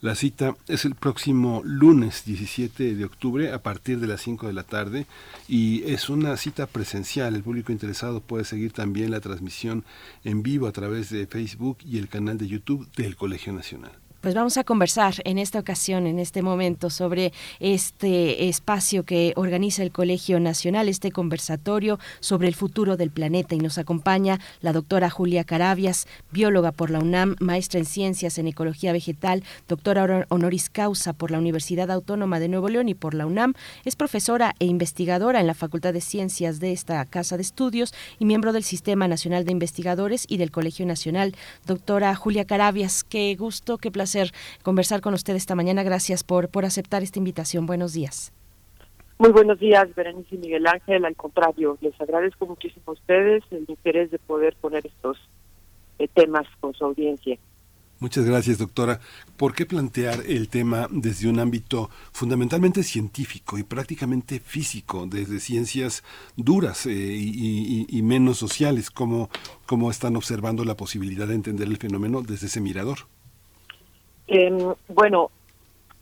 [0.00, 4.52] La cita es el próximo lunes 17 de octubre a partir de las 5 de
[4.52, 5.06] la tarde
[5.48, 7.34] y es una cita presencial.
[7.34, 9.84] El público interesado puede seguir también la transmisión
[10.24, 14.03] en vivo a través de Facebook y el canal de YouTube del Colegio Nacional.
[14.24, 19.82] Pues vamos a conversar en esta ocasión, en este momento, sobre este espacio que organiza
[19.82, 23.54] el Colegio Nacional, este conversatorio sobre el futuro del planeta.
[23.54, 28.48] Y nos acompaña la doctora Julia Carabias, bióloga por la UNAM, maestra en ciencias en
[28.48, 33.26] ecología vegetal, doctora honoris causa por la Universidad Autónoma de Nuevo León y por la
[33.26, 33.52] UNAM.
[33.84, 38.24] Es profesora e investigadora en la Facultad de Ciencias de esta Casa de Estudios y
[38.24, 41.36] miembro del Sistema Nacional de Investigadores y del Colegio Nacional.
[41.66, 44.13] Doctora Julia Carabias, qué gusto, qué placer
[44.62, 45.82] conversar con usted esta mañana.
[45.82, 47.66] Gracias por, por aceptar esta invitación.
[47.66, 48.32] Buenos días.
[49.18, 51.04] Muy buenos días, Berenice y Miguel Ángel.
[51.04, 55.18] Al contrario, les agradezco muchísimo a ustedes el interés de poder poner estos
[55.98, 57.38] eh, temas con su audiencia.
[58.00, 59.00] Muchas gracias, doctora.
[59.36, 66.02] ¿Por qué plantear el tema desde un ámbito fundamentalmente científico y prácticamente físico, desde ciencias
[66.36, 68.90] duras eh, y, menos sociales?
[68.90, 69.30] ¿Cómo,
[69.64, 72.98] ¿Cómo están observando la posibilidad de entender el fenómeno desde ese mirador?
[74.26, 75.30] Eh, bueno,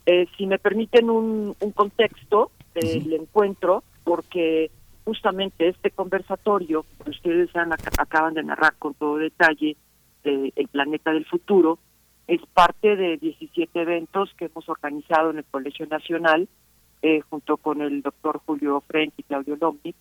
[0.06, 4.70] eh, si me permiten un, contexto del encuentro, porque
[5.04, 7.50] justamente este conversatorio que ustedes
[7.98, 9.76] acaban de narrar con todo detalle,
[10.24, 11.78] de El Planeta del Futuro,
[12.28, 16.48] es parte de 17 eventos que hemos organizado en el Colegio Nacional,
[17.02, 19.98] eh, junto con el doctor Julio French y Claudio Lomnitz,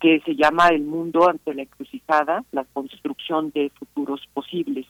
[0.00, 4.86] que se llama El Mundo ante la Encrucijada, la construcción de futuros posibles.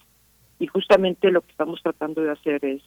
[0.62, 2.80] Y justamente lo que estamos tratando de hacer es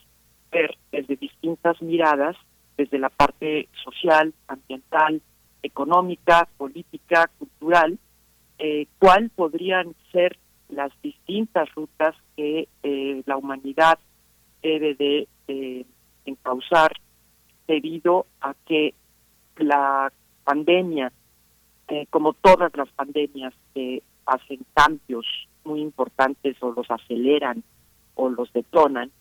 [0.50, 2.38] ver desde distintas miradas,
[2.78, 5.22] desde la parte social, ambiental,
[5.62, 8.00] económica, política, cultural,
[8.60, 10.38] eh, cuál podrían ser
[10.70, 14.00] las distintas rutas que eh, la humanidad
[14.64, 15.86] debe de eh,
[16.24, 16.94] encauzar
[17.68, 18.94] debido a que
[19.58, 20.14] la
[20.46, 21.12] pandemia,
[21.90, 25.26] eh, como todas las pandemias que hacen cambios
[25.66, 27.64] muy importantes o los aceleran
[28.16, 29.12] o los detonan.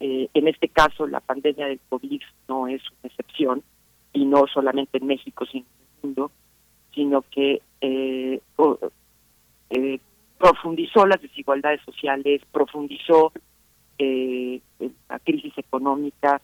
[0.00, 3.62] Eh, en este caso, la pandemia del COVID no es una excepción,
[4.12, 6.30] y no solamente en México, sino en el mundo,
[6.94, 8.40] sino que eh,
[9.70, 10.00] eh,
[10.38, 13.32] profundizó las desigualdades sociales, profundizó
[14.00, 16.40] la crisis económica,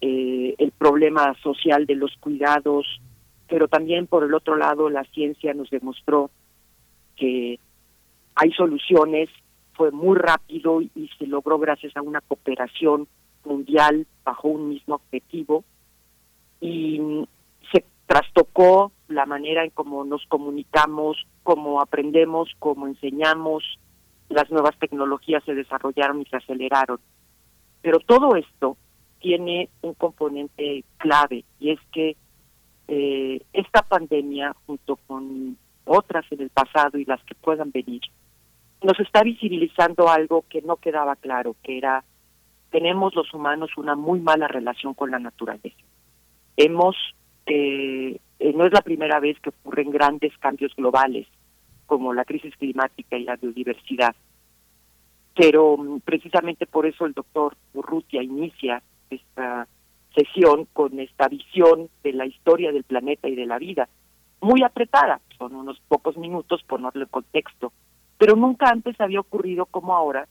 [0.00, 3.00] el problema social de los cuidados,
[3.48, 6.30] pero también por el otro lado la ciencia nos demostró
[7.14, 7.60] que
[8.34, 9.28] hay soluciones,
[9.74, 13.08] fue muy rápido y se logró gracias a una cooperación
[13.44, 15.64] mundial bajo un mismo objetivo
[16.60, 17.26] y
[17.72, 23.64] se trastocó la manera en cómo nos comunicamos, cómo aprendemos, cómo enseñamos,
[24.28, 26.98] las nuevas tecnologías se desarrollaron y se aceleraron.
[27.82, 28.76] Pero todo esto
[29.18, 32.16] tiene un componente clave y es que
[32.88, 38.02] eh, esta pandemia, junto con otras en el pasado y las que puedan venir,
[38.84, 42.04] nos está visibilizando algo que no quedaba claro, que era,
[42.70, 45.82] tenemos los humanos una muy mala relación con la naturaleza.
[46.56, 46.96] Hemos,
[47.46, 51.26] eh, eh, no es la primera vez que ocurren grandes cambios globales,
[51.86, 54.14] como la crisis climática y la biodiversidad,
[55.34, 59.66] pero mm, precisamente por eso el doctor Urrutia inicia esta
[60.14, 63.88] sesión con esta visión de la historia del planeta y de la vida,
[64.40, 67.72] muy apretada, son unos pocos minutos por darle contexto,
[68.22, 70.28] pero nunca antes había ocurrido como ahora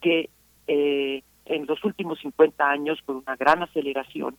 [0.00, 0.30] que
[0.66, 4.36] eh, en los últimos 50 años, con una gran aceleración,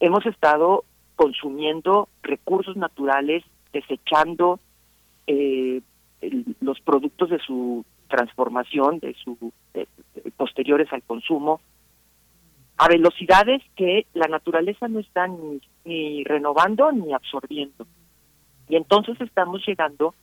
[0.00, 0.84] hemos estado
[1.16, 3.42] consumiendo recursos naturales,
[3.72, 4.60] desechando
[5.26, 5.80] eh,
[6.60, 9.50] los productos de su transformación, de su
[10.36, 11.62] posteriores al consumo,
[12.76, 17.86] a velocidades que la naturaleza no está ni ni renovando ni absorbiendo.
[18.68, 20.14] Y entonces estamos llegando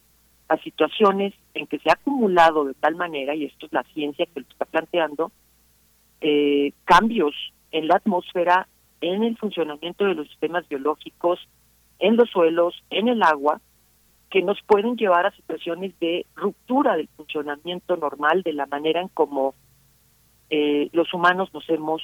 [0.49, 4.25] a situaciones en que se ha acumulado de tal manera, y esto es la ciencia
[4.25, 5.31] que lo está planteando,
[6.21, 7.35] eh, cambios
[7.71, 8.67] en la atmósfera,
[9.01, 11.47] en el funcionamiento de los sistemas biológicos,
[11.99, 13.59] en los suelos, en el agua,
[14.29, 19.07] que nos pueden llevar a situaciones de ruptura del funcionamiento normal de la manera en
[19.09, 19.55] como
[20.49, 22.01] eh, los humanos nos hemos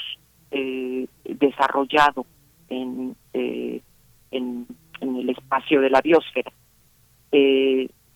[0.52, 2.26] eh, desarrollado
[2.70, 3.82] en, eh,
[4.32, 4.68] en,
[5.02, 6.52] en, el espacio de la biosfera.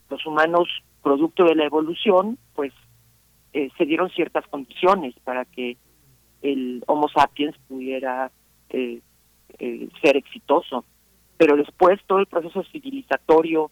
[0.09, 0.67] Los humanos,
[1.03, 2.73] producto de la evolución, pues
[3.53, 5.77] eh, se dieron ciertas condiciones para que
[6.41, 8.31] el Homo sapiens pudiera
[8.69, 9.01] eh,
[9.59, 10.85] eh, ser exitoso.
[11.38, 13.71] Pero después todo el proceso civilizatorio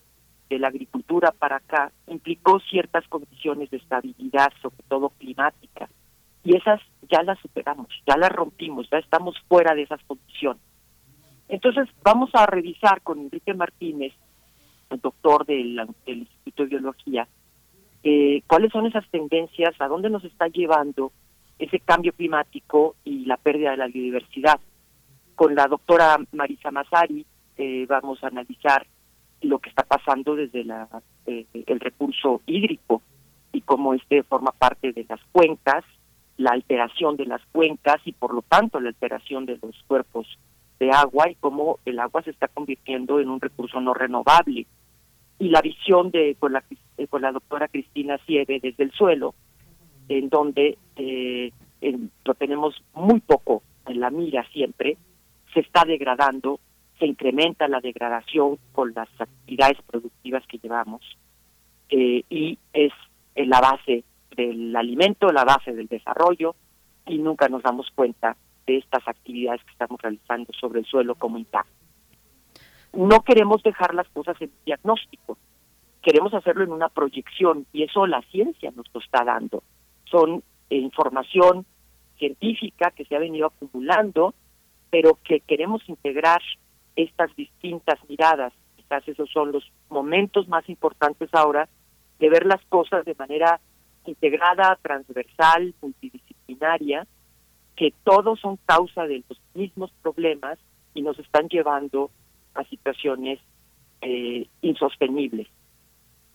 [0.49, 5.89] de la agricultura para acá implicó ciertas condiciones de estabilidad, sobre todo climática,
[6.43, 6.79] y esas
[7.09, 10.61] ya las superamos, ya las rompimos, ya estamos fuera de esas condiciones.
[11.47, 14.13] Entonces vamos a revisar con Enrique Martínez,
[14.89, 17.27] doctor del, Instituto de Biología,
[18.03, 21.11] eh, cuáles son esas tendencias, a dónde nos está llevando
[21.57, 24.59] ese cambio climático y la pérdida de la biodiversidad.
[25.35, 27.25] Con la doctora Marisa Mazari
[27.57, 28.85] eh, vamos a analizar
[29.41, 30.87] lo que está pasando desde la,
[31.25, 33.01] eh, el recurso hídrico
[33.51, 35.83] y cómo este forma parte de las cuencas,
[36.37, 40.27] la alteración de las cuencas y por lo tanto la alteración de los cuerpos
[40.80, 44.65] de agua y cómo el agua se está convirtiendo en un recurso no renovable.
[45.39, 46.64] Y la visión de con la,
[47.10, 49.35] con la doctora Cristina Sieve desde el suelo,
[50.07, 51.52] en donde eh,
[52.23, 54.97] lo tenemos muy poco en la mira siempre,
[55.53, 56.60] se está degradando,
[56.99, 61.02] se incrementa la degradación con las actividades productivas que llevamos
[61.89, 62.91] eh, y es
[63.35, 64.03] la base
[64.35, 66.56] del alimento, la base del desarrollo
[67.06, 68.35] y nunca nos damos cuenta
[68.65, 71.71] de estas actividades que estamos realizando sobre el suelo como impacto.
[72.93, 75.37] No queremos dejar las cosas en diagnóstico,
[76.01, 79.63] queremos hacerlo en una proyección y eso la ciencia nos lo está dando.
[80.05, 81.65] Son eh, información
[82.17, 84.33] científica que se ha venido acumulando,
[84.89, 86.41] pero que queremos integrar
[86.95, 88.53] estas distintas miradas.
[88.77, 91.67] Quizás esos son los momentos más importantes ahora
[92.19, 93.59] de ver las cosas de manera
[94.05, 97.07] integrada, transversal, multidisciplinaria,
[97.76, 100.57] que todos son causa de los mismos problemas
[100.93, 102.10] y nos están llevando
[102.53, 103.39] a situaciones
[104.02, 105.47] eh, insostenibles.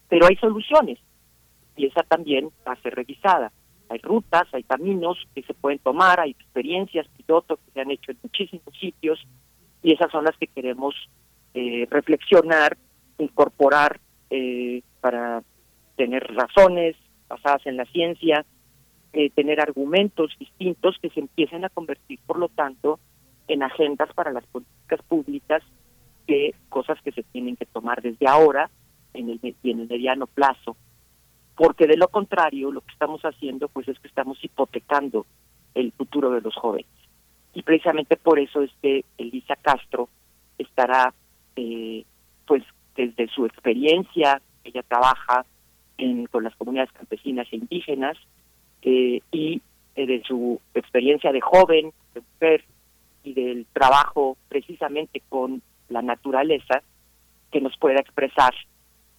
[0.08, 0.98] Pero hay soluciones
[1.76, 3.52] y esa también va a ser revisada.
[3.88, 8.12] Hay rutas, hay caminos que se pueden tomar, hay experiencias pilotos que se han hecho
[8.12, 9.18] en muchísimos sitios
[9.82, 10.94] y esas son las que queremos
[11.54, 12.76] eh, reflexionar,
[13.18, 13.98] incorporar
[14.28, 15.42] eh, para
[15.96, 16.96] tener razones
[17.28, 18.44] basadas en la ciencia,
[19.12, 23.00] eh, tener argumentos distintos que se empiecen a convertir, por lo tanto,
[23.48, 25.62] en agendas para las políticas públicas
[26.26, 28.70] de cosas que se tienen que tomar desde ahora
[29.14, 30.76] en el, y en el mediano plazo.
[31.56, 35.26] Porque de lo contrario, lo que estamos haciendo pues es que estamos hipotecando
[35.74, 36.86] el futuro de los jóvenes.
[37.52, 40.08] Y precisamente por eso es que Elisa Castro
[40.56, 41.12] estará,
[41.56, 42.04] eh,
[42.46, 42.62] pues
[42.94, 45.44] desde su experiencia, ella trabaja
[45.98, 48.16] en, con las comunidades campesinas e indígenas,
[48.82, 49.62] eh, y
[49.96, 52.64] eh, de su experiencia de joven, de mujer
[53.22, 56.82] y del trabajo precisamente con la naturaleza,
[57.50, 58.54] que nos pueda expresar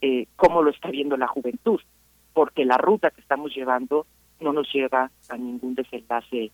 [0.01, 1.79] eh, cómo lo está viendo la juventud,
[2.33, 4.05] porque la ruta que estamos llevando
[4.39, 6.51] no nos lleva a ningún desenlace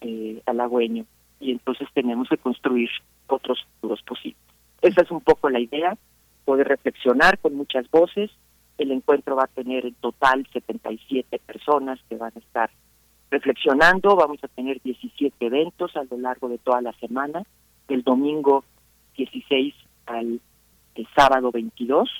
[0.00, 1.06] eh, halagüeño
[1.40, 2.90] y entonces tenemos que construir
[3.28, 4.42] otros futuros posibles.
[4.82, 5.96] Esa es un poco la idea,
[6.44, 8.30] poder reflexionar con muchas voces
[8.78, 12.70] el encuentro va a tener en total 77 personas que van a estar
[13.30, 14.16] reflexionando.
[14.16, 17.42] Vamos a tener 17 eventos a lo largo de toda la semana,
[17.88, 18.64] del domingo
[19.16, 19.74] 16
[20.06, 20.40] al
[21.14, 22.10] sábado 22,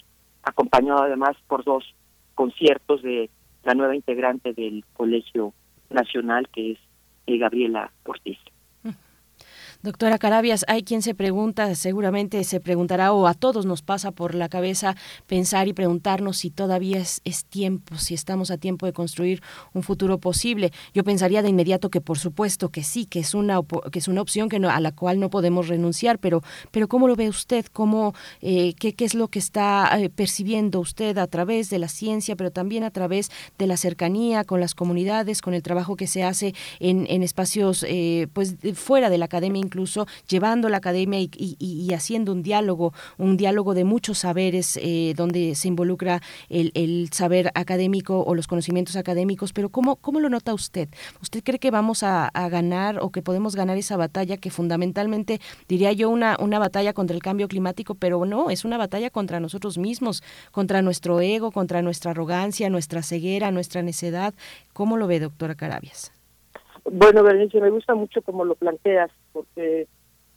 [0.43, 1.95] acompañado además por dos
[2.35, 3.31] conciertos de
[3.65, 5.53] la nueva integrante del Colegio
[5.91, 6.79] Nacional, que es
[7.27, 8.39] Gabriela Ortiz.
[9.83, 14.37] Doctora Carabias, hay quien se pregunta, seguramente se preguntará, o a todos nos pasa por
[14.37, 14.95] la cabeza
[15.27, 19.43] pensar y preguntarnos si todavía es, tiempo, si estamos a tiempo de construir
[19.73, 20.71] un futuro posible.
[20.95, 23.61] Yo pensaría de inmediato que por supuesto que sí, que es una,
[23.91, 27.17] que es una opción que a la cual no podemos renunciar, pero, pero ¿cómo lo
[27.17, 27.67] ve usted?
[27.73, 31.89] ¿Cómo, eh, qué, ¿Qué es lo que está eh, percibiendo usted a través de la
[31.89, 36.07] ciencia, pero también a través de la cercanía con las comunidades, con el trabajo que
[36.07, 41.19] se hace en, en espacios eh, pues fuera de la academia incluso llevando la academia
[41.21, 46.21] y, haciendo un diálogo, un diálogo de muchos saberes eh, donde se involucra
[46.51, 50.89] el, saber académico o los conocimientos académicos, pero ¿cómo, cómo lo nota usted?
[51.23, 55.93] ¿Usted cree que vamos a, ganar o que podemos ganar esa batalla que fundamentalmente, diría
[55.93, 59.79] yo, una, una batalla contra el cambio climático, pero no, es una batalla contra nosotros
[59.79, 64.35] mismos, contra nuestro ego, contra nuestra arrogancia, nuestra ceguera, nuestra necedad?
[64.73, 66.13] ¿Cómo lo ve, doctora Carabias?
[66.85, 69.87] Bueno, Berenice, me gusta mucho cómo lo planteas, porque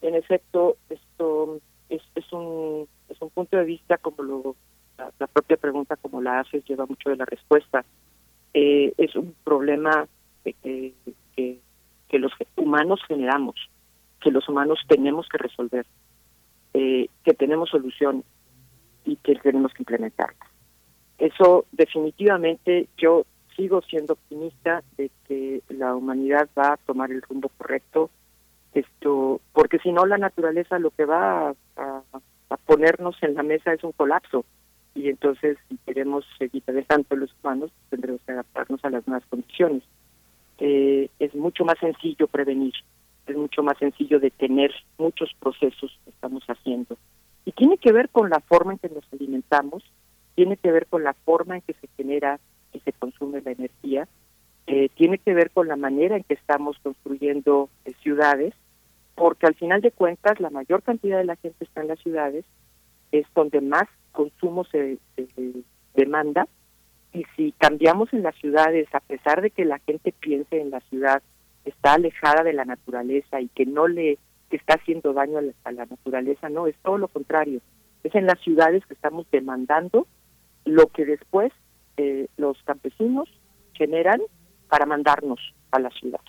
[0.01, 1.59] en efecto esto
[1.89, 4.55] es, es, un, es un punto de vista como lo
[4.97, 7.85] la, propia pregunta como la haces lleva mucho de la respuesta.
[8.53, 10.07] Eh, es un problema
[10.43, 10.53] que,
[11.35, 11.59] que,
[12.07, 13.55] que, los humanos generamos,
[14.22, 15.85] que los humanos tenemos que resolver,
[16.73, 18.23] eh, que tenemos solución
[19.03, 20.34] y que tenemos que implementar.
[21.17, 23.26] Eso definitivamente yo
[23.56, 28.10] sigo siendo optimista de que la humanidad va a tomar el rumbo correcto,
[28.73, 32.02] esto, porque si no la naturaleza lo que va a,
[32.65, 34.45] ponernos en la mesa es un colapso
[34.94, 39.84] y entonces si queremos seguir adelante los humanos tendremos que adaptarnos a las nuevas condiciones.
[40.57, 42.73] Eh, es mucho más sencillo prevenir,
[43.27, 46.98] es mucho más sencillo detener muchos procesos que estamos haciendo.
[47.45, 49.84] Y tiene que ver con la forma en que nos alimentamos,
[50.36, 52.40] tiene que ver con la forma en que se genera
[52.76, 54.07] y se consume la energía,
[54.68, 58.53] eh, tiene que ver con la manera en que estamos construyendo eh, ciudades,
[59.14, 62.45] porque al final de cuentas la mayor cantidad de la gente está en las ciudades,
[63.11, 64.97] es donde más consumo se,
[65.93, 66.47] demanda,
[67.14, 70.81] y si cambiamos en las ciudades, a pesar de que la gente piense en la
[70.81, 71.22] ciudad,
[71.64, 74.18] está alejada de la naturaleza y que no le
[74.49, 77.61] está haciendo daño a la naturaleza, no, es todo lo contrario.
[78.03, 80.07] Es en las ciudades que estamos demandando
[80.65, 81.52] lo que después
[81.97, 83.30] eh, los campesinos
[83.73, 84.22] generan
[84.69, 85.39] para mandarnos
[85.72, 86.22] a la ciudad.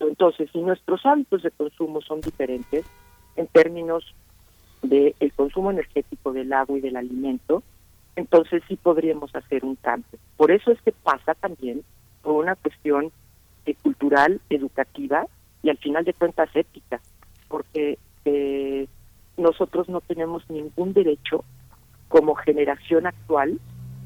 [0.00, 2.84] entonces, si nuestros hábitos de consumo son diferentes
[3.36, 4.14] en términos
[4.82, 7.62] del el consumo energético del agua y del alimento,
[8.16, 10.18] entonces sí podríamos hacer un cambio.
[10.36, 11.82] Por eso es que pasa también
[12.22, 13.10] por una cuestión
[13.66, 15.26] eh, cultural, educativa
[15.62, 17.00] y al final de cuentas ética,
[17.48, 18.86] porque eh,
[19.36, 21.44] nosotros no tenemos ningún derecho
[22.08, 23.58] como generación actual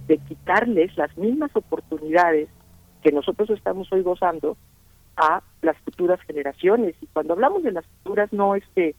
[0.08, 2.48] de quitarles las mismas oportunidades
[3.02, 4.56] que nosotros estamos hoy gozando
[5.16, 6.96] a las futuras generaciones.
[7.00, 8.94] Y cuando hablamos de las futuras no es que,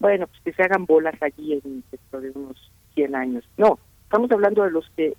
[0.00, 3.48] bueno, pues que se hagan bolas allí en dentro de unos 100 años.
[3.56, 5.14] No, estamos hablando de los que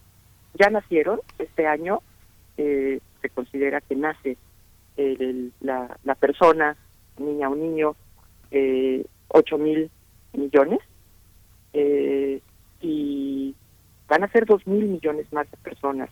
[0.59, 2.01] ya nacieron este año.
[2.57, 4.37] Eh, se considera que nace
[5.61, 6.75] la, la persona,
[7.17, 7.95] niña o niño,
[8.51, 9.89] eh, 8 mil
[10.33, 10.79] millones.
[11.73, 12.41] Eh,
[12.81, 13.55] y
[14.11, 16.09] van a ser dos mil millones más de personas.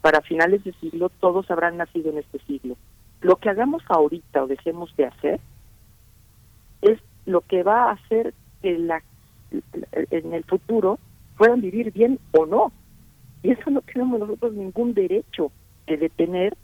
[0.00, 2.78] Para finales de siglo todos habrán nacido en este siglo.
[3.20, 5.40] Lo que hagamos ahorita o dejemos de hacer
[6.80, 8.32] es lo que va a hacer
[8.62, 9.02] que la,
[9.92, 10.98] en el futuro
[11.36, 12.72] puedan vivir bien o no.
[13.42, 15.52] Y eso no tenemos nosotros ningún derecho
[15.86, 16.56] de detener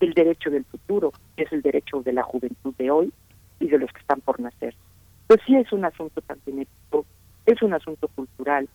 [0.00, 3.12] el derecho del futuro, que es el derecho de la juventud de hoy
[3.60, 4.74] y de los que están por nacer.
[5.26, 7.04] Pues sí es un asunto también ético,
[7.44, 8.70] es un asunto cultural,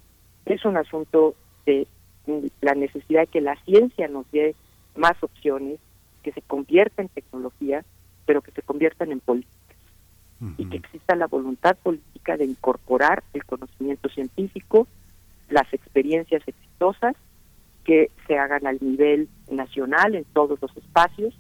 [0.54, 1.36] es un asunto
[1.66, 1.88] de
[2.62, 4.56] la necesidad de que la ciencia nos dé
[4.96, 5.80] más opciones,
[6.24, 7.84] que se convierta en tecnología,
[8.26, 9.58] pero que se conviertan en políticas.
[10.58, 14.88] Y que exista la voluntad política de incorporar el conocimiento científico,
[15.50, 17.16] las experiencias exitosas,
[17.84, 21.38] que se hagan al nivel nacional en todos los espacios,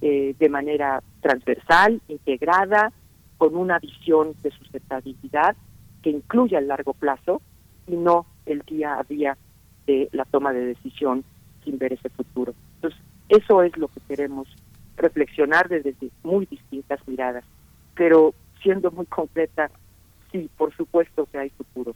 [0.00, 2.92] eh, de manera transversal, integrada,
[3.38, 5.56] con una visión de sustentabilidad
[6.02, 7.40] que incluya el largo plazo
[7.86, 9.36] y no el día a día
[9.86, 11.24] de la toma de decisión
[11.64, 12.54] sin ver ese futuro.
[12.76, 14.48] Entonces, eso es lo que queremos
[14.96, 17.44] reflexionar desde muy distintas miradas,
[17.94, 19.70] pero siendo muy concreta,
[20.30, 21.94] sí, por supuesto que hay futuro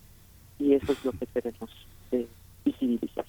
[0.59, 1.71] y eso es lo que queremos
[2.13, 2.27] eh,
[2.65, 3.25] visibilizar.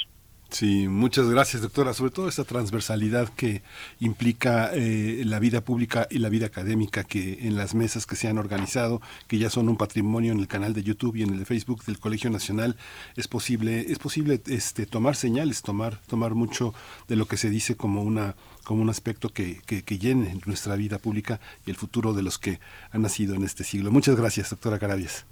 [0.49, 1.93] Sí, muchas gracias, doctora.
[1.93, 3.61] Sobre todo esta transversalidad que
[3.99, 8.27] implica eh, la vida pública y la vida académica, que en las mesas que se
[8.27, 11.39] han organizado, que ya son un patrimonio en el canal de YouTube y en el
[11.39, 12.77] de Facebook del Colegio Nacional,
[13.15, 16.73] es posible, es posible este, tomar señales, tomar, tomar mucho
[17.07, 20.75] de lo que se dice como una como un aspecto que, que, que llene nuestra
[20.75, 22.59] vida pública y el futuro de los que
[22.91, 23.89] han nacido en este siglo.
[23.91, 25.25] Muchas gracias, doctora Carabias.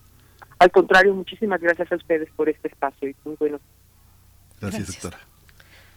[0.58, 3.60] Al contrario, muchísimas gracias a ustedes por este espacio y muy bueno
[4.60, 5.20] Gracias, doctora.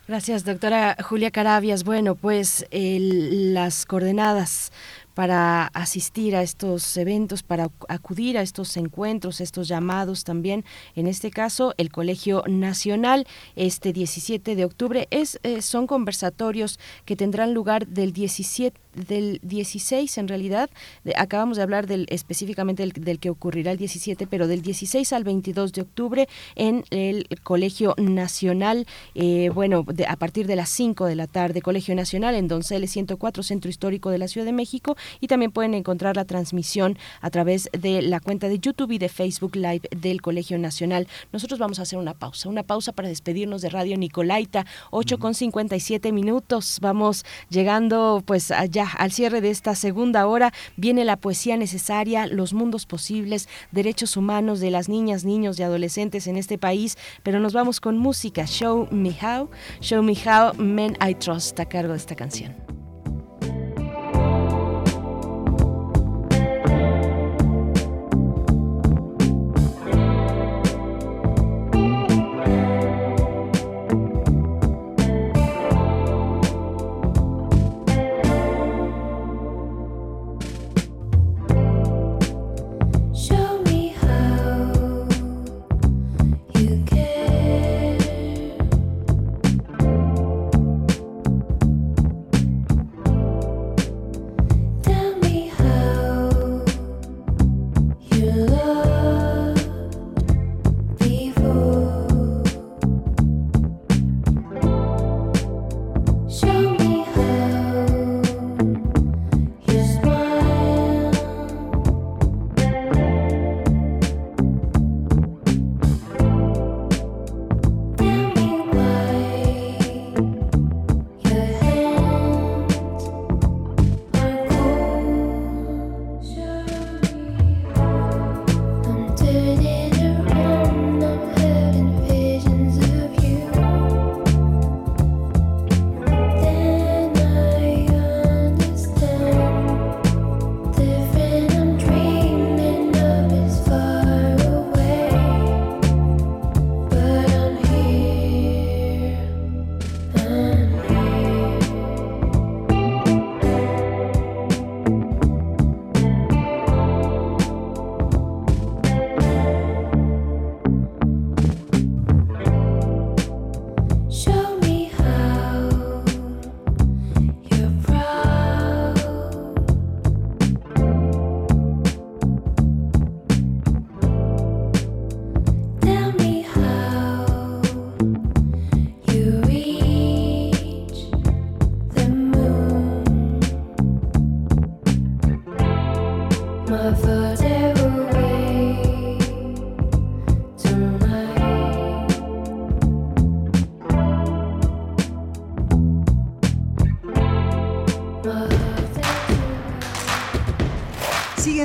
[0.08, 1.84] Gracias, doctora Julia Carabias.
[1.84, 4.72] Bueno, pues las coordenadas
[5.20, 10.64] para asistir a estos eventos, para acudir a estos encuentros, estos llamados también.
[10.96, 17.16] En este caso, el Colegio Nacional, este 17 de octubre, es, eh, son conversatorios que
[17.16, 20.70] tendrán lugar del 17 del 16 en realidad,
[21.16, 25.72] acabamos de hablar del específicamente del, que ocurrirá el 17, pero del 16 al 22
[25.72, 31.26] de octubre en el Colegio Nacional, eh, bueno, a partir de las 5 de la
[31.26, 35.50] tarde, Colegio Nacional en Donceles 104, Centro Histórico de la Ciudad de México, y también
[35.50, 39.88] pueden encontrar la transmisión a través de la cuenta de YouTube y de Facebook Live
[39.90, 41.08] del Colegio Nacional.
[41.32, 45.34] Nosotros vamos a hacer una pausa, una pausa para despedirnos de Radio Nicolaita, 8 con
[45.34, 51.56] 57 minutos, vamos llegando pues allá al cierre de esta segunda hora viene la poesía
[51.56, 56.96] necesaria, los mundos posibles, derechos humanos de las niñas, niños y adolescentes en este país,
[57.22, 58.46] pero nos vamos con música.
[58.46, 59.50] Show Me How,
[59.80, 62.79] Show Me How, Men I Trust a cargo de esta canción.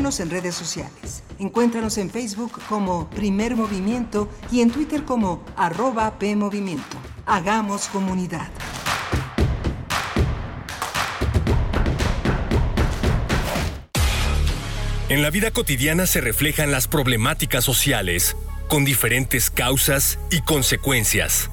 [0.06, 1.24] En redes sociales.
[1.40, 6.98] Encuéntranos en Facebook como Primer Movimiento y en Twitter como arroba PMovimiento.
[7.26, 8.48] Hagamos comunidad.
[15.10, 18.38] En la vida cotidiana se reflejan las problemáticas sociales,
[18.68, 21.50] con diferentes causas y consecuencias.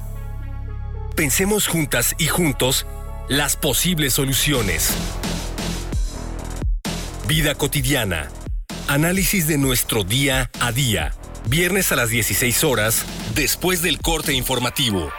[1.15, 2.85] Pensemos juntas y juntos
[3.29, 4.93] las posibles soluciones.
[7.27, 8.29] Vida cotidiana
[8.93, 11.15] Análisis de nuestro día a día.
[11.47, 13.03] Viernes a las 16 horas,
[13.33, 15.11] después del corte informativo.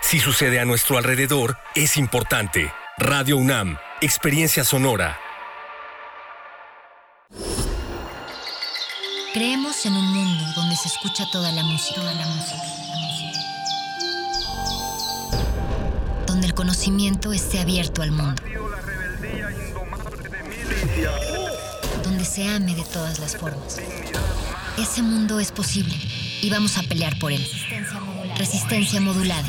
[0.00, 2.70] Si sucede a nuestro alrededor, es importante.
[2.98, 5.18] Radio UNAM, Experiencia Sonora.
[9.34, 12.00] Creemos en un mundo donde se escucha toda la música.
[12.00, 12.62] Toda la música.
[16.28, 18.40] Donde el conocimiento esté abierto al mundo
[20.96, 21.35] donde
[22.26, 23.78] se ame de todas las formas.
[24.78, 25.94] Ese mundo es posible
[26.42, 27.46] y vamos a pelear por él.
[28.36, 29.48] Resistencia modulada.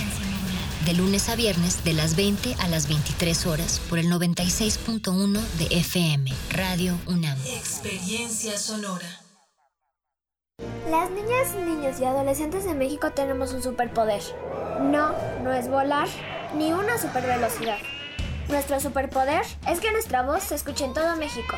[0.85, 5.65] De lunes a viernes, de las 20 a las 23 horas, por el 96.1 de
[5.77, 7.37] FM, Radio UNAM.
[7.45, 9.21] Experiencia sonora.
[10.89, 14.21] Las niñas, niños y adolescentes de México tenemos un superpoder.
[14.79, 15.11] No,
[15.43, 16.07] no es volar,
[16.55, 17.79] ni una supervelocidad.
[18.47, 21.57] Nuestro superpoder es que nuestra voz se escuche en todo México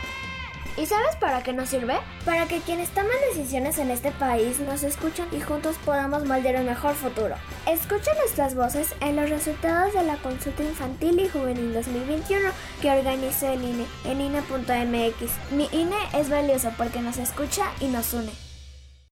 [0.80, 1.98] ¿Y sabes para qué nos sirve?
[2.24, 6.68] Para que quienes toman decisiones en este país nos escuchen y juntos podamos moldear un
[6.68, 7.36] mejor futuro.
[7.68, 12.50] Escucha nuestras voces en los resultados de la consulta infantil y juvenil 2021
[12.82, 15.52] que organizó el INE en INE.mx.
[15.52, 18.49] Mi INE es valioso porque nos escucha y nos une.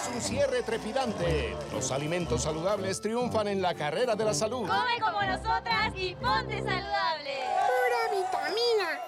[0.00, 1.54] Es un cierre trepidante.
[1.72, 4.66] Los alimentos saludables triunfan en la carrera de la salud.
[4.66, 7.34] Come como nosotras y ponte saludable.
[7.66, 9.00] Pura vitamina.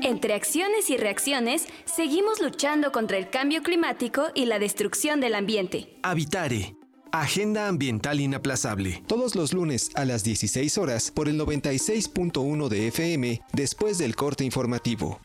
[0.00, 5.96] Entre acciones y reacciones, seguimos luchando contra el cambio climático y la destrucción del ambiente.
[6.02, 6.74] Habitare.
[7.12, 9.04] Agenda Ambiental Inaplazable.
[9.06, 14.44] Todos los lunes a las 16 horas por el 96.1 de FM después del corte
[14.44, 15.20] informativo.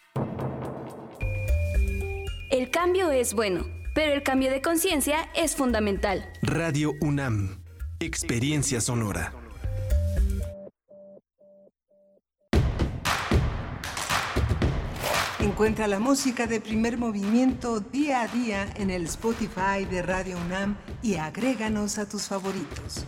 [2.63, 6.31] El cambio es bueno, pero el cambio de conciencia es fundamental.
[6.41, 7.61] Radio UNAM.
[7.99, 9.33] Experiencia sonora.
[15.41, 20.77] Encuentra la música de primer movimiento día a día en el Spotify de Radio UNAM
[21.01, 23.05] y agréganos a tus favoritos.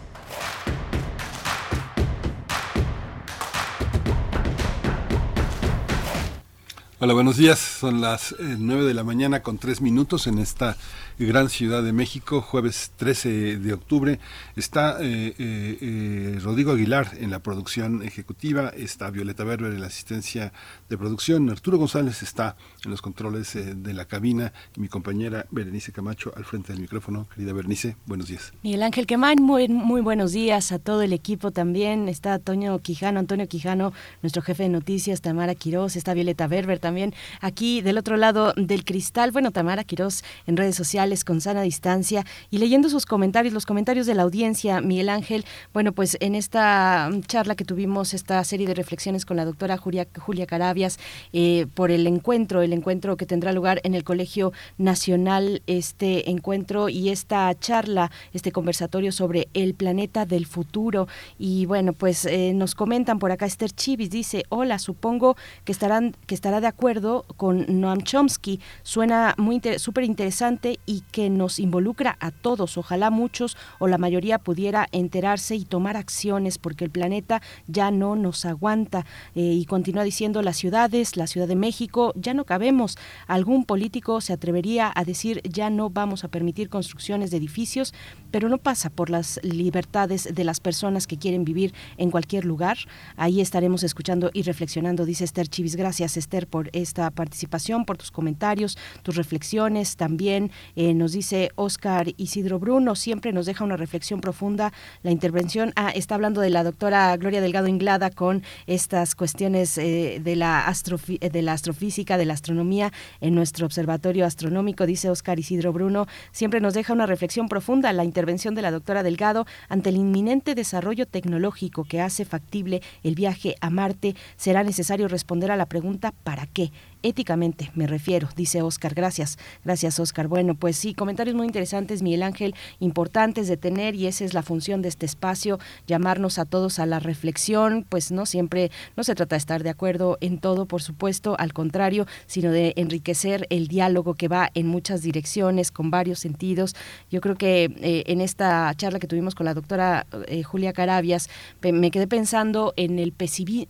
[6.97, 7.59] Hola, buenos días.
[7.59, 10.77] Son las eh, 9 de la mañana con 3 minutos en esta
[11.17, 14.19] gran ciudad de México, jueves 13 de octubre.
[14.57, 19.87] Está eh, eh, eh, Rodrigo Aguilar en la producción ejecutiva, está Violeta Berber en la
[19.87, 20.51] asistencia
[20.89, 26.33] de producción, Arturo González está en los controles de la cabina mi compañera Berenice Camacho
[26.35, 27.27] al frente del micrófono.
[27.33, 28.51] Querida Berenice, buenos días.
[28.61, 32.09] Miguel Ángel Quemán, muy, buenos días a todo el equipo también.
[32.09, 37.13] Está Antonio Quijano, Antonio Quijano, nuestro jefe de noticias, Tamara Quirós, está Violeta Berber también
[37.39, 39.31] aquí del otro lado del cristal.
[39.31, 44.07] Bueno, Tamara Quirós en redes sociales con sana distancia y leyendo sus comentarios, los comentarios
[44.07, 45.45] de la audiencia, Miguel Ángel.
[45.72, 50.07] Bueno, pues en esta charla que tuvimos, esta serie de reflexiones con la doctora Julia,
[50.18, 50.98] Julia Carabias
[51.32, 56.90] eh, por el encuentro, el encuentro que tendrá lugar en el Colegio Nacional, este encuentro
[56.90, 61.07] y esta charla, este conversatorio sobre el planeta del futuro.
[61.38, 66.15] Y bueno, pues eh, nos comentan por acá Esther Chivis, dice, hola, supongo que estarán,
[66.26, 68.60] que estará de acuerdo con Noam Chomsky.
[68.82, 72.77] Suena muy súper interesante y que nos involucra a todos.
[72.77, 78.15] Ojalá muchos o la mayoría pudiera enterarse y tomar acciones porque el planeta ya no
[78.15, 79.05] nos aguanta.
[79.35, 82.97] Eh, y continúa diciendo las ciudades, la Ciudad de México, ya no cabemos.
[83.27, 87.93] Algún político se atrevería a decir ya no vamos a permitir construcciones de edificios,
[88.31, 92.77] pero no pasa por las libertades de las personas que quieren vivir en cualquier lugar.
[93.15, 95.76] Ahí estaremos escuchando y reflexionando, dice Esther Chivis.
[95.76, 99.95] Gracias Esther por esta participación, por tus comentarios, tus reflexiones.
[99.95, 100.51] También
[100.94, 104.74] nos dice Oscar Isidro Bruno, siempre nos deja una reflexión profunda.
[105.03, 110.20] La intervención, ah, está hablando de la doctora Gloria Delgado Inglada con estas cuestiones eh,
[110.24, 112.91] de, la astrofi de la astrofísica, de la astronomía
[113.22, 118.03] en nuestro observatorio astronómico, dice Oscar Isidro Bruno, siempre nos deja una reflexión profunda la
[118.03, 123.56] intervención de la doctora Delgado ante el inminente desarrollo tecnológico que hace factible el viaje
[123.62, 124.16] a Marte.
[124.36, 126.72] Será necesario responder a la pregunta ¿para qué?
[127.06, 128.94] Éticamente me refiero, dice Oscar.
[128.95, 130.27] Gracias, gracias Oscar.
[130.27, 134.41] Bueno, pues sí, comentarios muy interesantes, Miguel Ángel, importantes de tener y esa es la
[134.41, 139.14] función de este espacio, llamarnos a todos a la reflexión, pues no siempre, no se
[139.15, 143.68] trata de estar de acuerdo en todo, por supuesto, al contrario, sino de enriquecer el
[143.68, 146.76] diálogo que va en muchas direcciones, con varios sentidos.
[147.11, 151.30] Yo creo que eh, en esta charla que tuvimos con la doctora eh, Julia Carabias,
[151.61, 153.14] me quedé pensando en el,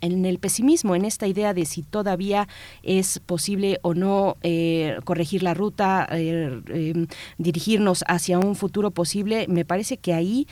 [0.02, 2.48] en el pesimismo, en esta idea de si todavía
[2.84, 7.08] es posible o no eh, corregir la ruta, eh, eh,
[7.38, 10.48] dirigirnos hacia un futuro posible, me parece que ahí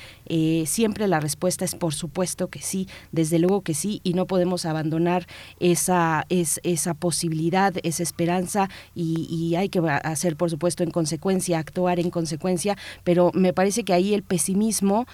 [0.66, 4.66] siempre la respuesta es por supuesto que sí, desde luego que sí, y no podemos
[4.66, 5.28] abandonar
[5.60, 11.60] esa, es, esa posibilidad, esa esperanza, y, y hay que hacer, por supuesto, en consecuencia,
[11.60, 15.06] actuar en consecuencia, pero me parece que ahí el pesimismo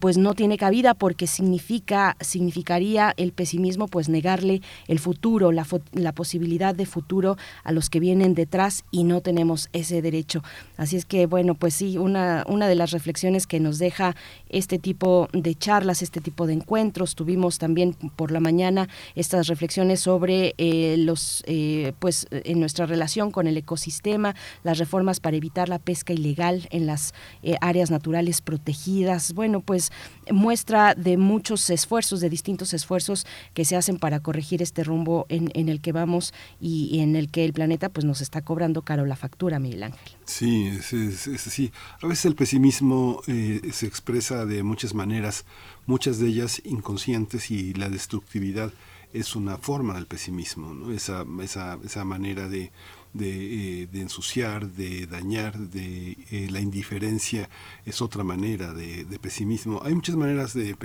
[0.00, 6.12] pues no tiene cabida porque significa significaría el pesimismo pues negarle el futuro la, la
[6.12, 10.42] posibilidad de futuro a los que vienen detrás y no tenemos ese derecho.
[10.76, 14.14] Así es que, bueno, pues sí, una, una de las reflexiones que nos deja
[14.48, 20.00] este tipo de charlas, este tipo de encuentros, tuvimos también por la mañana estas reflexiones
[20.00, 25.68] sobre eh, los, eh, pues, en nuestra relación con el ecosistema, las reformas para evitar
[25.68, 29.32] la pesca ilegal en las eh, áreas naturales protegidas.
[29.32, 29.92] Bueno, pues
[30.30, 35.50] muestra de muchos esfuerzos, de distintos esfuerzos que se hacen para corregir este rumbo en,
[35.54, 39.04] en el que vamos y, en el que el planeta pues nos está cobrando caro
[39.04, 40.16] la factura, Miguel Ángel.
[40.24, 41.70] Sí, es, es,
[42.00, 45.44] A veces el pesimismo eh, se expresa de muchas maneras,
[45.86, 48.72] muchas de ellas inconscientes y la destructividad
[49.12, 50.92] es una forma del pesimismo, ¿no?
[50.92, 52.70] esa, esa, esa manera de
[53.18, 57.48] eh, de, ensuciar, de dañar, de eh, la indiferencia
[57.84, 59.80] es otra manera de, pesimismo.
[59.84, 60.76] Hay muchas maneras de,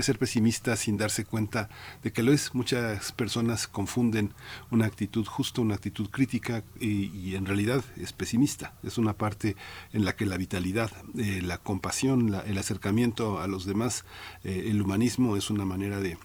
[0.00, 1.68] ser pesimista sin darse cuenta
[2.02, 2.54] de que lo es.
[2.54, 4.32] Muchas personas confunden
[4.70, 8.74] una actitud justa, una actitud crítica y, en realidad es pesimista.
[8.82, 9.56] Es una parte
[9.92, 14.04] en la que la vitalidad, eh, la compasión, el acercamiento a los demás,
[14.44, 16.18] el humanismo es una manera de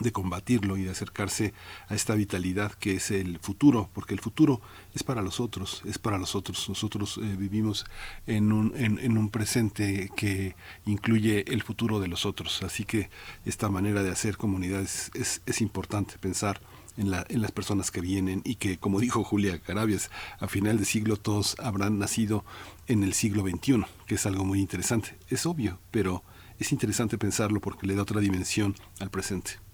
[0.00, 1.52] de combatirlo y de acercarse
[1.88, 4.60] a esta vitalidad que es el futuro, porque el futuro
[4.94, 6.68] es para los otros, es para los otros.
[6.68, 7.86] Nosotros eh, vivimos
[8.26, 10.54] en un, en, un presente que
[10.86, 13.10] incluye el futuro de los otros, así que
[13.44, 16.60] esta manera de hacer comunidades es, es importante pensar
[16.96, 20.10] en, la, en, las personas que vienen y que, como dijo Julia Carabias,
[20.40, 22.44] a final de siglo todos habrán nacido
[22.86, 25.16] en el siglo XXI, que es algo muy interesante.
[25.28, 26.22] Es obvio, pero
[26.58, 29.67] es interesante pensarlo porque le da otra dimensión al presente.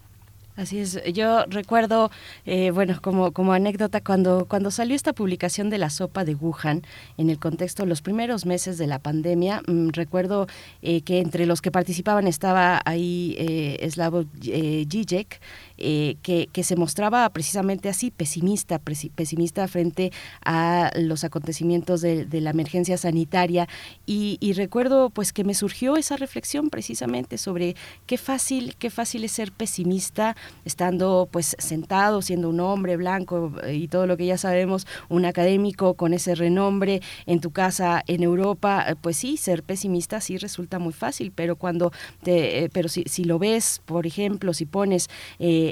[0.56, 1.02] Así es.
[1.12, 2.12] Yo recuerdo,
[2.47, 6.82] eh, bueno, como, como anécdota, cuando, cuando salió esta publicación de la sopa de Wuhan,
[7.18, 10.47] en el contexto de los primeros meses de la pandemia, mm, recuerdo
[10.82, 15.40] eh, que entre los que participaban estaba ahí eh, Slavo Zizek,
[15.77, 20.13] eh, que, que, se mostraba precisamente así, pesimista, pesimista frente
[20.45, 23.69] a los acontecimientos de, la emergencia sanitaria.
[24.07, 27.75] Y, y, recuerdo pues que me surgió esa reflexión precisamente sobre
[28.07, 33.75] qué fácil, qué fácil es ser pesimista estando pues sentado, siendo un hombre blanco eh,
[33.75, 38.23] y todo lo que ya sabemos, un académico con ese renombre en tu casa en
[38.23, 41.93] Europa, eh, pues sí, ser pesimista sí resulta muy fácil, pero cuando
[42.23, 45.09] te, pero si, si lo ves, por ejemplo, si pones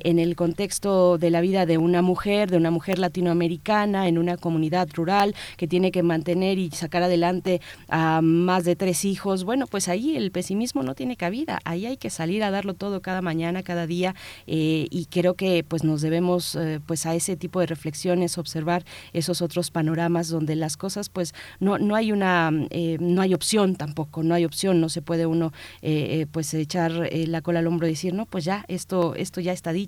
[0.04, 4.36] en el contexto de la vida de una mujer, de una mujer latinoamericana en una
[4.36, 9.66] comunidad rural que tiene que mantener y sacar adelante a más de tres hijos, bueno,
[9.66, 13.22] pues ahí el pesimismo no tiene cabida, ahí hay que salir a darlo todo cada
[13.22, 14.14] mañana, cada día
[14.46, 18.84] eh, y creo que pues nos debemos eh, pues a ese tipo de reflexiones observar
[19.12, 23.76] esos otros panoramas donde las cosas pues no, no hay una eh, no hay opción
[23.76, 25.52] tampoco, no hay opción, no se puede uno
[26.32, 29.72] pues echar la cola al hombro y decir no pues ya esto esto ya está
[29.72, 29.81] dicho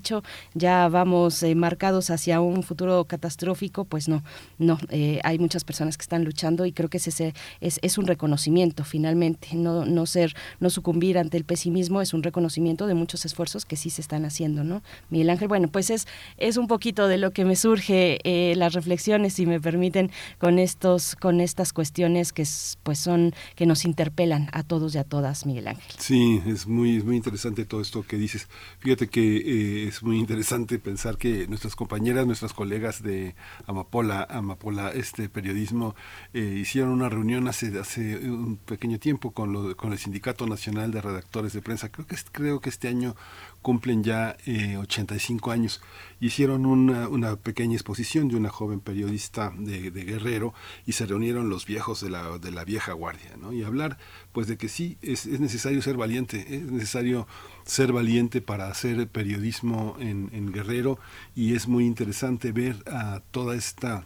[0.53, 4.23] ya vamos eh, marcados hacia un futuro catastrófico, pues no,
[4.57, 8.07] no, eh, hay muchas personas que están luchando y creo que ese es, es un
[8.07, 13.25] reconocimiento finalmente, no, no ser, no sucumbir ante el pesimismo es un reconocimiento de muchos
[13.25, 14.81] esfuerzos que sí se están haciendo, ¿no?
[15.09, 16.07] Miguel Ángel, bueno, pues es,
[16.37, 20.59] es un poquito de lo que me surge eh, las reflexiones, si me permiten, con
[20.59, 22.45] estos, con estas cuestiones que
[22.83, 25.91] pues son, que nos interpelan a todos y a todas, Miguel Ángel.
[25.97, 28.47] Sí, es muy, muy interesante todo esto que dices.
[28.79, 33.35] Fíjate que es muy interesante pensar que nuestras compañeras, nuestras colegas de
[33.67, 35.95] Amapola, Amapola, este periodismo,
[36.33, 40.91] eh, hicieron una reunión hace, hace un pequeño tiempo con, lo, con el Sindicato Nacional
[40.91, 41.89] de Redactores de Prensa.
[41.89, 43.15] Creo que, creo que este año
[43.61, 45.81] cumplen ya eh, 85 años.
[46.19, 50.53] Hicieron una, una, pequeña exposición de una joven periodista de, Guerrero
[50.85, 53.53] y se reunieron los viejos de la, de la vieja guardia, ¿no?
[53.53, 53.97] Y hablar,
[54.33, 57.27] pues, de que sí, es, es necesario ser valiente, es necesario
[57.65, 60.99] ser valiente para hacer periodismo en, en Guerrero
[61.35, 64.05] y es muy interesante ver a toda esta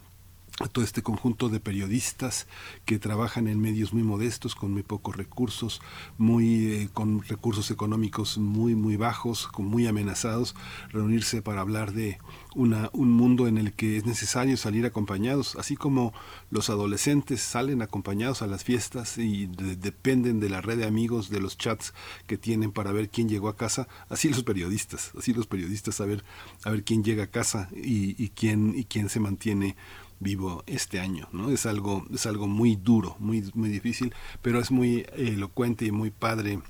[0.60, 2.46] a todo este conjunto de periodistas
[2.84, 5.80] que trabajan en medios muy modestos, con muy pocos recursos,
[6.18, 10.54] muy eh, con recursos económicos muy muy bajos, muy amenazados,
[10.90, 12.18] reunirse para hablar de
[12.54, 16.12] una, un mundo en el que es necesario salir acompañados, así como
[16.50, 21.40] los adolescentes salen acompañados a las fiestas y dependen de la red de amigos, de
[21.40, 21.94] los chats
[22.26, 26.04] que tienen para ver quién llegó a casa, así los periodistas, así los periodistas a
[26.04, 26.22] ver,
[26.64, 29.76] a ver quién llega a casa y quién y quién se mantiene
[30.20, 31.50] vivo este año, ¿no?
[31.50, 36.10] Es algo, es algo muy duro, muy, muy difícil, pero es muy elocuente y muy
[36.10, 36.60] padre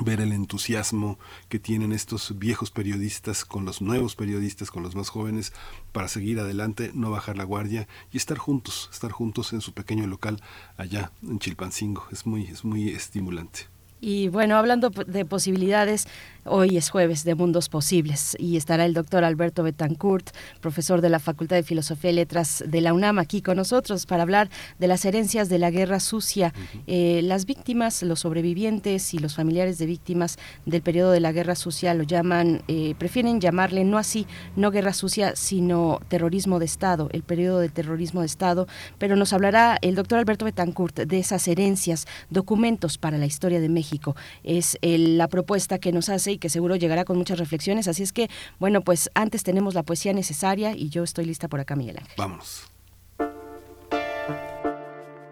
[0.00, 5.10] ver el entusiasmo que tienen estos viejos periodistas con los nuevos periodistas, con los más
[5.10, 5.52] jóvenes,
[5.92, 10.06] para seguir adelante, no bajar la guardia y estar juntos, estar juntos en su pequeño
[10.06, 10.40] local
[10.76, 12.06] allá en Chilpancingo.
[12.10, 13.72] Es muy, es muy estimulante.
[14.04, 16.08] Y bueno, hablando de posibilidades,
[16.44, 21.20] Hoy es jueves de Mundos Posibles y estará el doctor Alberto Betancourt, profesor de la
[21.20, 24.50] Facultad de Filosofía y Letras de la UNAM, aquí con nosotros para hablar
[24.80, 26.52] de las herencias de la guerra sucia.
[26.88, 30.36] Eh, las víctimas, los sobrevivientes y los familiares de víctimas
[30.66, 34.94] del periodo de la guerra sucia lo llaman, eh, prefieren llamarle no así, no guerra
[34.94, 38.66] sucia, sino terrorismo de Estado, el periodo de terrorismo de Estado.
[38.98, 43.68] Pero nos hablará el doctor Alberto Betancourt de esas herencias, documentos para la historia de
[43.68, 44.16] México.
[44.42, 47.88] Es la propuesta que nos hace y que seguro llegará con muchas reflexiones.
[47.88, 48.28] Así es que,
[48.58, 52.14] bueno, pues antes tenemos la poesía necesaria y yo estoy lista por acá, Miguel Ángel.
[52.16, 52.64] Vámonos.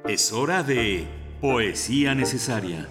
[0.08, 1.06] Es hora de
[1.40, 2.88] poesía necesaria.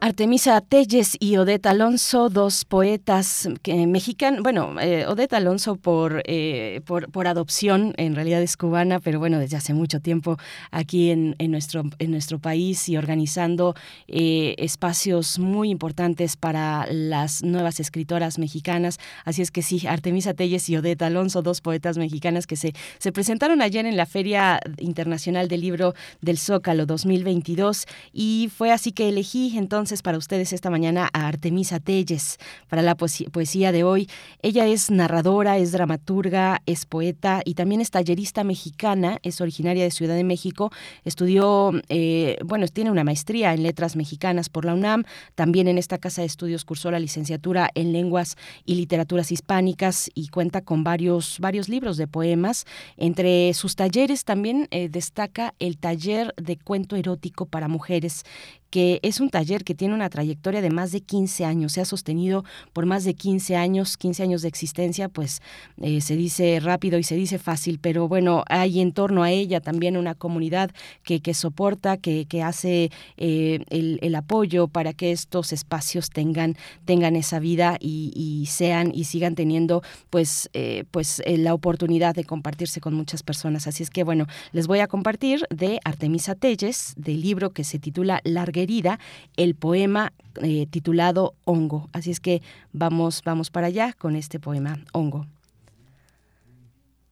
[0.00, 7.10] Artemisa Telles y Odette Alonso, dos poetas mexicanos, bueno, eh, Odette Alonso por, eh, por,
[7.10, 10.36] por, adopción, en realidad es cubana, pero bueno, desde hace mucho tiempo
[10.70, 13.74] aquí en, en nuestro, en nuestro país y organizando
[14.06, 18.98] eh, espacios muy importantes para las nuevas escritoras mexicanas.
[19.24, 23.10] Así es que sí, Artemisa Telles y Odette Alonso, dos poetas mexicanas que se, se
[23.10, 29.08] presentaron ayer en la Feria Internacional del Libro del Zócalo 2022 y fue así que
[29.08, 32.36] elegí entonces para ustedes esta mañana a Artemisa Telles
[32.68, 34.06] para la poesía de hoy.
[34.42, 39.90] Ella es narradora, es dramaturga, es poeta y también es tallerista mexicana, es originaria de
[39.90, 40.70] Ciudad de México,
[41.04, 45.04] estudió, eh, bueno, tiene una maestría en letras mexicanas por la UNAM,
[45.34, 48.36] también en esta casa de estudios cursó la licenciatura en lenguas
[48.66, 52.66] y literaturas hispánicas y cuenta con varios, varios libros de poemas.
[52.98, 58.24] Entre sus talleres también eh, destaca el taller de cuento erótico para mujeres
[58.70, 61.84] que es un taller que tiene una trayectoria de más de 15 años, se ha
[61.84, 65.40] sostenido por más de 15 años, 15 años de existencia, pues
[65.80, 69.60] eh, se dice rápido y se dice fácil, pero bueno, hay en torno a ella
[69.60, 70.70] también una comunidad
[71.02, 76.56] que, que soporta, que, que hace eh, el, el, apoyo para que estos espacios tengan,
[76.84, 82.24] tengan esa vida y, y sean y sigan teniendo pues, eh, pues la oportunidad de
[82.24, 83.66] compartirse con muchas personas.
[83.66, 87.78] Así es que bueno, les voy a compartir de Artemisa Telles, del libro que se
[87.78, 88.98] titula Larga herida,
[89.36, 90.12] el poema
[90.42, 91.88] eh, titulado Hongo.
[91.92, 95.26] Así es que vamos, vamos para allá con este poema, Hongo.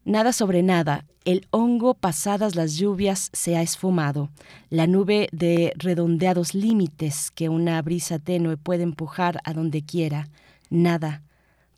[0.05, 4.31] Nada sobre nada, el hongo pasadas las lluvias se ha esfumado,
[4.71, 10.29] la nube de redondeados límites que una brisa tenue puede empujar a donde quiera,
[10.71, 11.25] nada,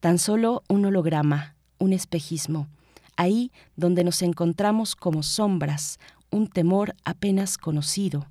[0.01, 2.69] tan solo un holograma, un espejismo,
[3.17, 5.99] ahí donde nos encontramos como sombras,
[6.31, 8.27] un temor apenas conocido,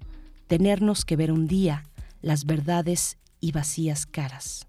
[0.48, 1.84] tenernos que ver un día
[2.22, 4.68] las verdades y vacías caras.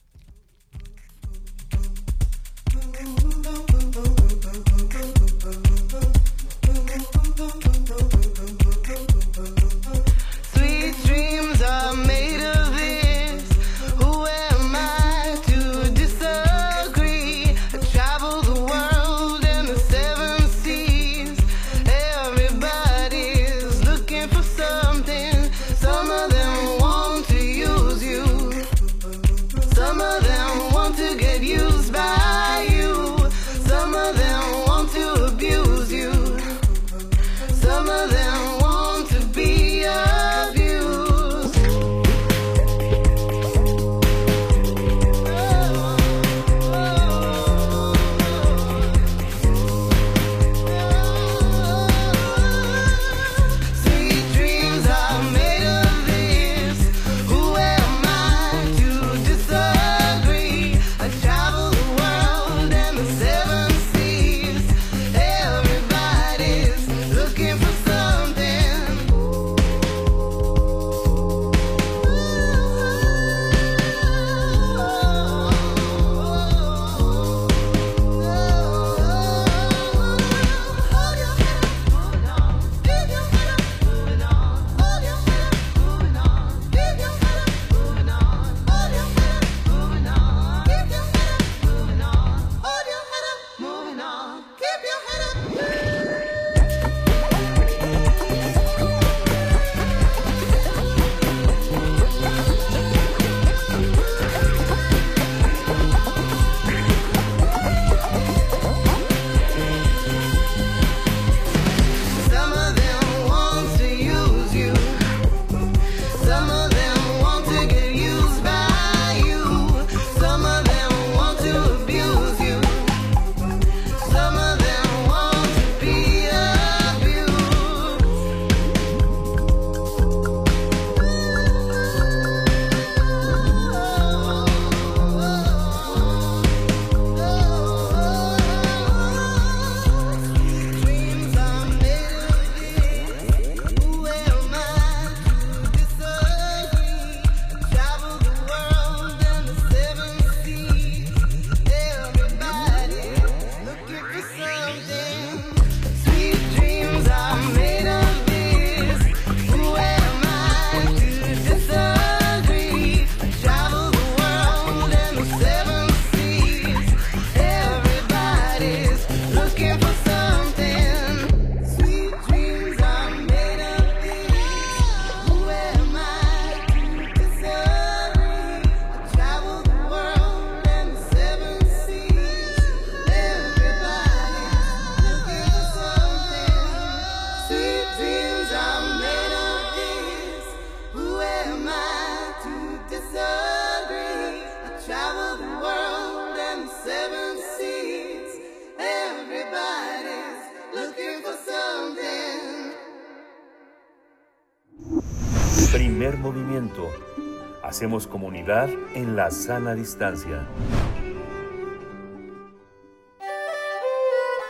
[207.79, 210.45] Hacemos comunidad en la sana distancia.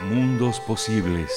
[0.00, 1.30] Mundos posibles.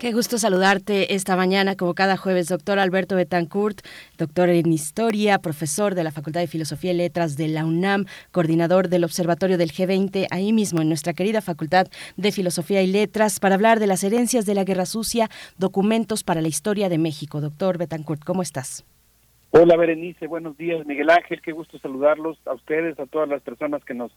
[0.00, 3.86] Qué gusto saludarte esta mañana, como cada jueves, doctor Alberto Betancourt,
[4.16, 8.88] doctor en Historia, profesor de la Facultad de Filosofía y Letras de la UNAM, coordinador
[8.88, 11.86] del Observatorio del G20, ahí mismo en nuestra querida Facultad
[12.16, 16.42] de Filosofía y Letras, para hablar de las herencias de la Guerra Sucia, documentos para
[16.42, 17.40] la historia de México.
[17.40, 18.84] Doctor Betancourt, ¿cómo estás?
[19.50, 20.86] Hola Berenice, buenos días.
[20.86, 24.12] Miguel Ángel, qué gusto saludarlos a ustedes, a todas las personas que nos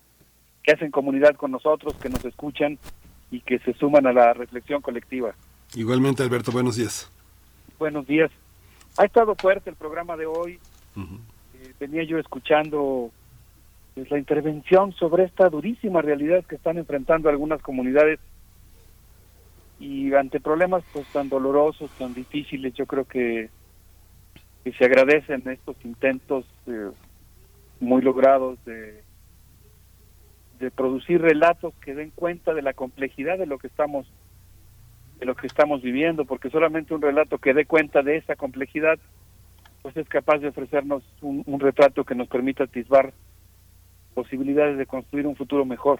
[0.63, 2.77] que hacen comunidad con nosotros, que nos escuchan
[3.31, 5.33] y que se suman a la reflexión colectiva.
[5.73, 7.09] Igualmente, Alberto, buenos días.
[7.79, 8.29] Buenos días.
[8.97, 10.59] Ha estado fuerte el programa de hoy.
[10.95, 13.09] Eh, venía yo escuchando
[13.95, 18.19] pues, la intervención sobre esta durísima realidad que están enfrentando algunas comunidades
[19.79, 23.49] y ante problemas pues tan dolorosos, tan difíciles, yo creo que,
[24.63, 26.91] que se agradecen estos intentos eh,
[27.79, 29.03] muy logrados de,
[30.59, 34.07] de producir relatos que den cuenta de la complejidad de lo que estamos
[35.19, 38.97] de lo que estamos viviendo, porque solamente un relato que dé cuenta de esa complejidad,
[39.83, 43.13] pues es capaz de ofrecernos un, un retrato que nos permita atisbar
[44.15, 45.99] posibilidades de construir un futuro mejor.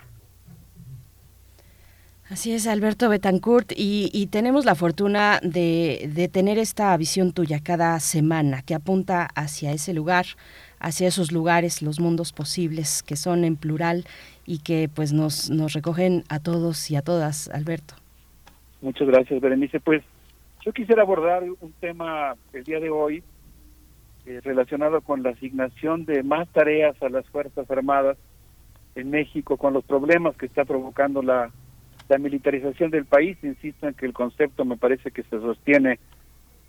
[2.32, 8.00] Así es, Alberto Betancourt, y, tenemos la fortuna de, de, tener esta visión tuya cada
[8.00, 10.24] semana que apunta hacia ese lugar,
[10.80, 14.06] hacia esos lugares, los mundos posibles que son en plural
[14.46, 17.96] y que pues nos, nos recogen a todos y a todas, Alberto.
[18.82, 19.82] Muchas gracias, Berenice.
[19.82, 20.02] Pues
[20.62, 23.24] yo quisiera abordar un tema el día de hoy
[24.26, 28.18] eh, relacionado con la asignación de más tareas a las Fuerzas Armadas
[28.96, 31.52] en México, con los problemas que está provocando la,
[32.12, 33.38] la militarización del país.
[33.42, 35.98] Insisto en que el concepto me parece que se sostiene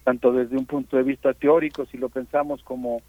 [0.05, 3.02] tanto desde un punto de vista teórico, si lo pensamos como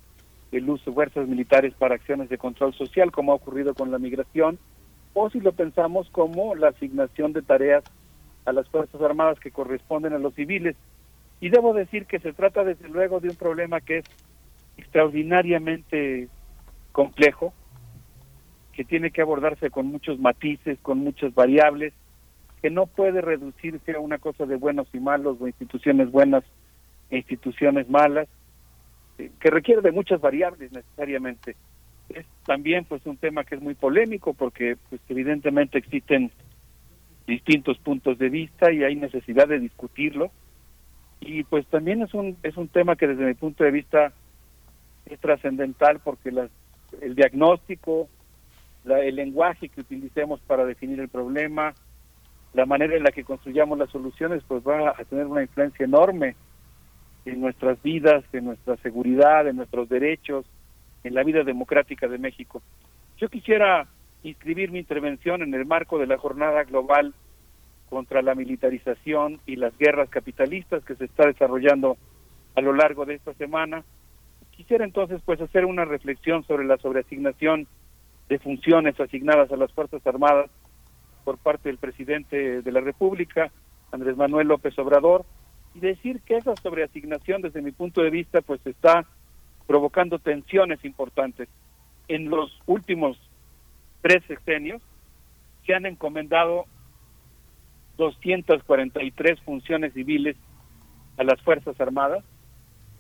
[0.51, 3.99] el uso de fuerzas militares para acciones de control social, como ha ocurrido con la
[3.99, 4.57] migración,
[5.14, 7.84] o si lo pensamos como la asignación de tareas
[8.45, 10.76] a las Fuerzas Armadas que corresponden a los civiles.
[11.39, 14.05] Y debo decir que se trata desde luego de un problema que es
[14.78, 16.29] extraordinariamente
[16.91, 17.53] complejo,
[18.73, 21.94] que tiene que abordarse con muchos matices, con muchas variables,
[22.63, 26.45] que no puede reducirse a una cosa de buenos y malos o instituciones buenas
[27.09, 28.29] e instituciones malas,
[29.17, 31.57] eh, que requiere de muchas variables necesariamente.
[32.07, 36.31] Es también pues un tema que es muy polémico porque pues evidentemente existen
[37.27, 40.31] distintos puntos de vista y hay necesidad de discutirlo
[41.19, 44.13] y pues también es un es un tema que desde mi punto de vista
[45.05, 46.49] es trascendental porque las,
[47.01, 48.07] el diagnóstico
[48.85, 51.73] la, el lenguaje que utilicemos para definir el problema
[52.54, 56.36] la manera en la que construyamos las soluciones pues va a tener una influencia enorme
[57.26, 60.46] en nuestras vidas en nuestra seguridad en nuestros derechos
[61.04, 62.62] en la vida democrática de México
[63.18, 63.88] yo quisiera
[64.23, 67.14] inscribir mi intervención en el marco de la jornada global
[67.90, 71.98] contra la militarización y las guerras capitalistas que se está desarrollando
[72.56, 73.84] a lo largo de esta semana.
[74.52, 77.68] Quisiera entonces pues hacer una reflexión sobre la sobreasignación
[78.30, 80.49] de funciones asignadas a las Fuerzas Armadas
[81.23, 83.52] por parte del presidente de la República,
[83.91, 85.26] Andrés Manuel López Obrador,
[85.76, 89.05] y decir que esa sobreasignación desde mi punto de vista pues está
[89.68, 91.49] provocando tensiones importantes.
[92.07, 93.18] En los últimos
[94.02, 94.81] tres sexenios
[95.65, 96.65] se han encomendado
[97.97, 100.35] 243 funciones civiles
[101.18, 102.23] a las Fuerzas Armadas,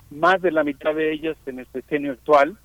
[0.09, 2.57] más de la mitad de ellas en el sexenio actual,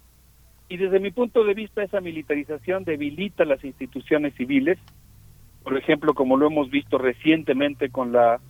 [0.68, 4.78] y desde mi punto de vista esa militarización debilita las instituciones civiles,
[5.62, 8.40] por ejemplo, como lo hemos visto recientemente con la,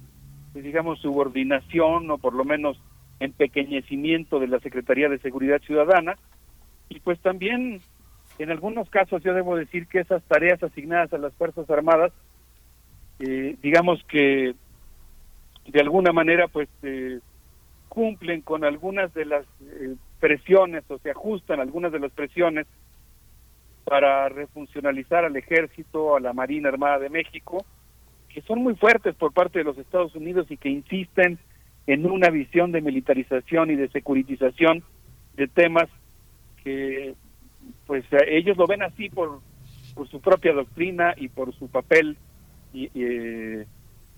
[0.53, 2.81] pues, digamos, subordinación o por lo menos
[3.21, 6.17] empequeñecimiento de la Secretaría de Seguridad Ciudadana,
[6.89, 7.81] y pues también
[8.39, 12.13] en algunos casos yo debo decir que esas tareas asignadas a las Fuerzas Armadas,
[13.19, 14.55] eh, digamos que
[15.67, 17.19] de alguna manera pues eh,
[17.89, 22.67] cumplen con algunas de las eh, presiones o se ajustan algunas de las presiones
[23.89, 27.65] para refuncionalizar al ejército, a la Marina Armada de México,
[28.29, 31.39] que son muy fuertes por parte de los Estados Unidos y que insisten
[31.87, 34.83] en una visión de militarización y de securitización
[35.37, 35.89] de temas
[36.63, 37.15] que
[37.87, 39.41] pues ellos lo ven así por,
[39.95, 42.19] por su propia doctrina y por su papel
[42.75, 42.89] y,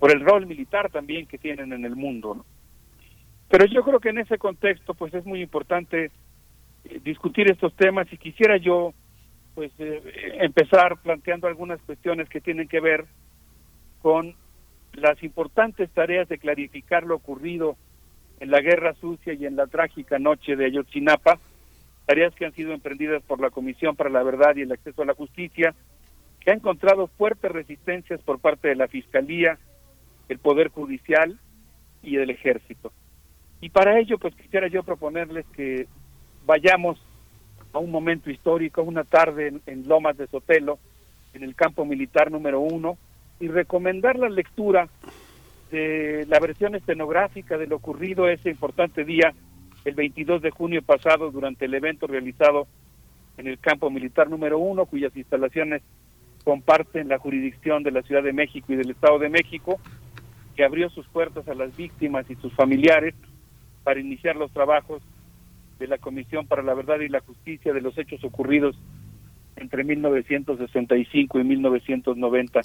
[0.01, 2.45] por el rol militar también que tienen en el mundo.
[3.49, 6.11] Pero yo creo que en ese contexto pues es muy importante
[6.85, 8.95] eh, discutir estos temas y quisiera yo
[9.55, 10.03] pues eh,
[10.41, 13.07] empezar planteando algunas cuestiones que tienen que ver
[14.03, 14.35] con
[14.95, 17.77] las importantes tareas de clarificar lo ocurrido
[18.41, 21.39] en la guerra sucia y en la trágica noche de Ayotzinapa,
[22.07, 25.07] tareas que han sido emprendidas por la Comisión para la Verdad y el Acceso a
[25.07, 25.75] la Justicia,
[26.41, 29.59] que ha encontrado fuertes resistencias por parte de la Fiscalía,
[30.29, 31.39] el Poder Judicial
[32.03, 32.93] y del Ejército.
[33.61, 35.87] Y para ello, pues quisiera yo proponerles que
[36.47, 36.99] vayamos
[37.73, 40.79] a un momento histórico, una tarde en, en Lomas de Sotelo,
[41.35, 42.99] en el campo militar número uno,
[43.39, 44.89] y recomendar la lectura
[45.71, 49.33] de la versión escenográfica de lo ocurrido ese importante día,
[49.85, 52.67] el 22 de junio pasado, durante el evento realizado
[53.39, 55.83] en el campo militar número uno, cuyas instalaciones
[56.45, 59.79] comparten la jurisdicción de la Ciudad de México y del Estado de México,
[60.57, 63.15] que abrió sus puertas a las víctimas y sus familiares
[63.85, 65.03] para iniciar los trabajos
[65.81, 68.79] de la Comisión para la Verdad y la Justicia de los hechos ocurridos
[69.57, 72.61] entre 1965 y 1990.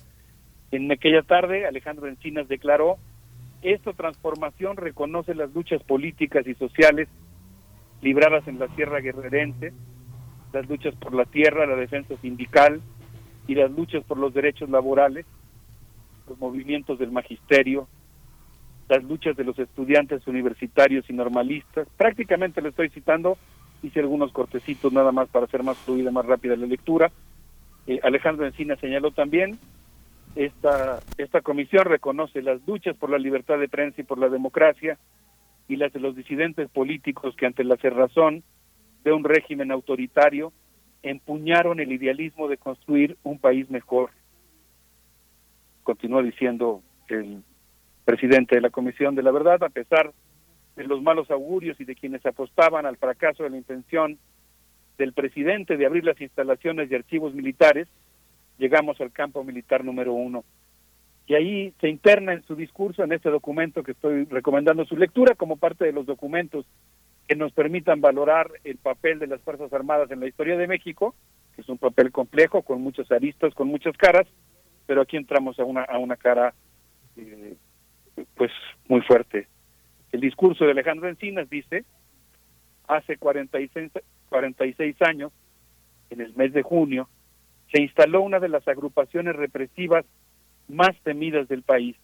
[0.71, 2.97] En aquella tarde, Alejandro Encinas declaró,
[3.61, 7.07] esta transformación reconoce las luchas políticas y sociales
[8.01, 9.73] libradas en la Sierra Guerrerense,
[10.53, 12.81] las luchas por la tierra, la defensa sindical
[13.47, 15.25] y las luchas por los derechos laborales,
[16.27, 17.87] los movimientos del magisterio,
[18.87, 21.87] las luchas de los estudiantes universitarios y normalistas.
[21.97, 23.37] Prácticamente le estoy citando,
[23.81, 27.11] hice algunos cortecitos nada más para hacer más fluida, más rápida la lectura.
[27.87, 29.57] Eh, Alejandro Encina señaló también,
[30.35, 34.97] esta, esta comisión reconoce las luchas por la libertad de prensa y por la democracia
[35.67, 38.43] y las de los disidentes políticos que ante la cerrazón
[39.03, 40.51] de un régimen autoritario
[41.03, 44.09] empuñaron el idealismo de construir un país mejor.
[45.83, 47.43] Continúa diciendo el
[48.05, 50.13] presidente de la Comisión de la Verdad, a pesar
[50.75, 54.17] de los malos augurios y de quienes apostaban al fracaso de la intención
[54.97, 57.87] del presidente de abrir las instalaciones de archivos militares,
[58.57, 60.43] llegamos al campo militar número uno.
[61.27, 65.33] Y ahí se interna en su discurso, en este documento que estoy recomendando su lectura,
[65.35, 66.65] como parte de los documentos
[67.27, 71.15] que nos permitan valorar el papel de las Fuerzas Armadas en la historia de México,
[71.55, 74.27] que es un papel complejo, con muchas aristas, con muchas caras,
[74.85, 76.53] pero aquí entramos a una, a una cara
[77.17, 77.55] eh,
[78.35, 78.51] pues
[78.87, 79.47] muy fuerte.
[80.11, 81.83] El discurso de Alejandro Encinas dice,
[82.87, 83.91] hace 46,
[84.29, 85.31] 46 años,
[86.09, 87.09] en el mes de junio,
[87.71, 90.05] se instaló una de las agrupaciones represivas
[90.67, 91.95] más temidas del país,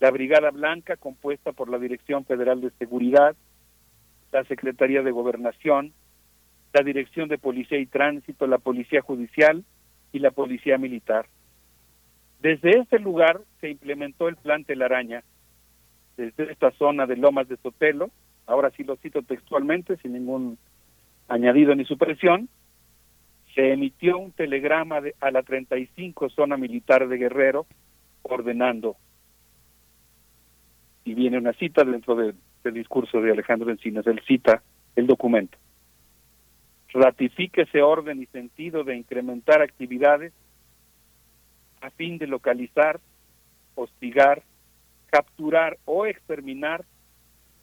[0.00, 3.36] la Brigada Blanca, compuesta por la Dirección Federal de Seguridad,
[4.32, 5.92] la Secretaría de Gobernación,
[6.72, 9.62] la Dirección de Policía y Tránsito, la Policía Judicial
[10.12, 11.26] y la Policía Militar.
[12.40, 15.22] Desde este lugar se implementó el Plan Telaraña,
[16.16, 18.10] desde esta zona de Lomas de Sotelo,
[18.46, 20.58] ahora sí lo cito textualmente, sin ningún
[21.28, 22.48] añadido ni supresión,
[23.54, 27.66] se emitió un telegrama de, a la 35 zona militar de Guerrero
[28.22, 28.96] ordenando,
[31.04, 32.34] y viene una cita dentro del
[32.74, 34.62] discurso de Alejandro Encinas, él cita
[34.96, 35.58] el documento.
[36.92, 40.32] Ratifique ese orden y sentido de incrementar actividades
[41.80, 43.00] a fin de localizar,
[43.74, 44.42] hostigar,
[45.06, 46.84] capturar o exterminar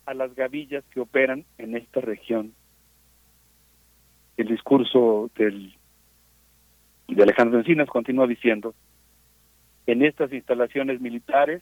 [0.06, 2.54] a las gavillas que operan en esta región.
[4.38, 5.76] El discurso del,
[7.08, 8.74] de Alejandro Encinas continúa diciendo,
[9.86, 11.62] en estas instalaciones militares,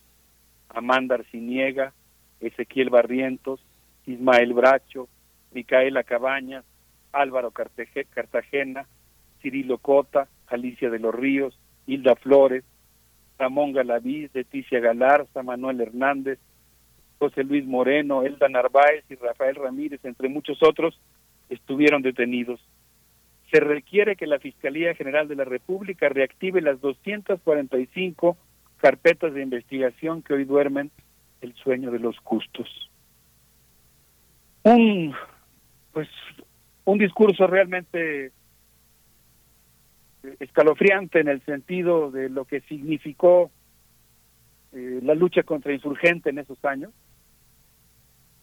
[0.70, 1.94] Amanda Arciniega,
[2.40, 3.62] Ezequiel Barrientos,
[4.06, 5.08] Ismael Bracho,
[5.54, 6.66] Micaela Cabañas,
[7.12, 8.88] Álvaro Cartagena,
[9.42, 11.58] Cirilo Cota, Alicia de los Ríos,
[11.88, 12.64] Hilda Flores,
[13.38, 16.40] Ramón Galaviz, Leticia Galarza, Manuel Hernández,
[17.20, 21.00] José Luis Moreno, Elda Narváez y Rafael Ramírez, entre muchos otros,
[21.50, 22.60] estuvieron detenidos.
[23.52, 28.38] Se requiere que la Fiscalía General de la República reactive las 245
[28.78, 30.92] carpetas de investigación que hoy duermen
[31.42, 32.68] el sueño de los justos.
[34.64, 35.14] Un,
[35.94, 36.10] pues,
[36.86, 38.32] un discurso realmente
[40.40, 43.52] escalofriante en el sentido de lo que significó
[44.74, 46.92] eh, la lucha contra insurgente en esos años.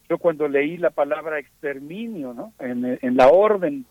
[0.08, 2.52] Yo cuando leí la palabra exterminio, ¿no?
[2.58, 3.86] En, la orden,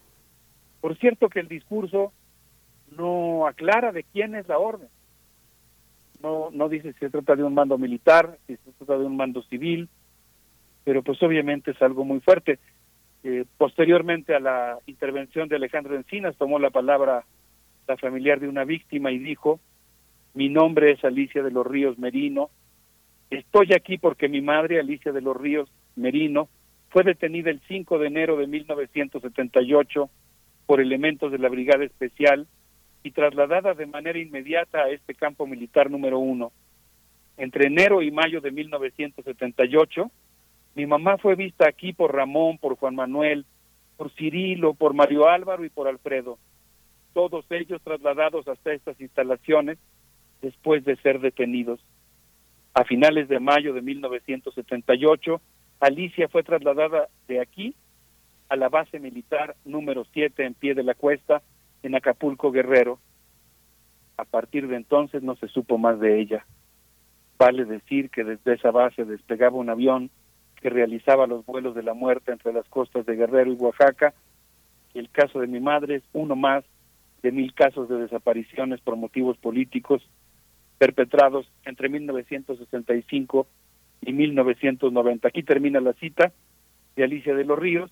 [0.80, 2.14] por cierto que el discurso
[2.98, 4.90] no aclara de quién es la orden.
[6.22, 9.18] No, no dice si se trata de un mando militar, si se trata de un
[9.18, 9.90] mando civil,
[10.84, 12.60] pero pues obviamente es algo muy fuerte.
[13.24, 17.24] Eh, posteriormente a la intervención de Alejandro Encinas tomó la palabra
[17.98, 19.60] familiar de una víctima y dijo,
[20.34, 22.50] mi nombre es Alicia de los Ríos Merino,
[23.30, 26.50] estoy aquí porque mi madre, Alicia de los Ríos Merino,
[26.90, 30.10] fue detenida el 5 de enero de 1978
[30.66, 32.48] por elementos de la Brigada Especial
[33.04, 36.52] y trasladada de manera inmediata a este campo militar número uno.
[37.38, 40.12] Entre enero y mayo de 1978,
[40.74, 43.46] Mi mamá fue vista aquí por Ramón, por Juan Manuel,
[43.98, 46.38] por Cirilo, por Mario Álvaro y por Alfredo,
[47.14, 49.78] todos ellos trasladados hasta estas instalaciones
[50.42, 51.80] después de ser detenidos.
[52.74, 55.42] A finales de mayo de 1978,
[55.80, 57.76] Alicia fue trasladada de aquí
[58.50, 61.42] a la base militar número 7 en pie de la cuesta
[61.84, 63.00] en Acapulco Guerrero.
[64.18, 66.46] A partir de entonces no se supo más de ella.
[67.38, 70.12] Vale decir que desde esa base despegaba un avión
[70.62, 74.14] que realizaba los vuelos de la muerte entre las costas de Guerrero y Oaxaca.
[74.94, 76.64] El caso de mi madre es uno más
[77.24, 80.02] de mil casos de desapariciones por motivos políticos
[80.78, 83.48] perpetrados entre 1965
[84.02, 85.28] y 1990.
[85.28, 86.32] Aquí termina la cita
[86.96, 87.92] de Alicia de los Ríos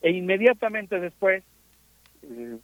[0.00, 1.44] e inmediatamente después
[2.22, 2.56] eh,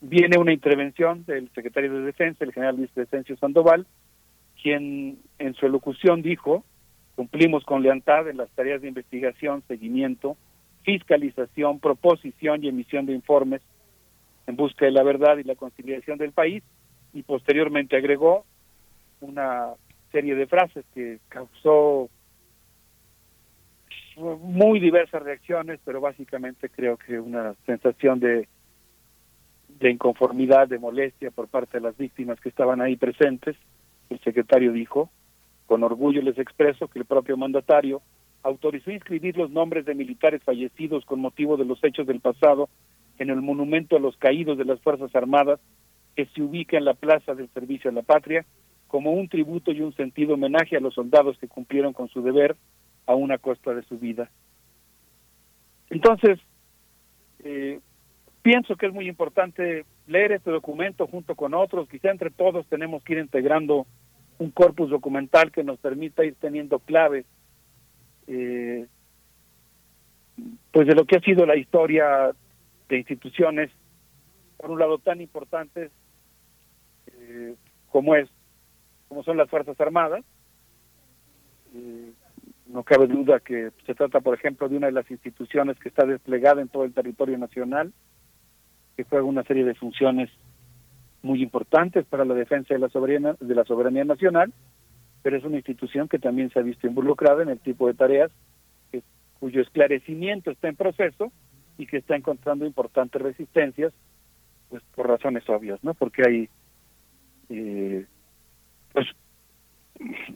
[0.00, 3.86] viene una intervención del secretario de Defensa, el general Luis Crescencio Sandoval,
[4.60, 6.64] quien en su elocución dijo,
[7.14, 10.36] cumplimos con lealtad en las tareas de investigación, seguimiento,
[10.82, 13.62] fiscalización, proposición y emisión de informes
[14.50, 16.62] en busca de la verdad y la conciliación del país,
[17.12, 18.44] y posteriormente agregó
[19.20, 19.70] una
[20.12, 22.08] serie de frases que causó
[24.16, 28.48] muy diversas reacciones, pero básicamente creo que una sensación de,
[29.78, 33.56] de inconformidad, de molestia por parte de las víctimas que estaban ahí presentes.
[34.10, 35.10] El secretario dijo,
[35.66, 38.02] con orgullo les expreso que el propio mandatario
[38.42, 42.68] autorizó inscribir los nombres de militares fallecidos con motivo de los hechos del pasado
[43.20, 45.60] en el monumento a los caídos de las Fuerzas Armadas
[46.16, 48.44] que se ubica en la Plaza del Servicio a la Patria
[48.88, 52.56] como un tributo y un sentido homenaje a los soldados que cumplieron con su deber
[53.06, 54.30] a una costa de su vida.
[55.90, 56.40] Entonces,
[57.44, 57.78] eh,
[58.42, 63.04] pienso que es muy importante leer este documento junto con otros, quizá entre todos tenemos
[63.04, 63.86] que ir integrando
[64.38, 67.26] un corpus documental que nos permita ir teniendo claves
[68.26, 68.86] eh,
[70.72, 72.32] pues de lo que ha sido la historia
[72.90, 73.70] de instituciones,
[74.58, 75.90] por un lado tan importantes
[77.06, 77.54] eh,
[77.90, 78.28] como es
[79.08, 80.24] como son las Fuerzas Armadas.
[82.66, 86.06] No cabe duda que se trata, por ejemplo, de una de las instituciones que está
[86.06, 87.92] desplegada en todo el territorio nacional,
[88.96, 90.30] que juega una serie de funciones
[91.22, 94.52] muy importantes para la defensa de la soberanía, de la soberanía nacional,
[95.22, 98.30] pero es una institución que también se ha visto involucrada en el tipo de tareas
[99.40, 101.32] cuyo esclarecimiento está en proceso
[101.80, 103.92] y que está encontrando importantes resistencias,
[104.68, 105.94] pues por razones obvias, ¿no?
[105.94, 106.48] Porque hay
[107.48, 108.06] eh,
[108.92, 109.06] pues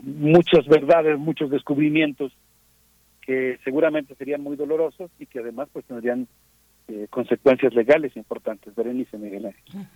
[0.03, 2.33] muchas verdades, muchos descubrimientos
[3.21, 6.29] que seguramente serían muy dolorosos y que además pues tendrían
[6.89, 8.75] eh, consecuencias legales importantes.
[8.75, 9.87] Berenice Miguel Ángel.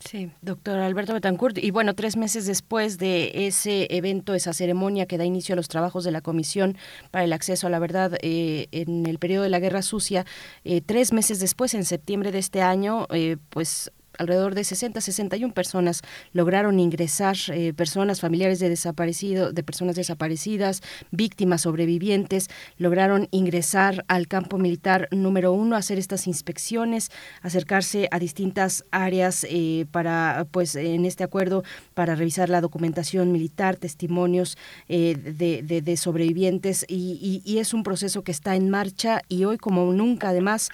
[0.00, 1.58] Sí, doctor Alberto Betancourt.
[1.58, 5.68] Y bueno, tres meses después de ese evento, esa ceremonia que da inicio a los
[5.68, 6.76] trabajos de la Comisión
[7.10, 10.24] para el Acceso a la Verdad eh, en el periodo de la Guerra Sucia,
[10.64, 13.06] eh, tres meses después, en septiembre de este año,
[13.50, 19.96] pues alrededor de 60, 61 personas lograron ingresar, eh, personas familiares de desaparecido, de personas
[19.96, 27.10] desaparecidas, víctimas, sobrevivientes, lograron ingresar al campo militar número uno, hacer estas inspecciones,
[27.42, 31.62] acercarse a distintas áreas eh, para, pues, en este acuerdo,
[31.94, 38.30] para revisar la documentación militar, testimonios eh, de, sobrevivientes y, y, es un proceso que
[38.30, 40.68] está en marcha y hoy como nunca además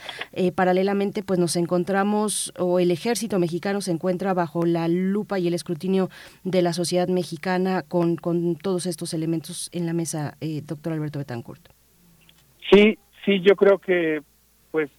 [0.55, 5.55] paralelamente pues nos encontramos o el ejército mexicano se encuentra bajo la lupa y el
[5.55, 6.09] escrutinio
[6.43, 11.19] de la sociedad mexicana con, con todos estos elementos en la mesa, eh, doctor Alberto
[11.19, 11.69] Betancourt.
[12.71, 14.23] Sí, sí, yo creo que
[14.71, 14.91] pues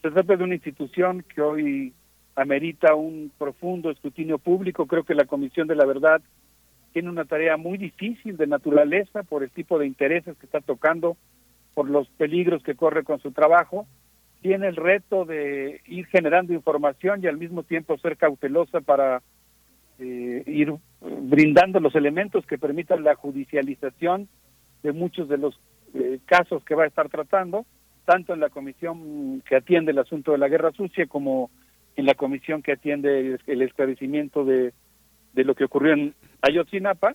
[0.00, 1.92] se trata de una institución que hoy
[2.34, 4.86] amerita un profundo escrutinio público.
[4.86, 6.22] Creo que la Comisión de la Verdad
[6.92, 11.16] tiene una tarea muy difícil de naturaleza por el tipo de intereses que está tocando,
[11.74, 13.86] por los peligros que corre con su trabajo
[14.42, 19.22] tiene el reto de ir generando información y al mismo tiempo ser cautelosa para
[19.98, 24.28] eh, ir brindando los elementos que permitan la judicialización
[24.82, 25.58] de muchos de los
[25.94, 27.64] eh, casos que va a estar tratando,
[28.04, 31.50] tanto en la comisión que atiende el asunto de la guerra sucia como
[31.94, 34.72] en la comisión que atiende el esclarecimiento de,
[35.34, 37.14] de lo que ocurrió en Ayotzinapa,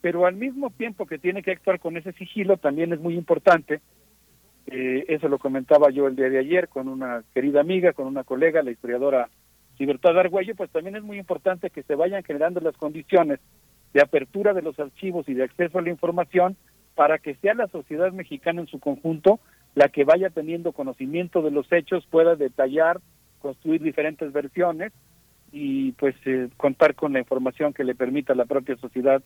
[0.00, 3.80] pero al mismo tiempo que tiene que actuar con ese sigilo, también es muy importante
[4.66, 8.24] eh, eso lo comentaba yo el día de ayer con una querida amiga, con una
[8.24, 9.28] colega, la historiadora
[9.78, 13.40] Libertad Argüello, pues también es muy importante que se vayan generando las condiciones
[13.92, 16.56] de apertura de los archivos y de acceso a la información
[16.94, 19.40] para que sea la sociedad mexicana en su conjunto
[19.74, 23.00] la que vaya teniendo conocimiento de los hechos, pueda detallar,
[23.40, 24.92] construir diferentes versiones
[25.50, 29.20] y pues eh, contar con la información que le permita a la propia sociedad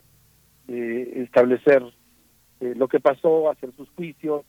[0.67, 1.83] eh, establecer
[2.61, 4.43] eh, lo que pasó, hacer sus juicios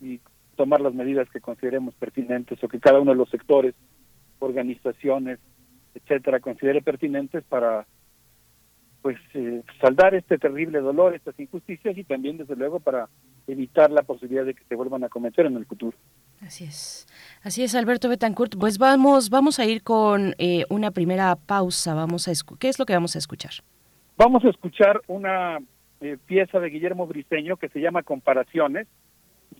[0.00, 0.20] y
[0.56, 3.74] tomar las medidas que consideremos pertinentes o que cada uno de los sectores,
[4.38, 5.38] organizaciones,
[5.94, 7.86] etcétera, considere pertinentes para
[9.02, 13.08] pues eh, saldar este terrible dolor, estas injusticias y también desde luego para
[13.46, 15.96] evitar la posibilidad de que se vuelvan a cometer en el futuro.
[16.42, 17.06] Así es.
[17.42, 18.56] Así es, Alberto Betancourt.
[18.58, 21.94] Pues vamos, vamos a ir con eh, una primera pausa.
[21.94, 23.52] Vamos a ¿Qué es lo que vamos a escuchar?
[24.16, 25.58] Vamos a escuchar una
[26.00, 28.86] eh, pieza de Guillermo Briseño que se llama Comparaciones,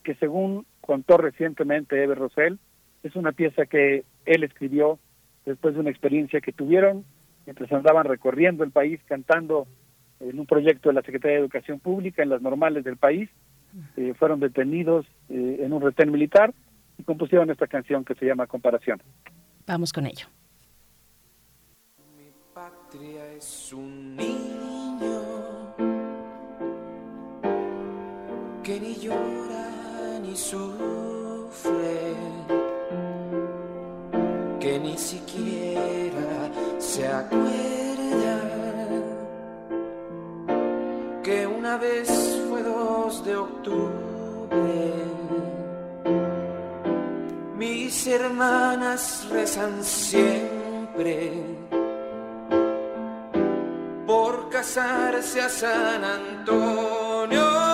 [0.03, 2.59] que según contó recientemente Eber Rosell,
[3.03, 4.99] es una pieza que él escribió
[5.45, 7.05] después de una experiencia que tuvieron
[7.47, 9.67] mientras andaban recorriendo el país cantando
[10.20, 13.31] en un proyecto de la Secretaría de Educación Pública en las normales del país.
[13.97, 16.53] Eh, fueron detenidos eh, en un retén militar
[16.99, 19.01] y compusieron esta canción que se llama Comparación.
[19.67, 20.27] Vamos con ello.
[22.17, 25.70] Mi patria es un niño
[28.62, 28.95] que ni
[30.21, 32.15] llora ni sufre,
[34.59, 37.51] que ni siquiera se acuerda
[41.23, 42.09] que una vez
[42.49, 44.95] fue 2 de octubre.
[47.57, 51.43] Mis hermanas rezan siempre
[54.07, 57.70] por casarse a San Antonio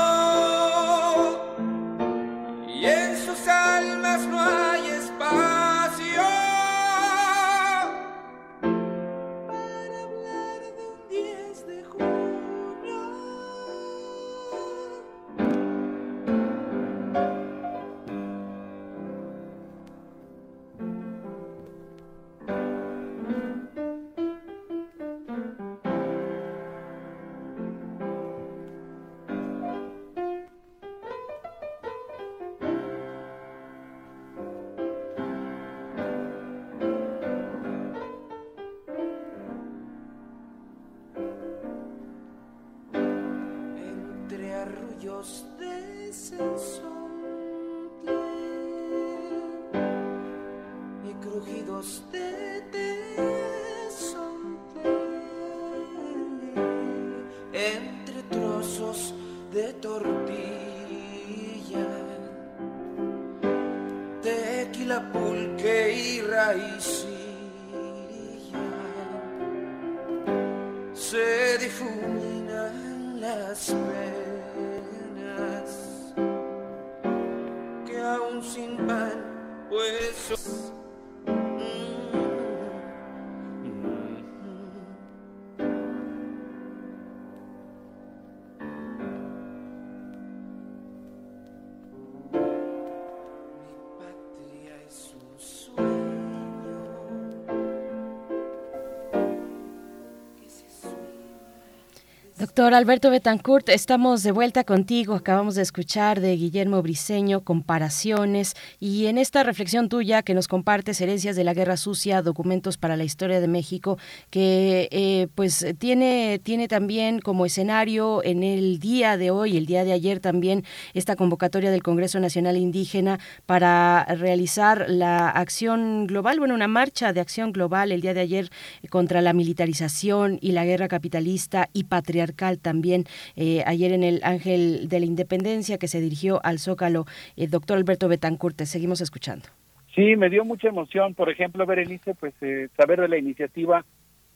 [102.56, 105.12] Doctor Alberto Betancourt, estamos de vuelta contigo.
[105.12, 110.98] Acabamos de escuchar de Guillermo Briseño comparaciones y en esta reflexión tuya que nos compartes
[111.02, 113.98] herencias de la guerra sucia, documentos para la historia de México,
[114.30, 119.84] que eh, pues tiene tiene también como escenario en el día de hoy, el día
[119.84, 126.54] de ayer también esta convocatoria del Congreso Nacional Indígena para realizar la acción global, bueno,
[126.54, 128.48] una marcha de acción global el día de ayer
[128.88, 134.88] contra la militarización y la guerra capitalista y patriarcal también eh, ayer en el Ángel
[134.88, 137.04] de la Independencia que se dirigió al Zócalo.
[137.36, 139.46] El doctor Alberto Betancourt, seguimos escuchando.
[139.94, 143.84] Sí, me dio mucha emoción, por ejemplo, Berenice, pues eh, saber de la iniciativa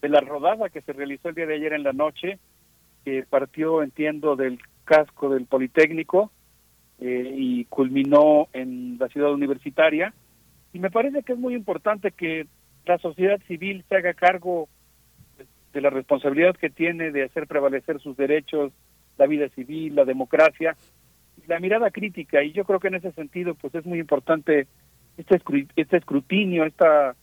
[0.00, 2.38] de la rodada que se realizó el día de ayer en la noche,
[3.04, 6.32] que partió, entiendo, del casco del Politécnico
[6.98, 10.12] eh, y culminó en la ciudad universitaria.
[10.72, 12.46] Y me parece que es muy importante que
[12.86, 14.68] la sociedad civil se haga cargo
[15.72, 18.72] de la responsabilidad que tiene de hacer prevalecer sus derechos,
[19.18, 20.76] la vida civil, la democracia,
[21.46, 22.42] la mirada crítica.
[22.42, 24.66] Y yo creo que en ese sentido, pues es muy importante
[25.16, 25.40] este,
[25.76, 27.14] este escrutinio, esta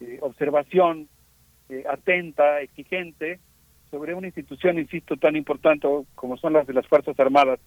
[0.00, 1.08] eh, observación
[1.68, 3.40] eh, atenta, exigente,
[3.90, 7.60] sobre una institución, insisto, tan importante como son las de las Fuerzas Armadas.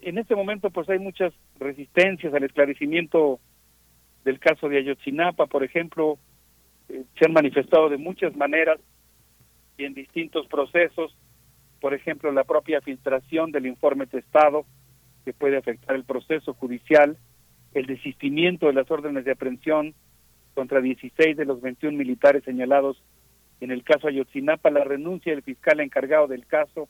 [0.00, 3.38] En este momento, pues hay muchas resistencias al esclarecimiento
[4.24, 6.18] del caso de Ayotzinapa, por ejemplo,
[6.88, 8.80] eh, se han manifestado de muchas maneras
[9.80, 11.16] y en distintos procesos,
[11.80, 14.66] por ejemplo, la propia filtración del informe testado
[15.24, 17.16] que puede afectar el proceso judicial,
[17.72, 19.94] el desistimiento de las órdenes de aprehensión
[20.54, 23.02] contra 16 de los 21 militares señalados
[23.60, 26.88] en el caso Ayotzinapa, la renuncia del fiscal encargado del caso,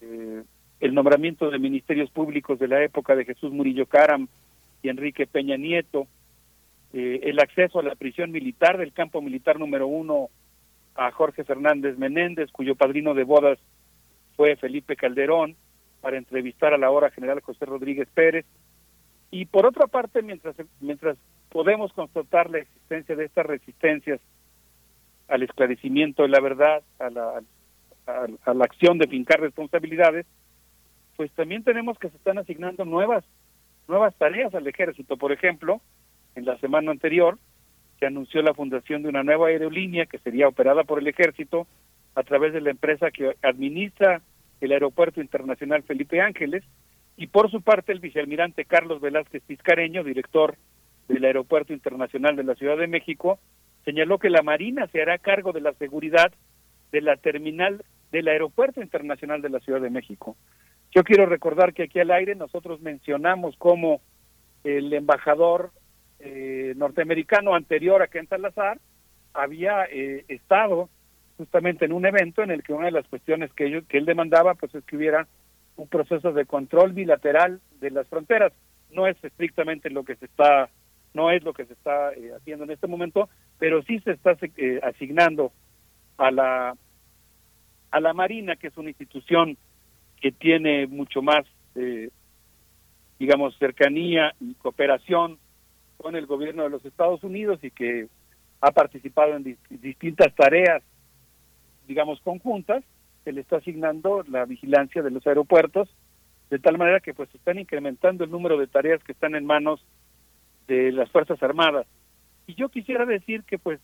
[0.00, 0.42] eh,
[0.80, 4.28] el nombramiento de ministerios públicos de la época de Jesús Murillo Caram
[4.82, 6.08] y Enrique Peña Nieto,
[6.92, 10.30] eh, el acceso a la prisión militar del campo militar número uno
[10.94, 13.58] a Jorge Fernández Menéndez, cuyo padrino de bodas
[14.36, 15.56] fue Felipe Calderón,
[16.00, 18.44] para entrevistar a la hora general José Rodríguez Pérez.
[19.30, 21.16] Y por otra parte, mientras, mientras
[21.48, 24.20] podemos constatar la existencia de estas resistencias
[25.28, 27.42] al esclarecimiento de la verdad, a la,
[28.06, 30.26] a la acción de fincar responsabilidades,
[31.16, 33.24] pues también tenemos que se están asignando nuevas
[33.88, 35.16] nuevas tareas al ejército.
[35.16, 35.80] Por ejemplo,
[36.34, 37.38] en la semana anterior
[37.98, 41.66] se anunció la fundación de una nueva aerolínea que sería operada por el ejército
[42.14, 44.22] a través de la empresa que administra
[44.60, 46.64] el Aeropuerto Internacional Felipe Ángeles
[47.16, 50.56] y por su parte el vicealmirante Carlos Velázquez Pizcareño, director
[51.08, 53.38] del Aeropuerto Internacional de la Ciudad de México,
[53.84, 56.32] señaló que la Marina se hará cargo de la seguridad
[56.90, 60.36] de la terminal del Aeropuerto Internacional de la Ciudad de México.
[60.94, 64.00] Yo quiero recordar que aquí al aire nosotros mencionamos cómo
[64.62, 65.72] el embajador
[66.24, 68.80] eh, norteamericano anterior a Ken Salazar
[69.32, 70.88] había eh, estado
[71.36, 74.06] justamente en un evento en el que una de las cuestiones que, ellos, que él
[74.06, 75.26] demandaba pues es que hubiera
[75.76, 78.52] un proceso de control bilateral de las fronteras.
[78.90, 80.70] No es estrictamente lo que se está,
[81.12, 83.28] no es lo que se está eh, haciendo en este momento,
[83.58, 84.36] pero sí se está
[84.82, 85.52] asignando
[86.16, 86.74] a la
[87.94, 89.56] a la Marina, que es una institución
[90.20, 91.44] que tiene mucho más,
[91.76, 92.10] eh,
[93.20, 95.38] digamos, cercanía y cooperación
[96.04, 98.08] con el gobierno de los Estados Unidos y que
[98.60, 100.82] ha participado en distintas tareas,
[101.88, 102.84] digamos, conjuntas,
[103.24, 105.88] se le está asignando la vigilancia de los aeropuertos,
[106.50, 109.82] de tal manera que pues están incrementando el número de tareas que están en manos
[110.68, 111.86] de las Fuerzas Armadas.
[112.46, 113.80] Y yo quisiera decir que pues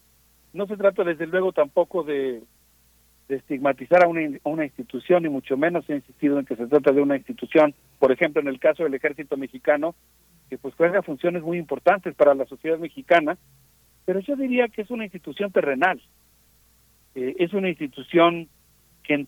[0.53, 2.43] no se trata desde luego tampoco de
[3.31, 7.17] estigmatizar a una, institución y mucho menos he insistido en que se trata de una
[7.17, 9.95] institución, por ejemplo, en el caso del ejército mexicano,
[10.51, 13.39] que pues juega funciones muy importantes para la sociedad mexicana,
[14.05, 16.03] pero yo diría que es una institución terrenal,
[17.15, 18.49] eh, es una institución
[19.05, 19.27] que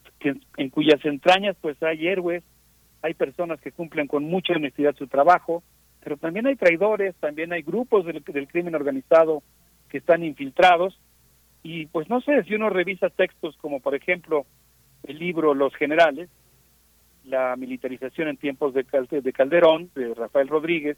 [0.56, 2.42] en, cuyas entrañas pues hay héroes,
[3.02, 5.62] hay personas que cumplen con mucha honestidad su trabajo,
[6.02, 9.44] pero también hay traidores, también hay grupos del crimen organizado
[9.88, 10.98] que están infiltrados.
[11.62, 14.44] Y pues no sé, si uno revisa textos como por ejemplo
[15.04, 16.28] el libro Los Generales,
[17.24, 20.96] la militarización en tiempos de Calderón, de Rafael Rodríguez,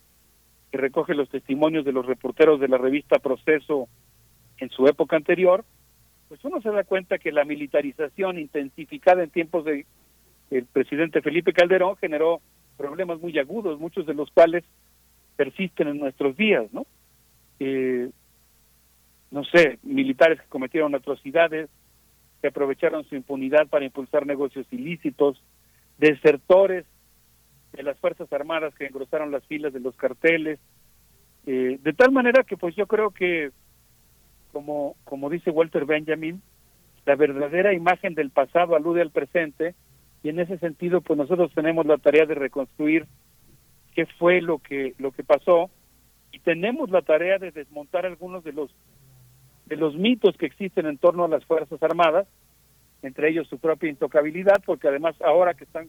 [0.74, 3.86] que recoge los testimonios de los reporteros de la revista Proceso
[4.58, 5.64] en su época anterior,
[6.26, 9.86] pues uno se da cuenta que la militarización intensificada en tiempos de
[10.72, 12.40] presidente Felipe Calderón generó
[12.76, 14.64] problemas muy agudos, muchos de los cuales
[15.36, 16.86] persisten en nuestros días, ¿no?
[17.60, 18.10] Eh,
[19.30, 21.70] no sé, militares que cometieron atrocidades,
[22.42, 25.40] que aprovecharon su impunidad para impulsar negocios ilícitos,
[25.98, 26.84] desertores
[27.76, 30.58] de las Fuerzas Armadas que engrosaron las filas de los carteles,
[31.46, 33.50] eh, de tal manera que pues yo creo que,
[34.52, 36.40] como, como dice Walter Benjamin,
[37.04, 39.74] la verdadera imagen del pasado alude al presente
[40.22, 43.06] y en ese sentido pues nosotros tenemos la tarea de reconstruir
[43.94, 45.70] qué fue lo que lo que pasó
[46.32, 48.74] y tenemos la tarea de desmontar algunos de los
[49.66, 52.26] de los mitos que existen en torno a las Fuerzas Armadas,
[53.02, 55.88] entre ellos su propia intocabilidad, porque además ahora que están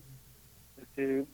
[0.82, 1.26] este,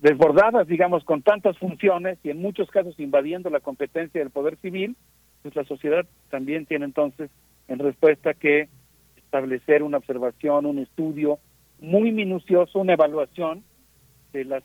[0.00, 4.96] desbordadas, digamos, con tantas funciones y en muchos casos invadiendo la competencia del Poder Civil,
[5.42, 7.30] pues la sociedad también tiene entonces
[7.68, 8.68] en respuesta que
[9.16, 11.38] establecer una observación, un estudio
[11.78, 13.64] muy minucioso, una evaluación
[14.32, 14.62] de las,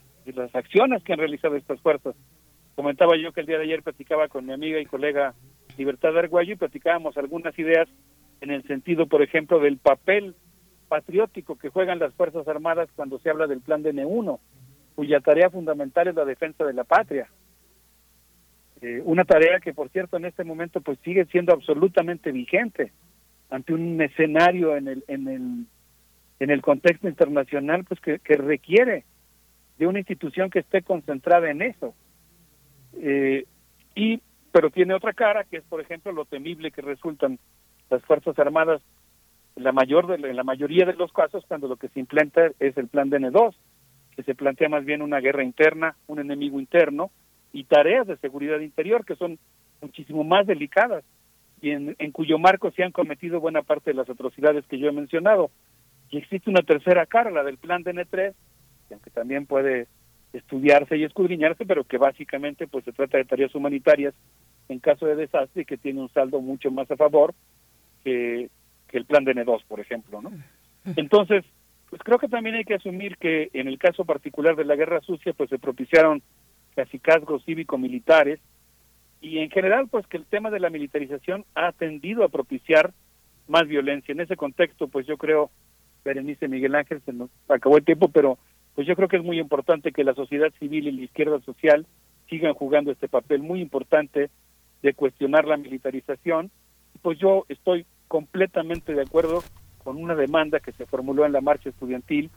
[0.54, 2.16] acciones que han realizado estas fuerzas.
[2.76, 5.34] Comentaba yo que el día de ayer platicaba con mi amiga y colega
[5.78, 7.88] Libertad Arguello y platicábamos algunas ideas
[8.42, 10.36] en el sentido, por ejemplo, del papel
[10.88, 14.40] patriótico que juegan las Fuerzas Armadas cuando se habla del plan de N1,
[14.96, 17.28] cuya tarea fundamental es la defensa de la patria.
[18.82, 22.92] Eh, una tarea que, por cierto, en este momento pues sigue siendo absolutamente vigente
[23.50, 25.66] ante un escenario en el, en el,
[26.40, 29.06] en el contexto internacional pues que, requiere
[29.78, 31.94] de una institución que esté concentrada en eso.
[32.94, 33.46] Eh,
[33.94, 37.40] y pero tiene otra cara que es por ejemplo lo temible que resultan
[37.90, 38.82] las fuerzas armadas
[39.58, 42.52] en la mayor de, en la mayoría de los casos cuando lo que se implementa
[42.60, 43.54] es el plan de N2
[44.16, 47.12] que se plantea más bien una guerra interna un enemigo interno
[47.54, 49.38] y tareas de seguridad interior que son
[49.82, 51.04] muchísimo más delicadas
[51.62, 54.88] y en, en cuyo marco se han cometido buena parte de las atrocidades que yo
[54.88, 55.52] he mencionado
[56.10, 58.34] y existe una tercera cara la del plan de N3
[58.88, 59.88] que aunque también puede
[60.38, 64.14] estudiarse y escudriñarse, pero que básicamente pues se trata de tareas humanitarias
[64.70, 67.34] en caso de desastre y que tiene un saldo mucho más a favor
[68.04, 68.50] que,
[68.88, 70.32] que el plan de N2, por ejemplo, ¿no?
[70.96, 71.44] Entonces,
[71.90, 75.02] Pues creo que también hay que asumir que en el caso particular de la guerra
[75.02, 76.22] sucia, pues se propiciaron
[76.76, 78.40] casicazgos cívico-militares
[79.22, 82.94] y en general, pues que el tema de la militarización ha tendido a propiciar
[83.48, 84.12] más violencia.
[84.12, 85.50] En ese contexto, pues yo creo,
[86.04, 88.38] Berenice Miguel Ángel, se nos acabó el tiempo, pero
[88.76, 91.88] pues yo creo que es muy importante que la sociedad civil y la izquierda social
[92.30, 94.30] sigan jugando este papel muy importante
[94.82, 96.52] de cuestionar la militarización.
[97.02, 99.44] Pues yo estoy completamente de acuerdo
[99.86, 102.32] con una demanda que se formuló en la marcha estudiantil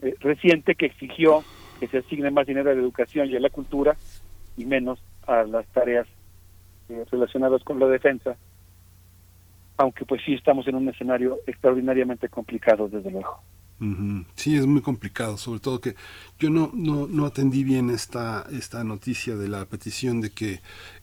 [0.00, 1.44] eh, reciente que exigió
[1.78, 3.96] que se asigne más dinero a la educación y a la cultura
[4.56, 6.06] y menos a las tareas
[6.88, 8.34] eh, relacionadas con la defensa,
[9.76, 13.40] aunque pues sí estamos en un escenario extraordinariamente complicado, desde luego.
[14.34, 15.94] Sí, es muy complicado, sobre todo que
[16.38, 20.60] yo no, no, no atendí bien esta, esta noticia de la petición de que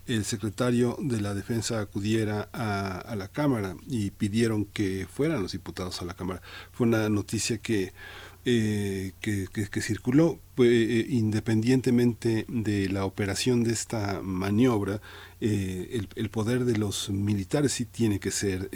[0.07, 6.01] el secretario de la Defensa acudiera a, la Cámara y pidieron que fueran los diputados
[6.01, 6.41] a la Cámara.
[6.71, 7.93] Fue una noticia que
[8.49, 15.01] eh, que, que, circuló, pues, eh, independientemente de la operación de esta maniobra,
[15.39, 18.71] eh, el, poder de los militares sí tiene que ser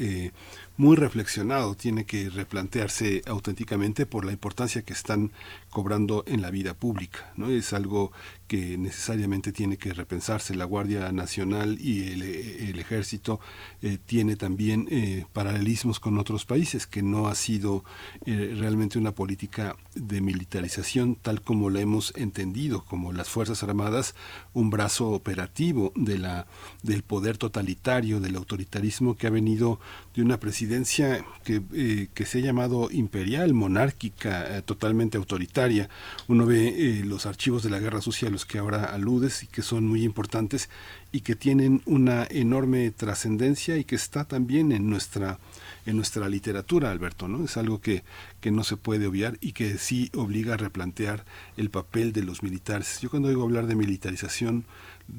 [0.77, 5.32] muy reflexionado, tiene que replantearse auténticamente por la importancia que están
[5.69, 7.34] cobrando en la vida pública.
[7.50, 8.11] Es algo
[8.48, 10.56] que necesariamente tiene que repensarse.
[10.56, 13.40] La Guardia Nacional y el, Ejército
[13.82, 17.85] eh, tiene también eh, paralelismos con otros países, que no ha sido
[18.26, 24.16] eh, realmente una política de militarización tal como la hemos entendido, como las Fuerzas Armadas,
[24.53, 26.48] un brazo operativo de la,
[26.83, 29.80] del poder totalitario, del autoritarismo que ha venido
[30.14, 35.90] de una presidencia que, que se ha llamado imperial, monárquica, totalmente autoritaria.
[36.27, 40.03] Uno ve los archivos de la guerra sucia, que ahora aludes y que son muy
[40.03, 40.69] importantes
[41.11, 45.40] y que tienen una enorme trascendencia y que está también en nuestra
[45.85, 47.43] en nuestra literatura, Alberto, ¿no?
[47.43, 48.03] Es algo que,
[48.40, 51.26] que no se puede obviar y que sí obliga a replantear
[51.58, 53.00] el papel de los militares.
[53.01, 54.66] Yo cuando oigo hablar de militarización,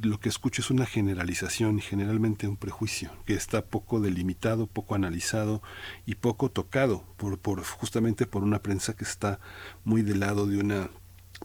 [0.03, 4.95] lo que escucho es una generalización y generalmente un prejuicio que está poco delimitado, poco
[4.95, 5.63] analizado
[6.07, 9.39] y poco tocado por, por justamente por una prensa que está
[9.85, 10.91] muy del lado de una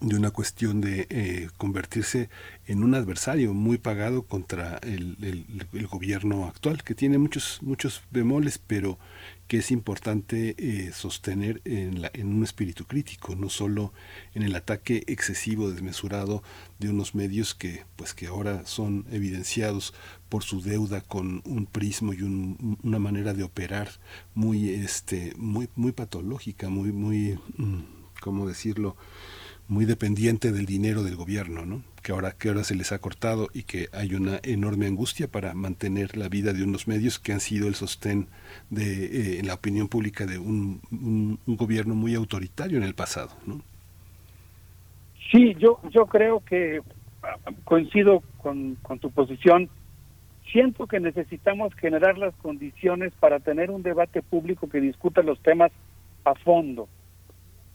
[0.00, 2.28] de una cuestión de eh, convertirse
[2.66, 5.16] en un adversario muy pagado contra el,
[5.72, 8.98] el, gobierno actual, que tiene muchos, muchos bemoles, pero
[9.48, 13.92] que es importante eh, sostener en, la, en un espíritu crítico, no solo
[14.34, 16.42] en el ataque excesivo, desmesurado
[16.78, 19.94] de unos medios que, pues, que ahora son evidenciados
[20.28, 23.88] por su deuda con un prismo y un, una manera de operar
[24.34, 27.80] muy, este, muy, muy patológica, muy, muy, mm,
[28.20, 28.96] ¿cómo decirlo?
[29.68, 31.82] Muy dependiente del dinero del gobierno, ¿no?
[32.02, 35.52] que ahora, que ahora se les ha cortado y que hay una enorme angustia para
[35.52, 38.28] mantener la vida de unos medios que han sido el sostén
[38.70, 40.80] de eh, la opinión pública de un,
[41.46, 43.30] gobierno muy autoritario en el pasado.
[43.46, 43.60] ¿no?
[45.30, 46.80] Sí, yo, yo creo que
[47.22, 49.68] ah, coincido con tu posición.
[50.50, 55.70] Siento que necesitamos generar las condiciones para tener un debate público que discuta los temas
[56.24, 56.88] a fondo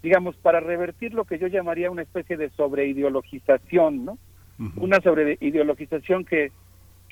[0.04, 4.18] digamos, para revertir lo que yo llamaría una especie de sobreideologización, ¿no?
[4.76, 6.52] Una sobreideologización que,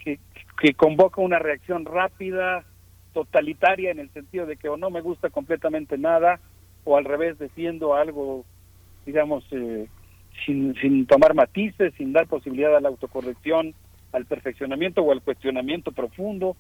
[0.03, 0.19] que,
[0.61, 2.65] que convoca una reacción rápida,
[3.13, 6.39] totalitaria, en el sentido de que o no me gusta completamente nada,
[6.83, 8.43] o al revés defiendo algo,
[9.05, 9.87] digamos, eh,
[10.45, 13.73] sin, sin tomar matices, sin dar posibilidad a la autocorrección,
[14.11, 16.57] al perfeccionamiento o al cuestionamiento profundo.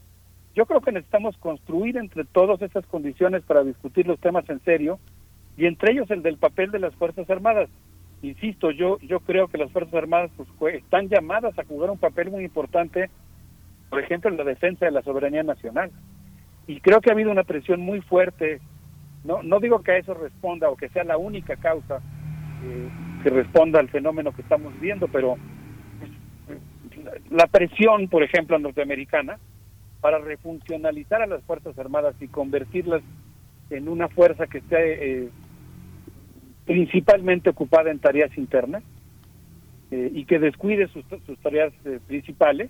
[0.55, 4.99] Yo creo que necesitamos construir entre todos esas condiciones para discutir los temas en serio
[5.57, 7.69] y entre ellos el del papel de las Fuerzas Armadas.
[8.21, 12.29] Insisto, yo yo creo que las Fuerzas Armadas pues, están llamadas a jugar un papel
[12.29, 13.09] muy importante,
[13.89, 15.91] por ejemplo, en la defensa de la soberanía nacional.
[16.67, 18.61] Y creo que ha habido una presión muy fuerte,
[19.23, 21.97] no no digo que a eso responda o que sea la única causa
[22.63, 22.89] eh,
[23.23, 25.37] que responda al fenómeno que estamos viendo, pero
[27.29, 29.39] la presión, por ejemplo, norteamericana,
[30.01, 33.01] para refuncionalizar a las Fuerzas Armadas y convertirlas
[33.71, 35.29] en una fuerza que esté eh,
[36.65, 38.83] principalmente ocupada en tareas internas
[39.89, 41.05] eh, y que descuide sus,
[41.41, 42.69] tareas eh, principales,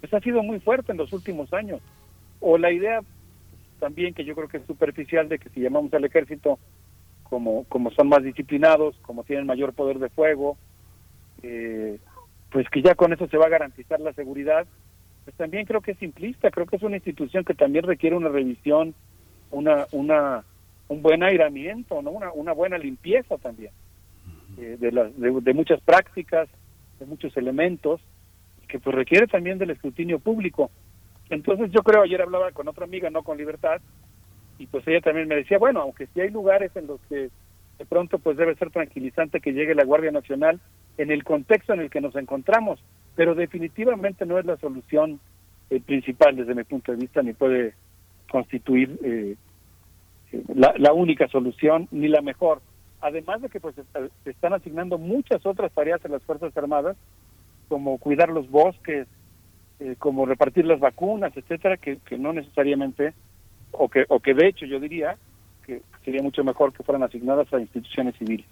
[0.00, 1.80] pues ha sido muy fuerte en los últimos años.
[2.40, 3.00] O la idea
[3.78, 6.58] también que yo creo que es superficial de que si llamamos al ejército
[7.22, 10.56] como, como son más disciplinados, como tienen mayor poder de fuego,
[12.50, 14.66] pues que ya con eso se va a garantizar la seguridad,
[15.24, 18.30] pues también creo que es simplista, creo que es una institución que también requiere una
[18.30, 18.94] revisión
[19.50, 20.44] una, una,
[20.88, 22.10] un buen aireamiento, ¿no?
[22.10, 23.72] una, una buena limpieza también
[24.58, 26.48] eh, de, de, muchas prácticas,
[26.98, 28.00] de muchos elementos,
[28.66, 30.70] que pues requiere también del escrutinio público.
[31.30, 33.80] Entonces yo creo, ayer hablaba con otra amiga, no con libertad,
[34.58, 37.30] y pues ella también me decía, bueno, aunque sí hay lugares en los que
[37.78, 40.60] de pronto pues debe ser tranquilizante que llegue la Guardia Nacional
[40.96, 42.82] en el contexto en el que nos encontramos,
[43.14, 45.20] pero definitivamente no es la solución
[45.70, 47.74] eh, principal desde mi punto de vista, ni puede
[48.30, 49.36] constituir eh,
[50.54, 52.60] la, la, única solución, ni la mejor.
[53.00, 53.74] Además de que pues
[54.24, 56.96] se están asignando muchas otras tareas a las Fuerzas Armadas,
[57.68, 59.06] como cuidar los bosques,
[59.80, 63.14] eh, como repartir las vacunas, etcétera, que, que no necesariamente,
[63.72, 65.16] o que, o que de hecho yo diría
[65.64, 68.46] que sería mucho mejor que fueran asignadas a instituciones civiles.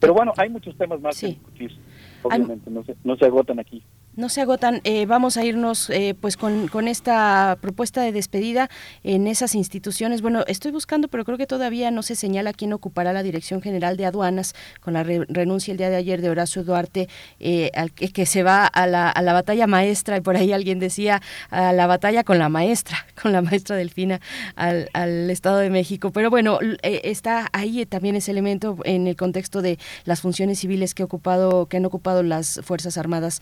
[0.00, 1.72] Pero bueno, hay muchos temas más que discutir,
[2.22, 3.82] obviamente, no se, no se agotan aquí
[4.16, 4.80] no se agotan.
[4.84, 8.68] Eh, vamos a irnos eh, pues con, con, esta propuesta de despedida
[9.04, 10.22] en esas instituciones.
[10.22, 13.96] Bueno, estoy buscando, pero creo que todavía no se señala quién ocupará la Dirección General
[13.96, 17.08] de Aduanas con la renuncia el día de ayer de Horacio Duarte,
[17.38, 20.52] eh, al que, que, se va a la, a la batalla maestra, y por ahí
[20.52, 24.20] alguien decía a la batalla con la maestra, con la maestra Delfina
[24.56, 26.10] al, al Estado de México.
[26.10, 31.04] Pero bueno, está ahí también ese elemento en el contexto de las funciones civiles que,
[31.04, 33.40] ocupado, que han ocupado las Fuerzas Armadas.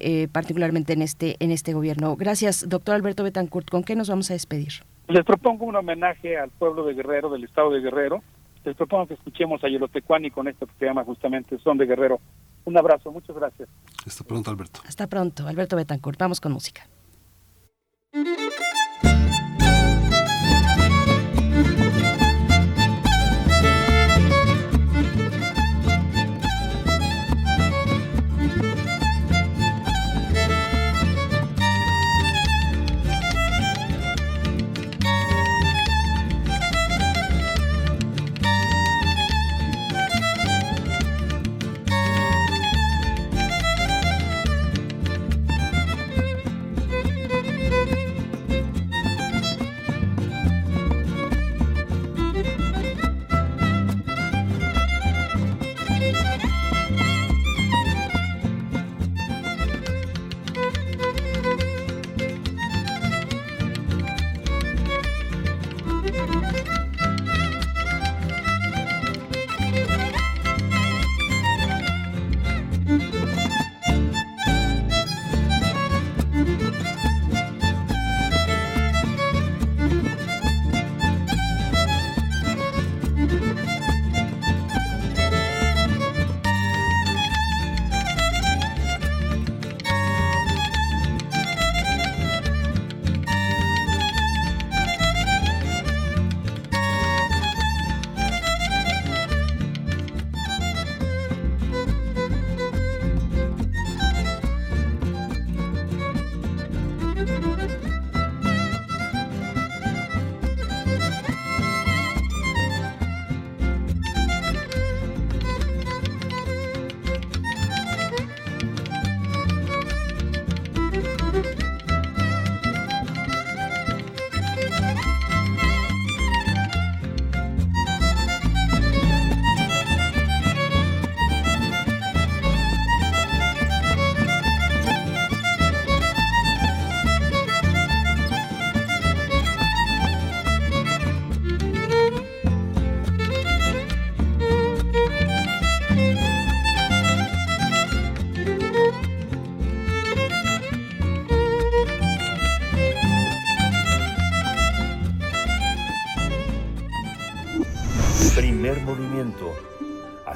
[0.00, 2.16] Eh, particularmente en este, en este gobierno.
[2.16, 3.68] Gracias, doctor Alberto Betancourt.
[3.68, 4.72] ¿Con qué nos vamos a despedir?
[5.08, 8.22] Les propongo un homenaje al pueblo de Guerrero, del estado de Guerrero.
[8.64, 12.20] Les propongo que escuchemos a Yelotecuani con esto que se llama justamente Son de Guerrero.
[12.64, 13.68] Un abrazo, muchas gracias.
[14.06, 14.80] Hasta pronto, Alberto.
[14.86, 16.18] Hasta pronto, Alberto Betancourt.
[16.18, 16.88] Vamos con música.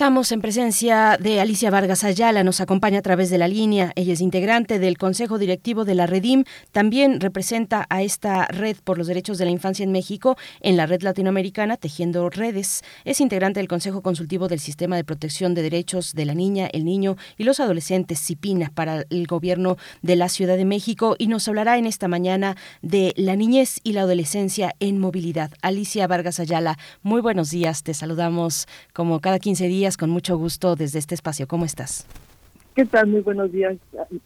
[0.00, 3.92] Estamos en presencia de Alicia Vargas Ayala, nos acompaña a través de la línea.
[3.96, 8.96] Ella es integrante del Consejo Directivo de la Redim, también representa a esta red por
[8.96, 12.82] los derechos de la infancia en México en la red latinoamericana Tejiendo Redes.
[13.04, 16.86] Es integrante del Consejo Consultivo del Sistema de Protección de Derechos de la Niña, el
[16.86, 21.46] Niño y los Adolescentes, CIPINA, para el gobierno de la Ciudad de México y nos
[21.46, 25.50] hablará en esta mañana de la niñez y la adolescencia en movilidad.
[25.60, 30.76] Alicia Vargas Ayala, muy buenos días, te saludamos como cada 15 días con mucho gusto
[30.76, 31.46] desde este espacio.
[31.46, 32.06] ¿Cómo estás?
[32.74, 33.08] ¿Qué tal?
[33.08, 33.76] Muy buenos días,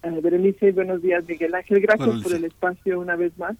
[0.02, 1.80] eh, Berenice, y buenos días, Miguel Ángel.
[1.80, 3.56] Gracias por el espacio una vez más.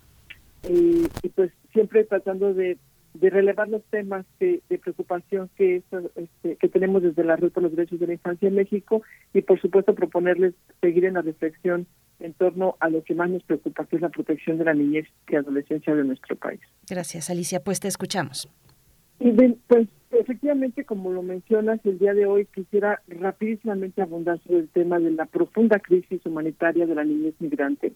[0.68, 2.78] y pues siempre tratando de,
[3.20, 5.82] relevar los temas de, preocupación que,
[6.16, 9.02] este, que tenemos desde la Red por los Derechos de la Infancia en México
[9.32, 11.86] y por supuesto proponerles seguir en la reflexión
[12.20, 15.06] en torno a lo que más nos preocupa, que es la protección de la niñez
[15.28, 16.60] y adolescencia de nuestro país.
[16.88, 17.62] Gracias, Alicia.
[17.62, 18.48] Pues te escuchamos.
[19.20, 19.32] Y
[19.68, 19.86] pues
[20.18, 25.10] efectivamente, como lo mencionas, el día de hoy quisiera rapidísimamente abundar sobre el tema de
[25.10, 27.92] la profunda crisis humanitaria de la niñez migrante.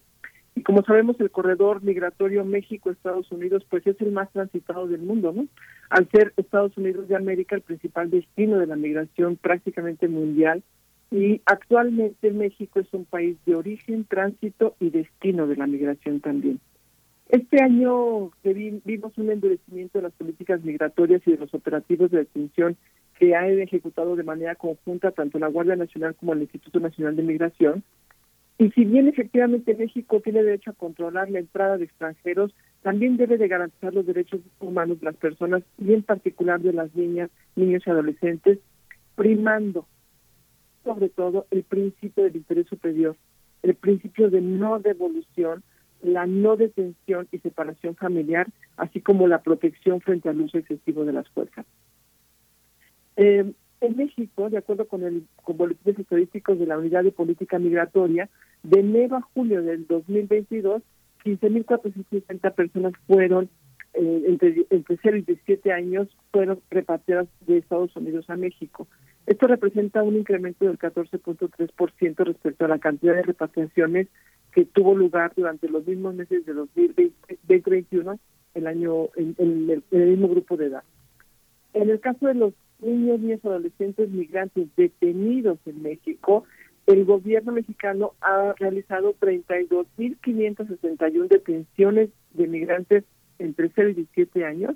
[0.55, 5.31] Y como sabemos, el corredor migratorio México-Estados Unidos, pues es el más transitado del mundo,
[5.31, 5.47] ¿no?
[5.89, 10.63] Al ser Estados Unidos de América el principal destino de la migración prácticamente mundial,
[11.11, 16.59] y actualmente México es un país de origen, tránsito y destino de la migración también.
[17.29, 22.75] Este año vimos un endurecimiento de las políticas migratorias y de los operativos de detención
[23.19, 27.21] que han ejecutado de manera conjunta tanto la Guardia Nacional como el Instituto Nacional de
[27.21, 27.83] Migración.
[28.57, 32.51] Y si bien efectivamente México tiene derecho a controlar la entrada de extranjeros,
[32.81, 36.95] también debe de garantizar los derechos humanos de las personas y en particular de las
[36.95, 38.57] niñas, niños y adolescentes,
[39.13, 39.85] primando
[40.83, 43.15] sobre todo el principio del interés superior,
[43.61, 45.63] el principio de no devolución,
[46.01, 48.47] la no detención y separación familiar,
[48.77, 51.65] así como la protección frente al uso excesivo de las fuerzas.
[53.15, 57.59] Eh, en México, de acuerdo con el con boletines estadísticos de la Unidad de Política
[57.59, 58.29] Migratoria,
[58.63, 60.81] de enero a julio del 2022,
[61.23, 63.49] 15.460 personas fueron
[63.93, 68.87] eh, entre, entre 0 y 17 años fueron repatriadas de Estados Unidos a México.
[69.25, 74.07] Esto representa un incremento del 14.3% respecto a la cantidad de repatriaciones
[74.53, 78.17] que tuvo lugar durante los mismos meses de 2021
[78.55, 80.83] el año en, el, mismo grupo de edad.
[81.73, 86.45] En el caso de los niños, niñas, adolescentes migrantes detenidos en México,
[86.87, 93.03] el gobierno mexicano ha realizado 32.561 detenciones de migrantes
[93.37, 94.75] entre 0 y 17 años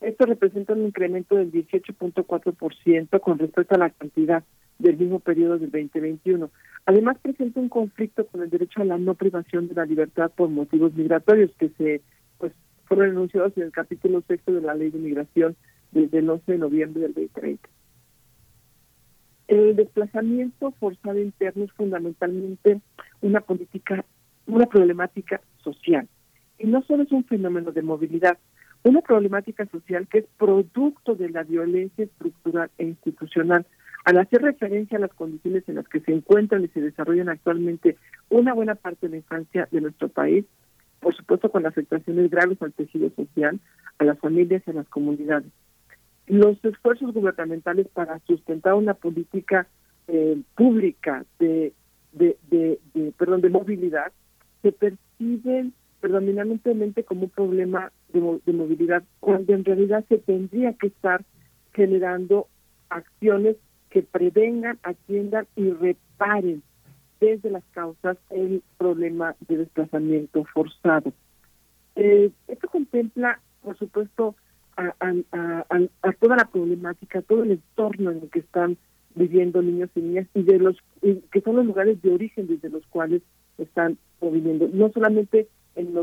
[0.00, 4.42] esto representa un incremento del 18.4% con respecto a la cantidad
[4.80, 6.50] del mismo periodo del 2021.
[6.86, 10.48] Además, presenta un conflicto con el derecho a la no privación de la libertad por
[10.48, 12.00] motivos migratorios que se
[12.38, 12.52] pues
[12.86, 15.56] fueron enunciados en el capítulo sexto de la Ley de Migración
[15.92, 17.68] desde el 11 de noviembre del 2020.
[19.48, 22.80] El desplazamiento forzado interno es fundamentalmente
[23.20, 24.04] una política,
[24.46, 26.08] una problemática social.
[26.58, 28.38] Y no solo es un fenómeno de movilidad,
[28.84, 33.66] una problemática social que es producto de la violencia estructural e institucional.
[34.04, 37.96] Al hacer referencia a las condiciones en las que se encuentran y se desarrollan actualmente
[38.28, 40.44] una buena parte de la infancia de nuestro país,
[41.00, 43.60] por supuesto con afectaciones graves al tejido social,
[43.98, 45.50] a las familias y a las comunidades.
[46.26, 49.66] Los esfuerzos gubernamentales para sustentar una política
[50.08, 51.72] eh, pública de,
[52.12, 54.12] de, de, de, perdón, de movilidad
[54.62, 61.24] se perciben predominantemente como un problema de, movilidad, cuando en realidad se tendría que estar
[61.74, 62.48] generando
[62.88, 63.56] acciones
[63.90, 66.62] que prevengan, atiendan y reparen
[67.20, 71.12] desde las causas el problema de desplazamiento forzado.
[71.96, 74.34] Eh, esto contempla, por supuesto,
[74.76, 78.78] a, toda la problemática, todo el entorno en el que están
[79.14, 82.86] viviendo niños y niñas y de los que son los lugares de origen desde los
[82.86, 83.20] cuales
[83.58, 84.68] están viviendo.
[84.72, 85.96] No solamente en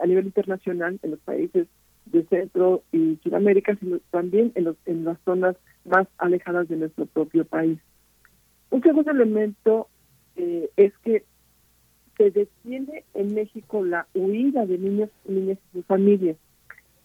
[0.00, 1.66] a nivel internacional en los países
[2.06, 7.06] de Centro y Sudamérica, sino también en, los, en las zonas más alejadas de nuestro
[7.06, 7.78] propio país.
[8.70, 9.88] Un segundo elemento
[10.36, 11.24] eh, es que
[12.16, 16.36] se detiene en México la huida de niños y niñas y sus familias.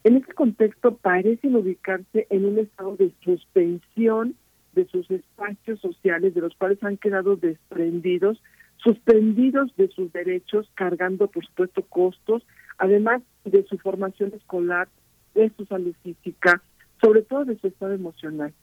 [0.03, 4.35] En este contexto parecen ubicarse en un estado de suspensión
[4.73, 8.41] de sus espacios sociales, de los cuales han quedado desprendidos
[8.77, 12.45] suspendidos de sus derechos, cargando, por supuesto, costos,
[12.77, 14.87] además de su formación escolar,
[15.33, 16.61] de su salud física,
[17.01, 18.53] sobre todo de su estado emocional.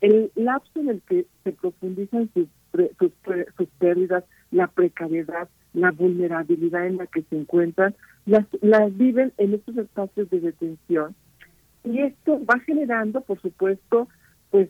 [0.00, 2.48] El lapso en el que se profundizan sus,
[2.98, 7.94] sus, pérdidas, la precariedad, la vulnerabilidad en la que se encuentran,
[8.26, 11.14] las, las viven en estos espacios de detención.
[11.84, 14.08] Y esto va generando, por supuesto,
[14.50, 14.68] pues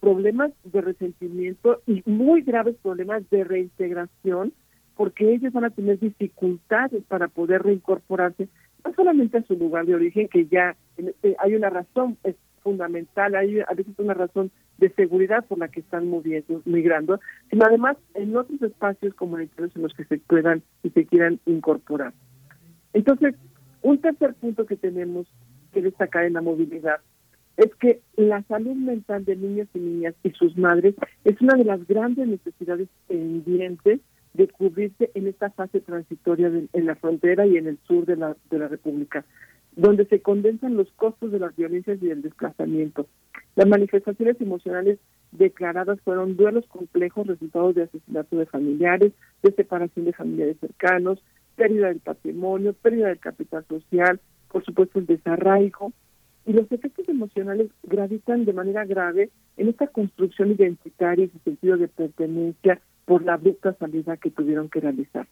[0.00, 4.52] problemas de resentimiento y muy graves problemas de reintegración,
[4.96, 8.48] porque ellos van a tener dificultades para poder reincorporarse,
[8.84, 13.34] no solamente a su lugar de origen, que ya eh, hay una razón es fundamental,
[13.34, 17.96] hay a veces una razón de seguridad por la que están moviendo, migrando, sino además
[18.14, 22.12] en otros espacios comunitarios en los que se puedan y se quieran incorporar.
[22.92, 23.34] Entonces,
[23.82, 25.26] un tercer punto que tenemos
[25.72, 27.00] que destacar en la movilidad
[27.56, 31.64] es que la salud mental de niños y niñas y sus madres es una de
[31.64, 34.00] las grandes necesidades pendientes
[34.34, 38.36] de cubrirse en esta fase transitoria en la frontera y en el sur de la,
[38.50, 39.24] de la República,
[39.76, 43.06] donde se condensan los costos de las violencias y del desplazamiento.
[43.54, 44.98] Las manifestaciones emocionales
[45.32, 51.22] declaradas fueron duelos complejos, resultados de asesinato de familiares, de separación de familiares cercanos,
[51.56, 55.92] pérdida del patrimonio, pérdida del capital social, por supuesto el desarraigo,
[56.46, 61.76] y los efectos emocionales gravitan de manera grave en esta construcción identitaria y su sentido
[61.76, 65.26] de pertenencia por la abrupta salida que tuvieron que realizar.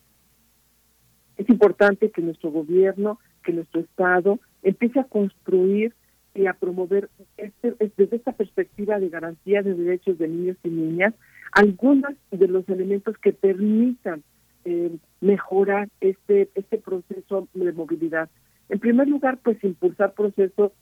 [1.36, 5.94] Es importante que nuestro gobierno, que nuestro Estado empiece a construir
[6.34, 11.14] y a promover este, desde esta perspectiva de garantía de derechos de niños y niñas
[11.52, 14.22] algunos de los elementos que permitan
[14.64, 18.30] eh, mejorar este este proceso de movilidad.
[18.68, 20.72] En primer lugar, pues impulsar procesos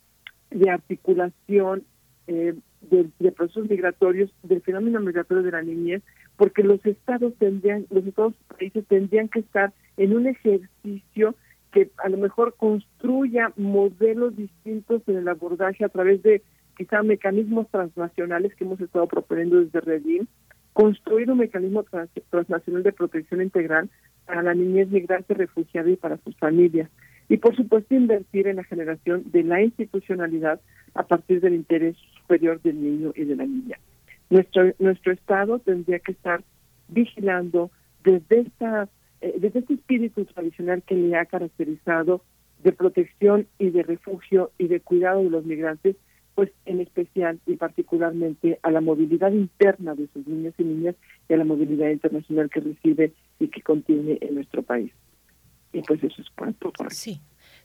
[0.51, 1.85] de articulación
[2.27, 6.03] eh, de, procesos migratorios, del fenómeno migratorio de la niñez,
[6.41, 11.35] porque los estados tendrían, los estados países tendrían que estar en un ejercicio
[11.71, 16.41] que a lo mejor construya modelos distintos en el abordaje a través de
[16.79, 20.29] quizá mecanismos transnacionales que hemos estado proponiendo desde Redim,
[20.73, 21.85] construir un mecanismo
[22.31, 23.91] transnacional de protección integral
[24.25, 26.89] para la niñez migrante refugiada y para sus familias.
[27.29, 30.59] Y por supuesto invertir en la generación de la institucionalidad
[30.95, 33.79] a partir del interés superior del niño y de la niña.
[34.31, 36.43] Nuestro, nuestro Estado tendría que estar
[36.89, 37.71] vigilando
[38.03, 38.89] desde esta
[39.21, 42.23] eh, desde este espíritu tradicional que le ha caracterizado
[42.63, 45.97] de protección y de refugio y de cuidado de los migrantes,
[46.35, 50.95] pues en especial y particularmente a la movilidad interna de sus niños y niñas
[51.29, 54.93] y a la movilidad internacional que recibe y que contiene en nuestro país.
[55.73, 56.73] Y pues eso es cuanto.
[56.89, 57.21] Sí.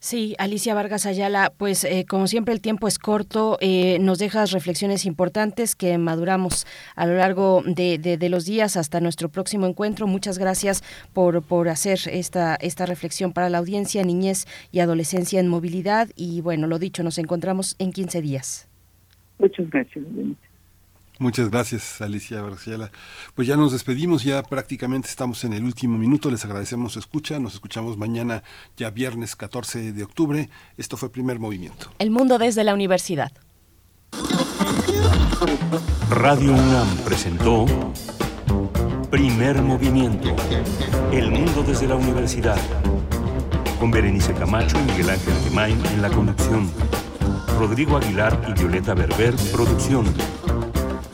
[0.06, 4.52] Sí, Alicia Vargas Ayala, pues eh, como siempre el tiempo es corto, eh, nos dejas
[4.52, 10.06] reflexiones importantes que maduramos a lo largo de, los días hasta nuestro próximo encuentro.
[10.06, 15.48] Muchas gracias por, por hacer esta, esta reflexión para la audiencia, niñez y adolescencia en
[15.48, 16.08] movilidad.
[16.16, 18.70] Y bueno, lo dicho, nos encontramos en 15 días.
[19.40, 20.06] Muchas gracias.
[21.18, 22.92] Muchas gracias, Alicia Barciela.
[23.36, 26.30] Pues ya nos despedimos, ya prácticamente estamos en el último minuto.
[26.30, 27.40] Les agradecemos su escucha.
[27.40, 28.44] Nos escuchamos mañana,
[28.76, 30.50] ya viernes 14 de octubre.
[30.78, 31.92] Esto fue Primer Movimiento.
[32.00, 33.32] El mundo desde la universidad.
[36.10, 37.66] Radio UNAM presentó
[39.10, 40.36] Primer Movimiento.
[41.14, 42.60] El mundo desde la universidad.
[43.80, 46.70] Con Berenice Camacho y Miguel Ángel Gemain en la conducción.
[47.58, 50.06] Rodrigo Aguilar y Violeta Berber, producción.